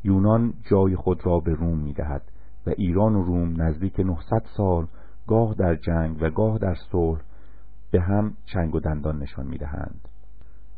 [0.04, 2.22] یونان جای خود را به روم می‌دهد
[2.66, 4.86] و ایران و روم نزدیک 900 سال
[5.26, 7.20] گاه در جنگ و گاه در صلح
[7.90, 10.08] به هم چنگ و دندان نشان می‌دهند.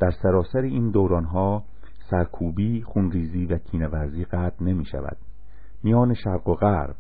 [0.01, 1.65] در سراسر این دورانها
[2.11, 5.17] سرکوبی، خونریزی و کینورزی قطع نمی شود
[5.83, 6.97] میان شرق و غرب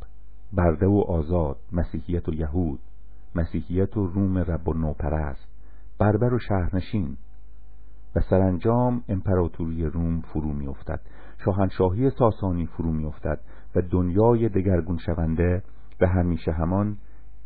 [0.52, 2.80] برده و آزاد مسیحیت و یهود
[3.34, 5.48] مسیحیت و روم رب و نوپرست
[5.98, 7.16] بربر و شهرنشین.
[8.16, 11.00] و سرانجام امپراتوری روم فرو میافتد.
[11.44, 13.40] شاهنشاهی ساسانی فرو میافتد
[13.76, 15.62] و دنیای دگرگون شونده
[16.00, 16.96] و همیشه همان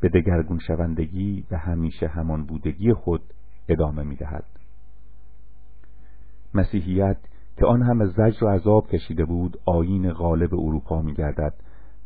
[0.01, 3.23] به دگرگون شوندگی و همیشه همان بودگی خود
[3.69, 4.45] ادامه می‌دهد.
[6.55, 7.17] مسیحیت
[7.57, 11.55] که آن همه زجر و عذاب کشیده بود آیین غالب اروپا میگردد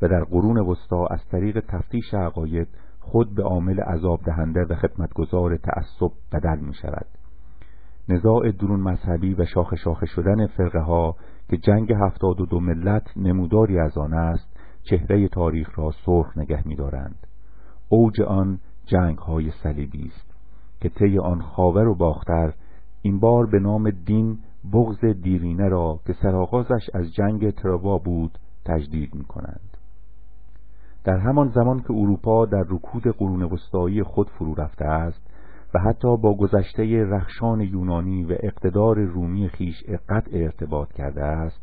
[0.03, 2.69] و در قرون وسطا از طریق تفتیش عقاید
[3.09, 7.07] خود به عامل عذاب دهنده و خدمتگزار تعصب بدل می شود
[8.09, 11.16] نزاع درون مذهبی و شاخ شاخه شدن فرقه ها
[11.51, 16.69] که جنگ هفتاد و دو ملت نموداری از آن است چهره تاریخ را سرخ نگه
[16.69, 17.27] می دارند.
[17.89, 20.35] اوج آن جنگ های صلیبی است
[20.81, 22.55] که طی آن خاور و باختر
[23.03, 24.39] این بار به نام دین
[24.73, 29.76] بغض دیرینه را که سرآغازش از جنگ تروا بود تجدید می کنند.
[31.07, 35.31] در همان زمان که اروپا در رکود قرون وسطایی خود فرو رفته است
[35.74, 41.61] و حتی با گذشته رخشان یونانی و اقتدار رومی خیش قطع ارتباط کرده است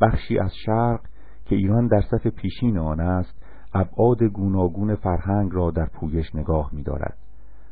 [0.00, 1.00] بخشی از شرق
[1.44, 3.42] که ایران در صف پیشین آن است
[3.74, 7.16] ابعاد گوناگون فرهنگ را در پویش نگاه می‌دارد.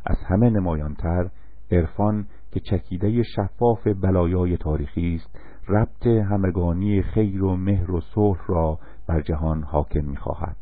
[0.07, 1.31] از همه نمایانتر
[1.71, 5.39] عرفان که چکیده شفاف بلایای تاریخی است
[5.69, 8.79] ربط همگانی خیر و مهر و صلح را
[9.09, 10.57] بر جهان حاکم می‌خواهد.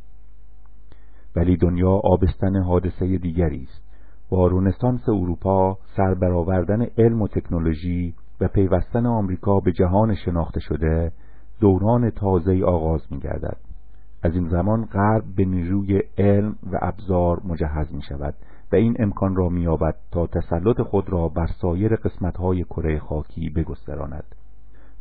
[1.37, 3.83] ولی دنیا آبستن حادثه دیگری است
[4.31, 11.13] با رونسانس اروپا سربرآوردن علم و تکنولوژی و پیوستن آمریکا به جهان شناخته شده
[11.61, 13.57] دوران تازه آغاز می گردد.
[14.23, 18.35] از این زمان غرب به نیروی علم و ابزار مجهز می شود
[18.73, 19.67] و این امکان را می
[20.13, 24.25] تا تسلط خود را بر سایر قسمتهای کره خاکی بگستراند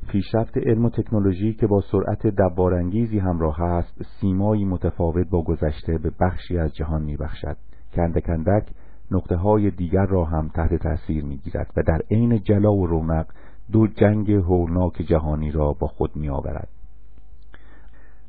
[0.08, 6.12] پیشرفت علم و تکنولوژی که با سرعت دوارانگیزی همراه است سیمایی متفاوت با گذشته به
[6.22, 7.58] بخشی از جهان میبخشد.
[7.94, 8.68] کندک کندک
[9.12, 13.26] نقطه های دیگر را هم تحت تاثیر می‌گیرد و در عین جلا و رونق
[13.72, 16.68] دو جنگ هولناک جهانی را با خود میآورد.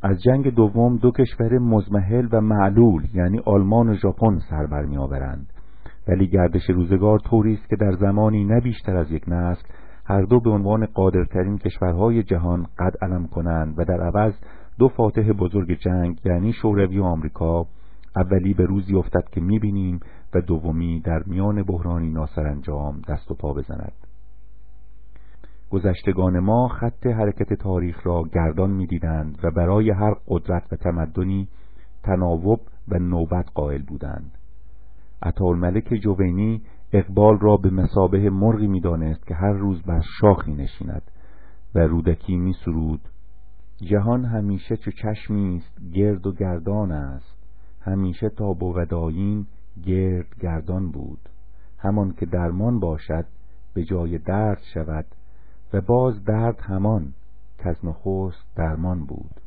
[0.03, 5.53] از جنگ دوم دو کشور مزمحل و معلول یعنی آلمان و ژاپن سر برمیآورند
[6.09, 9.63] ولی گردش روزگار طوری است که در زمانی نه بیشتر از یک نسل
[10.09, 14.35] هر دو به عنوان قادرترین کشورهای جهان قد علم کنند و در عوض
[14.79, 17.67] دو فاتح بزرگ جنگ یعنی شوروی و آمریکا
[18.17, 20.01] اولی به روزی افتد که می‌بینیم
[20.35, 23.93] و دومی در میان بحرانی ناسرانجام دست و پا بزند.
[25.71, 31.49] گذشتگان ما خط حرکت تاریخ را گردان می‌دیدند و برای هر قدرت و تمدنی
[32.03, 34.33] تناوب و نوبت قائل بودند.
[35.23, 36.63] عطالملک جوینی
[36.99, 41.03] اقبال را به مسابه مرغی می‌دانست که هر روز بر شاخی نشیند
[41.75, 43.01] و رودکی می سرود
[43.77, 47.37] جهان همیشه چو چشمی است گرد و گردان است.
[47.81, 49.47] همیشه تا بودایین
[49.87, 51.19] گرد گردان بود.
[51.79, 53.25] همان که درمان باشد
[53.75, 55.07] به جای درد شود
[55.73, 57.13] و باز درد همان
[57.59, 59.41] که از نخست درمان بود.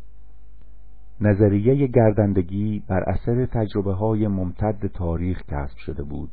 [1.22, 6.30] نظریه گردندگی بر اثر تجربه های ممتد تاریخ کسب شده بود.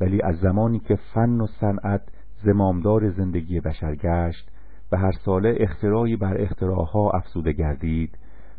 [0.00, 2.02] ولی از زمانی که فن و صنعت
[2.44, 4.50] زمامدار زندگی بشر گشت
[4.92, 8.18] و هر ساله اختراعی بر اختراعها افزوده گردید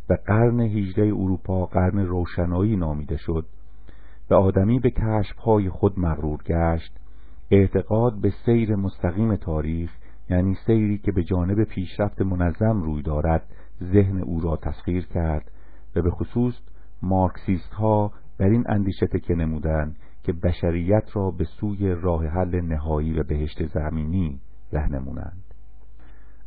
[0.10, 3.46] و قرن هیجده اروپا قرن روشنایی نامیده شد
[4.30, 7.00] و آدمی به کشفهای خود مغرور گشت
[7.52, 9.92] اعتقاد به سیر مستقیم تاریخ
[10.30, 13.44] یعنی سیری که به جانب پیشرفت منظم روی دارد
[13.84, 15.52] ذهن او را تسخیر کرد
[15.96, 16.54] و به خصوص
[17.02, 23.20] مارکسیست ها بر این اندیشه تکه نمودند که بشریت را به سوی راه حل نهایی
[23.20, 24.40] و بهشت زمینی
[24.74, 25.44] رهنمونند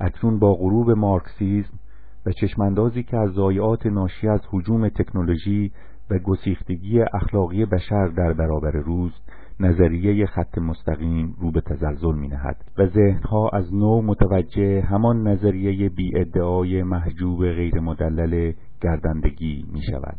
[0.01, 1.79] اکنون با غروب مارکسیزم
[2.27, 5.73] و چشماندازی که از ضایعات ناشی از حجوم تکنولوژی
[6.11, 9.13] و گسیختگی اخلاقی بشر در برابر روز
[9.61, 15.89] نظریه خط مستقیم رو به تزلزل می نهد و ذهنها از نو متوجه همان نظریه
[15.89, 20.19] بی ادعای محجوب غیر مدلل گردندگی می شود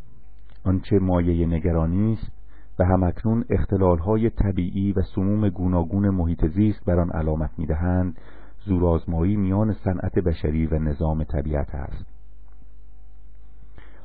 [0.66, 2.32] آنچه مایه نگرانی است
[2.80, 8.18] و همکنون اختلالهای طبیعی و سموم گوناگون محیط زیست بر آن علامت می‌دهند
[8.66, 12.06] زورآزمایی میان صنعت بشری و نظام طبیعت است.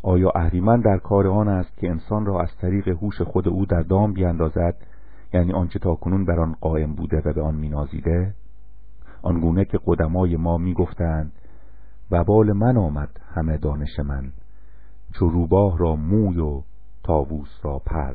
[0.02, 3.82] آیا اهریمن در کار آن است که انسان را از طریق هوش خود او در
[3.82, 4.76] دام بیاندازد
[5.32, 8.34] یعنی آنچه تاکنون بر آن قائم بوده و به آن مینازیده؟
[9.22, 11.32] آنگونه که قدمای ما می‌گفتند
[12.10, 14.32] وبال من آمد همه دانش من
[15.14, 16.62] چو روباه را موی و
[17.04, 18.14] تاووس را پر.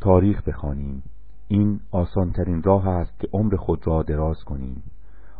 [0.00, 1.02] تاریخ بخوانیم.
[1.48, 4.82] این آسانترین راه است که عمر خود را دراز کنیم.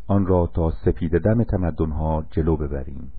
[0.06, 3.12] آن را تا سپید دم تمدنها جلو ببریم.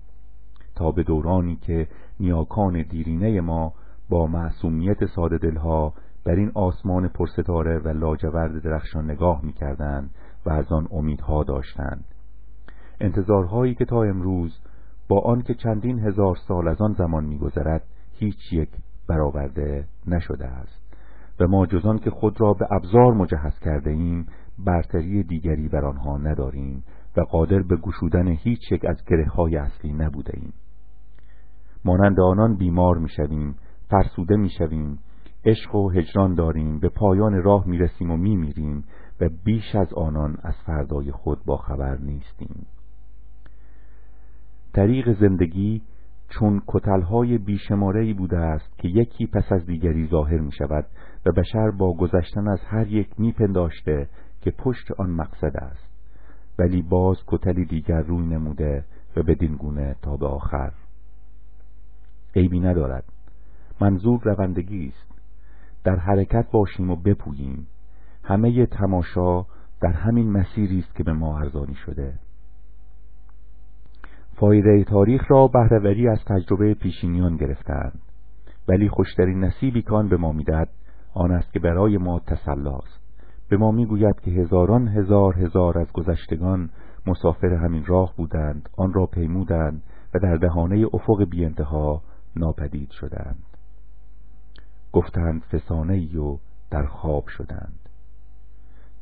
[0.74, 1.88] تا به دورانی که
[2.20, 3.72] نیاکان دیرینه ما
[4.08, 5.94] با معصومیت ساده دلها
[6.24, 10.10] بر این آسمان پرستاره و لاجورد درخشان نگاه می‌کردند
[10.46, 12.04] و از آن امیدها داشتند.
[13.00, 14.58] انتظارهایی که تا امروز
[15.08, 18.70] با آنکه چندین هزار سال از آن زمان میگذرد هیچ یک
[19.08, 20.79] برآورده نشده است.
[21.40, 24.26] و ما جزان که خود را به ابزار مجهز کرده ایم
[24.58, 26.84] برتری دیگری بر آنها نداریم
[27.16, 30.52] و قادر به گشودن هیچ یک از گره های اصلی نبوده ایم.
[31.84, 33.54] مانند آنان بیمار می‌شویم
[33.90, 34.98] فرسوده می‌شویم
[35.44, 38.84] عشق و هجران داریم به پایان راه می‌رسیم و میمیریم
[39.20, 42.66] و بیش از آنان از فردای خود با خبر نیستیم.
[44.72, 45.82] طریق زندگی
[46.28, 50.86] چون کتلهای بیشمارهی بوده است که یکی پس از دیگری ظاهر می شود
[51.26, 54.08] و بشر با گذشتن از هر یک میپنداشته
[54.40, 55.90] که پشت آن مقصد است.
[56.58, 58.84] ولی باز کتلی دیگر روی نموده
[59.16, 60.72] و بدین گونه تا به آخر.
[62.36, 63.04] عیبی ندارد.
[63.80, 65.10] منظور روندگی است.
[65.84, 67.66] در حرکت باشیم و بپوییم.
[68.24, 69.42] همه تماشا
[69.80, 72.18] در همین مسیری است که به ما ارزانی شده.
[74.34, 78.02] فایده تاریخ را بهرهوری از تجربه پیشینیان گرفتند.
[78.68, 80.68] ولی خوشترین نصیبی کان به ما می‌دهد
[81.14, 83.00] آن است که برای ما تسلاست
[83.48, 86.70] به ما می‌گوید که هزاران هزار هزار از گذشتگان
[87.06, 89.82] مسافر همین راه بودند آن را پیمودند
[90.14, 92.02] و در دهانه افق بی انتها
[92.36, 93.42] ناپدید شدند.
[94.92, 96.38] گفتند فسانه ای و
[96.70, 97.78] در خواب شدند.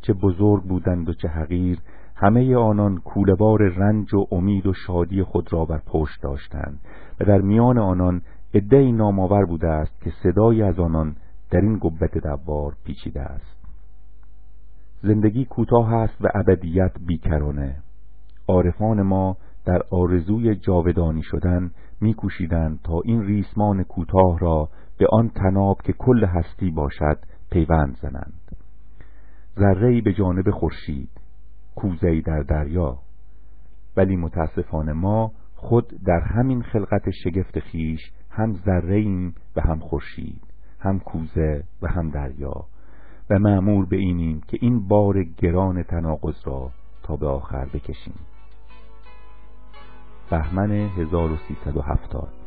[0.03, 1.79] چه بزرگ بودند و چه حقیر
[2.17, 6.81] همه آنان کولبار رنج و امید و شادی خود را بر پشت داشتند
[7.21, 8.23] و در میان آنان
[8.55, 11.17] عدهای نامآور بوده است که صدای از آنان
[11.51, 13.57] در این گبت دوار پیچیده است.
[15.03, 17.77] زندگی کوتاه است و ابدیت بیکرانه.
[18.49, 21.71] عارفان ما در آرزوی جاودانی شدن
[22.01, 24.69] میکوشیدند تا این ریسمان کوتاه را
[24.99, 27.19] به آن تناب که کل هستی باشد
[27.51, 28.57] پیوند زنند.
[29.59, 31.11] ذره‌ای به جانب خورشید
[31.75, 32.99] کوزه‌ای در دریا.
[33.97, 38.01] ولی متاسفانه ما خود در همین خلقت شگفت خیش
[38.31, 40.48] هم ذره و هم خورشید.
[40.81, 42.65] هم کوزه و هم دریا
[43.31, 46.71] و معمور به اینیم که این بار گران تناقض را
[47.03, 48.15] تا به آخر بکشیم.
[50.31, 52.38] بهمن 1370